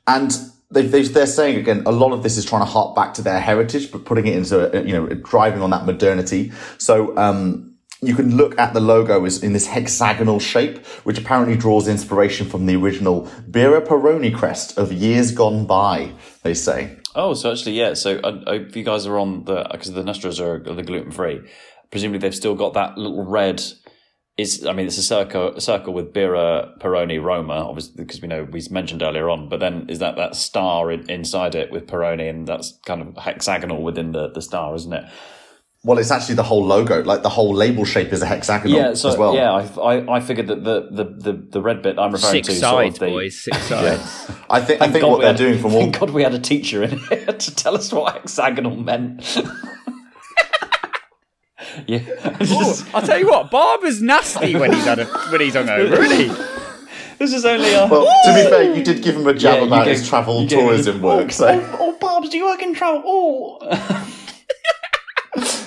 And 0.07 0.37
they, 0.71 0.83
they're 0.83 1.27
saying 1.27 1.59
again, 1.59 1.83
a 1.85 1.91
lot 1.91 2.13
of 2.13 2.23
this 2.23 2.37
is 2.37 2.45
trying 2.45 2.61
to 2.61 2.71
hark 2.71 2.95
back 2.95 3.13
to 3.15 3.21
their 3.21 3.41
heritage, 3.41 3.91
but 3.91 4.05
putting 4.05 4.27
it 4.27 4.37
into, 4.37 4.85
you 4.87 4.93
know, 4.93 5.07
driving 5.15 5.61
on 5.61 5.69
that 5.71 5.85
modernity. 5.85 6.53
So, 6.77 7.13
um, 7.17 7.74
you 8.01 8.15
can 8.15 8.35
look 8.35 8.57
at 8.59 8.73
the 8.73 8.79
logo 8.79 9.25
as 9.25 9.41
in 9.41 9.53
this 9.53 9.67
hexagonal 9.67 10.39
shape, 10.39 10.85
which 11.03 11.17
apparently 11.17 11.55
draws 11.55 11.87
inspiration 11.87 12.47
from 12.47 12.65
the 12.65 12.75
original 12.75 13.23
Birra 13.49 13.85
Peroni 13.85 14.35
crest 14.35 14.77
of 14.77 14.91
years 14.91 15.31
gone 15.31 15.65
by, 15.65 16.13
they 16.43 16.53
say. 16.53 16.97
Oh, 17.15 17.33
so 17.33 17.51
actually, 17.51 17.73
yeah. 17.73 17.93
So 17.93 18.19
uh, 18.19 18.43
uh, 18.45 18.53
if 18.53 18.75
you 18.75 18.83
guys 18.83 19.05
are 19.05 19.17
on 19.17 19.45
the 19.45 19.67
because 19.71 19.93
the 19.93 20.03
Nestros 20.03 20.39
are 20.39 20.59
the 20.59 20.83
gluten 20.83 21.11
free, 21.11 21.41
presumably 21.89 22.19
they've 22.19 22.35
still 22.35 22.55
got 22.55 22.73
that 22.73 22.97
little 22.97 23.23
red. 23.23 23.63
It's 24.37 24.65
I 24.65 24.73
mean 24.73 24.87
it's 24.87 24.97
a 24.97 25.03
circle 25.03 25.55
a 25.55 25.61
circle 25.61 25.93
with 25.93 26.13
Birra 26.13 26.77
Peroni, 26.79 27.23
Roma, 27.23 27.53
obviously 27.53 28.03
because 28.03 28.21
we 28.21 28.27
know 28.27 28.43
we 28.43 28.61
mentioned 28.69 29.01
earlier 29.01 29.29
on. 29.29 29.47
But 29.47 29.61
then 29.61 29.89
is 29.89 29.99
that 29.99 30.17
that 30.17 30.35
star 30.35 30.91
in, 30.91 31.09
inside 31.09 31.55
it 31.55 31.71
with 31.71 31.87
Peroni, 31.87 32.29
and 32.29 32.45
that's 32.45 32.77
kind 32.85 33.01
of 33.01 33.15
hexagonal 33.15 33.81
within 33.81 34.11
the 34.11 34.29
the 34.29 34.41
star, 34.41 34.75
isn't 34.75 34.91
it? 34.91 35.05
Well, 35.85 35.99
it's 35.99 36.09
actually 36.09 36.35
the 36.35 36.43
whole 36.43 36.65
logo, 36.65 37.03
like 37.03 37.21
the 37.21 37.29
whole 37.29 37.53
label 37.53 37.85
shape 37.85 38.11
is 38.11 38.21
a 38.21 38.25
hexagonal 38.25 38.75
Yeah. 38.75 38.93
So 38.95 39.09
as 39.09 39.17
well. 39.17 39.35
yeah, 39.35 39.51
I, 39.53 39.61
I 39.79 40.15
I 40.15 40.19
figured 40.19 40.47
that 40.47 40.63
the 40.63 40.87
the 40.89 41.03
the, 41.03 41.33
the 41.51 41.61
red 41.61 41.81
bit 41.83 41.99
I'm 41.99 42.11
referring 42.11 42.43
Six 42.43 42.47
to 42.47 42.55
sides, 42.55 42.61
sort 42.71 42.87
of 42.87 42.99
the, 42.99 43.05
boys. 43.07 43.39
Six 43.43 43.57
sides. 43.67 44.31
I 44.49 44.61
think 44.61 44.81
I 44.81 44.87
think 44.89 45.01
God 45.03 45.11
what 45.11 45.17
they're 45.21 45.27
had- 45.29 45.37
doing 45.37 45.59
from 45.61 45.73
all 45.75 45.81
Thank 45.81 45.99
God 45.99 46.09
we 46.09 46.23
had 46.23 46.33
a 46.33 46.39
teacher 46.39 46.81
in 46.83 46.97
here 47.09 47.25
to 47.45 47.55
tell 47.55 47.75
us 47.75 47.93
what 47.93 48.13
hexagonal 48.15 48.75
meant. 48.75 49.37
Yeah. 51.87 51.99
Oh, 52.41 52.87
I'll 52.93 53.01
tell 53.01 53.17
you 53.19 53.27
what, 53.27 53.49
Barber's 53.49 54.01
nasty 54.01 54.55
when 54.55 54.71
he's 54.71 54.85
had 54.85 54.99
a, 54.99 55.05
when 55.05 55.41
he's 55.41 55.55
hungover, 55.55 55.97
isn't 55.99 56.19
he? 56.19 56.27
this 57.17 57.33
is 57.33 57.43
only 57.45 57.73
a. 57.73 57.87
Well, 57.87 58.03
to 58.25 58.33
be 58.33 58.49
fair, 58.49 58.75
you 58.75 58.83
did 58.83 59.01
give 59.03 59.15
him 59.15 59.25
a 59.27 59.33
jab 59.33 59.55
Yeah, 59.55 59.59
you 59.61 59.67
about 59.67 59.85
gave- 59.85 59.97
his 59.97 60.07
travel 60.07 60.41
you 60.41 60.47
gave- 60.47 60.59
tourism 60.59 61.01
work, 61.01 61.25
oh, 61.25 61.29
so 61.29 61.47
Oh, 61.47 61.77
oh, 61.79 61.97
Barbs, 61.99 62.29
do 62.29 62.37
you 62.37 62.45
work 62.45 62.61
in 62.61 62.73
travel? 62.75 63.01
Oh. 63.05 64.11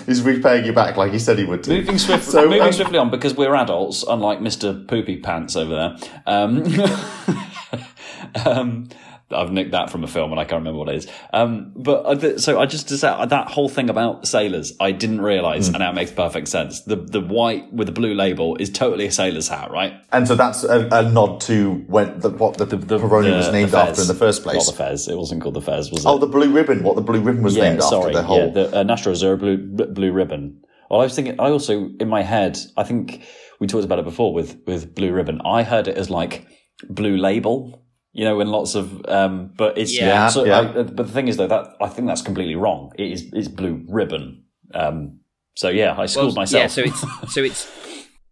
He's 0.09 0.23
repaying 0.23 0.65
you 0.65 0.73
back 0.73 0.97
like 0.97 1.13
he 1.13 1.19
said 1.19 1.39
he 1.39 1.45
would 1.45 1.63
do. 1.63 1.77
Moving 1.77 1.99
swiftly, 1.99 2.33
So, 2.33 2.45
moving 2.45 2.63
um, 2.63 2.73
swiftly 2.73 2.99
on 2.99 3.11
because 3.11 3.37
we're 3.37 3.55
adults, 3.55 4.03
unlike 4.09 4.41
Mister 4.41 4.73
Poopy 4.73 5.19
Pants 5.19 5.55
over 5.55 5.75
there. 5.75 5.97
Um, 6.27 6.65
um, 8.47 8.89
I've 9.31 9.53
nicked 9.53 9.73
that 9.73 9.91
from 9.91 10.05
a 10.05 10.07
film 10.07 10.31
and 10.31 10.41
I 10.41 10.45
can't 10.45 10.61
remember 10.61 10.79
what 10.79 10.89
it 10.89 10.97
is. 10.97 11.07
Um, 11.33 11.73
but 11.77 12.21
th- 12.21 12.39
so 12.39 12.59
I 12.59 12.67
just 12.67 12.89
to 12.89 12.97
say 12.97 13.27
that 13.27 13.49
whole 13.49 13.69
thing 13.69 13.91
about 13.91 14.27
sailors, 14.27 14.73
I 14.81 14.93
didn't 14.93 15.21
realize, 15.21 15.69
and 15.69 15.79
now 15.81 15.91
it 15.91 15.95
makes 15.95 16.11
perfect 16.11 16.49
sense. 16.49 16.83
The 16.83 16.97
the 16.97 17.21
white 17.21 17.71
with 17.73 17.87
the 17.87 17.93
blue 17.93 18.15
label 18.15 18.57
is 18.57 18.71
totally 18.71 19.07
a 19.07 19.13
sailor's 19.13 19.49
hat, 19.49 19.71
right? 19.71 19.95
And 20.13 20.27
so 20.27 20.35
that's 20.35 20.65
a, 20.65 20.89
a 20.91 21.11
nod 21.11 21.41
to 21.43 21.75
when 21.89 22.21
the, 22.21 22.31
what 22.31 22.57
the, 22.57 22.65
the 22.65 22.99
Peroni 22.99 23.37
was 23.37 23.53
named 23.53 23.73
the 23.73 23.79
after 23.79 24.03
in 24.03 24.09
the 24.09 24.15
first 24.15 24.43
place. 24.43 24.67
Not 24.67 24.77
the 24.77 24.85
Fez. 24.85 25.09
It 25.09 25.17
wasn't 25.17 25.43
called 25.43 25.55
the 25.55 25.63
Fez, 25.63 25.91
was 25.91 26.05
it? 26.05 26.09
Oh, 26.09 26.19
the 26.19 26.27
blue 26.27 26.51
ribbon. 26.51 26.83
What 26.83 26.97
the 26.97 27.03
blue 27.03 27.21
ribbon 27.21 27.43
was 27.43 27.57
yeah, 27.57 27.71
named 27.71 27.83
sorry. 27.83 28.15
after. 28.15 28.23
The 28.23 28.23
whole. 28.23 28.47
Yeah, 28.47 28.51
the 28.53 28.79
uh, 28.79 28.83
Nastro 28.83 29.13
Azzurro 29.13 29.39
blue 29.39 29.87
blue 29.87 30.13
ribbon. 30.13 30.63
Well, 30.91 31.01
I 31.01 31.05
was 31.05 31.15
thinking. 31.15 31.39
I 31.39 31.51
also 31.51 31.91
in 32.01 32.09
my 32.09 32.23
head. 32.23 32.59
I 32.79 32.85
think 32.85 33.23
we 33.61 33.67
talked 33.67 33.85
about 33.85 33.99
it 33.99 34.07
before 34.07 34.33
with 34.33 34.57
with 34.67 34.95
blue 34.95 35.13
ribbon. 35.13 35.43
I 35.45 35.65
heard 35.65 35.87
it 35.87 35.99
as 35.99 36.09
like 36.09 36.47
blue 36.89 37.19
label. 37.19 37.85
You 38.19 38.25
know, 38.25 38.41
in 38.41 38.49
lots 38.49 38.75
of, 38.75 39.07
um, 39.07 39.53
but 39.57 39.79
it's 39.79 39.97
Yeah, 39.97 40.27
So, 40.27 40.45
yeah. 40.45 40.59
I, 40.59 40.65
uh, 40.65 40.83
but 40.83 41.07
the 41.07 41.13
thing 41.13 41.29
is, 41.29 41.37
though, 41.37 41.47
that 41.47 41.77
I 41.81 41.87
think 41.87 42.09
that's 42.09 42.21
completely 42.21 42.57
wrong. 42.57 42.91
It 42.99 43.13
is 43.13 43.31
it's 43.33 43.47
blue 43.47 43.85
ribbon. 43.87 44.43
Um, 44.75 45.21
so 45.55 45.69
yeah, 45.69 45.95
I 45.97 46.07
schooled 46.07 46.35
myself. 46.35 46.61
Yeah, 46.61 46.67
so 46.67 46.83
it's 46.83 47.01
so 47.33 47.45
it's 47.45 47.71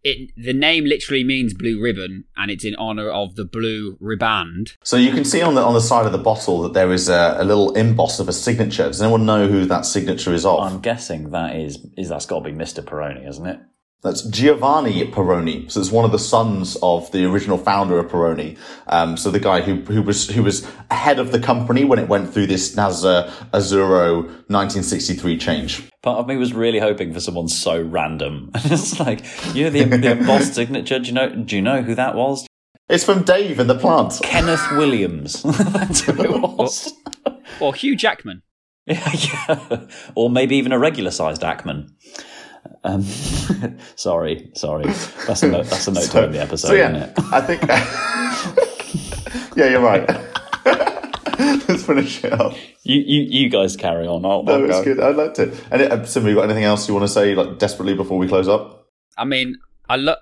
it. 0.03 0.31
The 0.35 0.51
name 0.51 0.83
literally 0.83 1.23
means 1.23 1.53
blue 1.53 1.81
ribbon, 1.81 2.25
and 2.35 2.51
it's 2.51 2.65
in 2.65 2.75
honor 2.75 3.09
of 3.09 3.35
the 3.35 3.45
blue 3.45 3.97
riband. 4.01 4.75
So 4.83 4.97
you 4.97 5.13
can 5.13 5.23
see 5.23 5.41
on 5.41 5.55
the 5.55 5.61
on 5.61 5.73
the 5.73 5.79
side 5.79 6.05
of 6.05 6.11
the 6.11 6.17
bottle 6.17 6.61
that 6.63 6.73
there 6.73 6.91
is 6.91 7.07
a, 7.07 7.37
a 7.39 7.45
little 7.45 7.73
emboss 7.75 8.19
of 8.19 8.27
a 8.27 8.33
signature. 8.33 8.87
Does 8.87 9.01
anyone 9.01 9.25
know 9.25 9.47
who 9.47 9.63
that 9.67 9.85
signature 9.85 10.33
is 10.33 10.45
of? 10.45 10.59
I'm 10.59 10.81
guessing 10.81 11.29
that 11.29 11.55
is 11.55 11.87
is 11.97 12.09
that's 12.09 12.25
got 12.25 12.39
to 12.39 12.43
be 12.43 12.51
Mister 12.51 12.81
Peroni, 12.81 13.25
isn't 13.25 13.45
it? 13.45 13.61
That's 14.03 14.21
Giovanni 14.21 15.05
Peroni. 15.11 15.71
So 15.71 15.79
it's 15.79 15.91
one 15.91 16.05
of 16.05 16.11
the 16.11 16.19
sons 16.19 16.77
of 16.83 17.11
the 17.11 17.25
original 17.25 17.57
founder 17.57 17.97
of 17.97 18.11
Peroni. 18.11 18.57
Um, 18.87 19.17
so 19.17 19.31
the 19.31 19.39
guy 19.39 19.61
who, 19.61 19.77
who 19.81 20.03
was, 20.03 20.29
who 20.29 20.43
was 20.43 20.69
head 20.91 21.17
of 21.17 21.31
the 21.31 21.39
company 21.39 21.83
when 21.83 21.97
it 21.97 22.07
went 22.07 22.31
through 22.31 22.47
this 22.47 22.75
Nastro 22.75 23.27
Azzurro 23.53 24.23
1963 24.49 25.37
change. 25.37 25.89
Part 26.03 26.19
of 26.19 26.27
me 26.27 26.37
was 26.37 26.53
really 26.53 26.79
hoping 26.79 27.11
for 27.11 27.19
someone 27.19 27.47
so 27.47 27.81
random. 27.81 28.51
it's 28.55 28.99
like, 28.99 29.25
you 29.55 29.63
know, 29.63 29.69
the, 29.71 29.83
the 29.85 30.11
embossed 30.19 30.53
signature. 30.53 30.99
Do 30.99 31.07
you 31.07 31.13
know? 31.13 31.29
Do 31.29 31.55
you 31.55 31.61
know 31.61 31.81
who 31.81 31.95
that 31.95 32.15
was? 32.15 32.45
It's 32.89 33.03
from 33.03 33.23
Dave 33.23 33.59
in 33.59 33.67
the 33.67 33.77
plant. 33.77 34.19
Kenneth 34.23 34.71
Williams. 34.71 35.43
That's 35.43 36.01
who 36.01 36.21
it 36.21 36.31
was. 36.31 36.93
Or 37.59 37.73
Hugh 37.73 37.97
Jackman. 37.97 38.43
yeah, 38.85 39.11
yeah. 39.13 39.87
Or 40.15 40.29
maybe 40.29 40.55
even 40.55 40.71
a 40.71 40.79
regular 40.79 41.11
sized 41.11 41.41
Ackman. 41.41 41.89
Um, 42.83 43.03
sorry, 43.95 44.51
sorry. 44.55 44.85
That's 45.27 45.43
a 45.43 45.47
note. 45.49 45.65
That's 45.67 45.87
a 45.87 45.91
note 45.91 46.03
to 46.11 46.23
end 46.23 46.33
the 46.35 46.41
episode, 46.41 46.67
So 46.69 46.73
isn't 46.75 46.95
yeah, 46.95 47.05
it? 47.05 47.13
I 47.33 47.41
think. 47.41 47.61
yeah, 49.57 49.69
you're 49.69 49.81
right. 49.81 50.07
Let's 51.69 51.83
finish 51.85 52.23
it 52.23 52.33
up. 52.33 52.53
You, 52.83 52.99
you, 53.05 53.21
you 53.43 53.49
guys 53.49 53.75
carry 53.75 54.07
on. 54.07 54.25
I'll, 54.25 54.43
No, 54.43 54.53
I'll 54.53 54.63
it's 54.65 54.77
go. 54.79 54.83
good. 54.83 54.99
I 54.99 55.09
liked 55.09 55.39
it. 55.39 55.53
And 55.69 55.81
uh, 55.81 56.05
Sim, 56.05 56.25
you 56.27 56.35
got 56.35 56.45
anything 56.45 56.63
else 56.63 56.87
you 56.87 56.93
want 56.93 57.03
to 57.03 57.11
say, 57.13 57.35
like 57.35 57.59
desperately 57.59 57.93
before 57.93 58.17
we 58.17 58.27
close 58.27 58.47
up? 58.47 58.87
I 59.17 59.25
mean, 59.25 59.57
I 59.89 59.97
love 59.97 60.17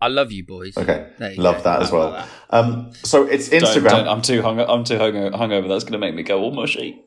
I 0.00 0.08
love 0.08 0.30
you 0.32 0.44
boys. 0.44 0.76
Okay, 0.76 1.08
you 1.34 1.42
love 1.42 1.56
go. 1.58 1.62
that 1.64 1.82
as 1.82 1.90
well. 1.92 2.08
about 2.08 2.28
Um, 2.50 2.92
so 3.04 3.24
it's 3.26 3.48
Don't- 3.48 3.62
Instagram. 3.62 3.88
don't- 3.90 4.08
I'm 4.08 4.22
too 4.22 4.42
hung. 4.42 4.60
I'm 4.60 4.84
too 4.84 4.98
hung, 4.98 5.12
hungover. 5.12 5.68
That's 5.68 5.84
going 5.84 5.92
to 5.92 5.98
make 5.98 6.14
me 6.14 6.22
go 6.22 6.40
all 6.40 6.50
mushy. 6.52 7.02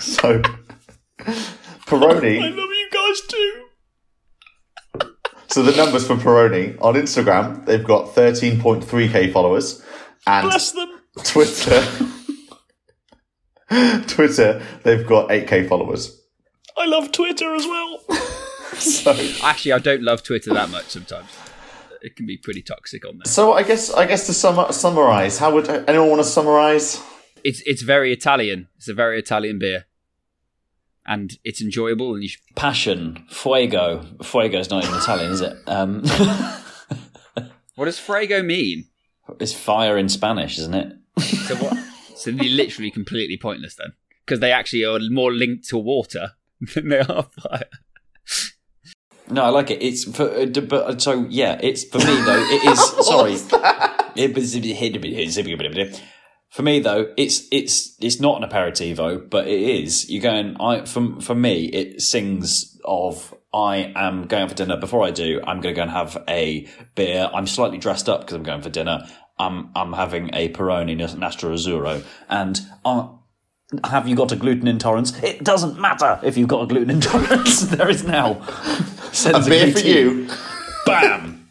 So 0.00 0.42
Peroni. 1.86 2.40
Love 2.94 3.06
you 3.06 3.14
guys 3.14 3.20
too. 3.28 3.64
So 5.48 5.62
the 5.62 5.76
numbers 5.76 6.06
for 6.06 6.16
Peroni 6.16 6.76
on 6.80 6.94
Instagram, 6.94 7.64
they've 7.66 7.84
got 7.84 8.14
13.3k 8.14 9.32
followers, 9.32 9.84
and 10.26 10.48
Bless 10.48 10.72
them. 10.72 11.00
Twitter, 11.22 11.86
Twitter, 14.08 14.62
they've 14.82 15.06
got 15.06 15.28
8k 15.28 15.68
followers. 15.68 16.20
I 16.76 16.86
love 16.86 17.12
Twitter 17.12 17.54
as 17.54 17.64
well. 17.66 18.00
So, 18.76 19.12
Actually, 19.44 19.72
I 19.72 19.78
don't 19.78 20.02
love 20.02 20.24
Twitter 20.24 20.52
that 20.52 20.68
much 20.68 20.86
sometimes. 20.86 21.28
It 22.02 22.16
can 22.16 22.26
be 22.26 22.36
pretty 22.36 22.60
toxic 22.60 23.06
on 23.06 23.18
there. 23.18 23.30
so 23.32 23.52
I 23.52 23.62
guess 23.62 23.92
I 23.94 24.04
guess 24.04 24.26
to 24.26 24.34
sum, 24.34 24.72
summarize, 24.72 25.38
how 25.38 25.54
would 25.54 25.68
anyone 25.88 26.10
want 26.10 26.20
to 26.20 26.28
summarize? 26.28 27.00
It's 27.44 27.62
it's 27.66 27.82
very 27.82 28.12
Italian. 28.12 28.66
It's 28.76 28.88
a 28.88 28.92
very 28.94 29.16
Italian 29.20 29.60
beer, 29.60 29.84
and 31.06 31.38
it's 31.44 31.60
enjoyable. 31.60 32.14
And 32.14 32.22
you 32.22 32.28
should, 32.30 32.40
Passion, 32.56 33.24
fuego. 33.28 34.04
Fuego's 34.22 34.70
not 34.70 34.84
even 34.84 34.96
Italian, 34.96 35.32
is 35.32 35.40
it? 35.40 35.56
Um, 35.66 36.02
what 37.74 37.84
does 37.86 37.98
Frago 37.98 38.44
mean? 38.44 38.88
it's 39.40 39.52
fire 39.54 39.96
in 39.96 40.08
Spanish, 40.08 40.58
isn't 40.58 40.74
it? 40.74 40.92
So 41.46 41.56
what? 41.56 41.76
so 42.16 42.30
they're 42.30 42.48
literally 42.48 42.90
completely 42.90 43.36
pointless 43.36 43.74
then, 43.76 43.92
because 44.24 44.40
they 44.40 44.52
actually 44.52 44.84
are 44.84 44.98
more 45.10 45.32
linked 45.32 45.66
to 45.68 45.78
water 45.78 46.32
than 46.74 46.88
they 46.88 47.00
are 47.00 47.22
fire. 47.40 47.68
No, 49.30 49.42
I 49.44 49.48
like 49.48 49.70
it. 49.70 49.82
It's 49.82 50.04
for, 50.04 50.28
uh, 50.30 50.44
but 50.46 50.72
uh, 50.84 50.98
so 50.98 51.26
yeah. 51.30 51.58
It's 51.62 51.82
for 51.84 51.98
me 51.98 52.04
though. 52.04 52.44
It 52.46 52.64
is 52.70 53.06
sorry. 53.06 53.32
It 53.32 53.38
was- 53.38 54.54
For 56.54 56.62
me 56.62 56.78
though, 56.78 57.12
it's 57.16 57.48
it's 57.50 57.96
it's 58.00 58.20
not 58.20 58.40
an 58.40 58.48
aperitivo, 58.48 59.28
but 59.28 59.48
it 59.48 59.60
is. 59.60 60.08
You're 60.08 60.22
going. 60.22 60.56
I 60.60 60.84
for 60.84 61.20
for 61.20 61.34
me, 61.34 61.64
it 61.64 62.00
sings 62.00 62.78
of. 62.84 63.34
I 63.52 63.92
am 63.96 64.28
going 64.28 64.48
for 64.48 64.54
dinner. 64.54 64.76
Before 64.76 65.04
I 65.04 65.10
do, 65.10 65.40
I'm 65.44 65.60
going 65.60 65.74
to 65.74 65.78
go 65.78 65.82
and 65.82 65.90
have 65.90 66.22
a 66.28 66.68
beer. 66.94 67.28
I'm 67.34 67.48
slightly 67.48 67.78
dressed 67.78 68.08
up 68.08 68.20
because 68.20 68.36
I'm 68.36 68.44
going 68.44 68.62
for 68.62 68.70
dinner. 68.70 69.04
I'm 69.36 69.70
I'm 69.74 69.92
having 69.94 70.30
a 70.32 70.48
Peroni 70.50 70.96
Nastro 70.96 71.54
Azzurro, 71.54 72.04
and 72.28 72.60
I'm 72.84 73.18
have 73.82 74.06
you 74.06 74.14
got 74.14 74.30
a 74.30 74.36
gluten 74.36 74.68
intolerance? 74.68 75.20
It 75.24 75.42
doesn't 75.42 75.80
matter 75.80 76.20
if 76.22 76.36
you've 76.36 76.46
got 76.46 76.62
a 76.62 76.66
gluten 76.68 76.90
intolerance. 76.98 77.62
there 77.62 77.90
is 77.90 78.04
now. 78.04 78.34
A 79.26 79.44
beer 79.44 79.72
for 79.72 79.78
you. 79.80 80.28
Bam. 80.86 81.43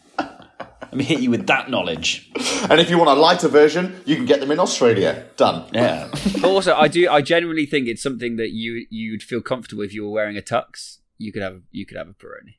Let 0.94 0.98
me 0.98 1.04
hit 1.06 1.18
you 1.22 1.30
with 1.32 1.48
that 1.48 1.68
knowledge. 1.70 2.30
And 2.70 2.80
if 2.80 2.88
you 2.88 2.98
want 2.98 3.10
a 3.10 3.14
lighter 3.20 3.48
version, 3.48 4.00
you 4.06 4.14
can 4.14 4.26
get 4.26 4.38
them 4.38 4.52
in 4.52 4.60
Australia. 4.60 5.26
Done. 5.36 5.68
Yeah. 5.72 6.08
But 6.40 6.44
also, 6.44 6.72
I 6.76 6.86
do. 6.86 7.10
I 7.10 7.20
genuinely 7.20 7.66
think 7.66 7.88
it's 7.88 8.00
something 8.00 8.36
that 8.36 8.50
you 8.52 8.86
you'd 8.90 9.24
feel 9.24 9.40
comfortable 9.42 9.82
if 9.82 9.92
you 9.92 10.04
were 10.04 10.12
wearing 10.12 10.36
a 10.38 10.40
tux. 10.40 10.98
You 11.18 11.32
could 11.32 11.42
have 11.42 11.62
you 11.72 11.84
could 11.84 11.96
have 11.96 12.06
a 12.08 12.12
Peroni. 12.12 12.58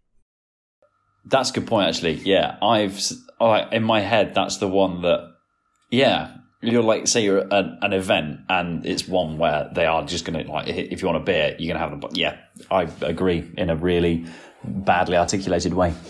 That's 1.24 1.50
a 1.52 1.54
good 1.54 1.66
point, 1.66 1.88
actually. 1.88 2.16
Yeah. 2.26 2.58
I've, 2.62 2.98
s- 2.98 3.14
I- 3.40 3.70
in 3.74 3.84
my 3.84 4.02
head, 4.02 4.36
that's 4.36 4.58
the 4.58 4.68
one 4.68 5.02
that, 5.04 5.32
yeah. 5.90 6.36
You're 6.62 6.84
like, 6.84 7.08
say 7.08 7.24
you're 7.24 7.40
at 7.40 7.54
an, 7.54 7.80
an 7.84 7.94
event 7.94 8.40
and 8.50 8.86
it's 8.86 9.08
one 9.08 9.38
where 9.38 9.70
they 9.74 9.86
are 9.86 10.04
just 10.06 10.26
going 10.26 10.44
to, 10.46 10.52
like, 10.52 10.68
if 10.68 11.02
you 11.02 11.08
want 11.08 11.18
a 11.22 11.26
beer, 11.26 11.56
you're 11.58 11.74
going 11.74 11.76
to 11.76 11.80
have 11.80 11.92
them. 11.92 12.00
But 12.02 12.18
yeah, 12.18 12.38
I 12.70 12.90
agree 13.02 13.50
in 13.58 13.70
a 13.70 13.76
really 13.78 14.26
badly 14.64 15.16
articulated 15.16 15.74
way. 15.74 15.94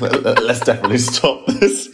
Let's 0.00 0.60
definitely 0.60 0.98
stop 0.98 1.46
this. 1.46 1.88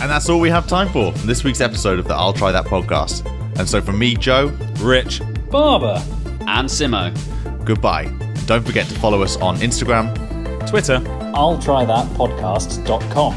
And 0.00 0.08
that's 0.10 0.28
all 0.30 0.40
we 0.40 0.48
have 0.48 0.66
time 0.66 0.88
for 0.88 1.12
in 1.12 1.26
this 1.26 1.44
week's 1.44 1.60
episode 1.60 1.98
of 1.98 2.08
the 2.08 2.14
I'll 2.14 2.32
Try 2.32 2.52
That 2.52 2.64
podcast. 2.64 3.26
And 3.58 3.68
so 3.68 3.82
from 3.82 3.98
me, 3.98 4.14
Joe, 4.14 4.46
Rich, 4.78 5.20
Barber. 5.50 6.02
And 6.46 6.68
Simo. 6.68 7.12
goodbye. 7.66 8.06
Don't 8.46 8.64
forget 8.64 8.86
to 8.88 8.94
follow 8.98 9.22
us 9.22 9.36
on 9.36 9.56
Instagram. 9.58 10.08
Twitter. 10.68 11.02
I'll 11.34 11.58
try 11.58 11.84
that 11.84 12.06
podcast.com. 12.16 13.34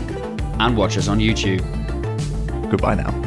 And 0.60 0.78
watch 0.78 0.98
us 0.98 1.08
on 1.10 1.20
YouTube. 1.20 1.62
Goodbye 2.72 2.96
now. 2.96 3.23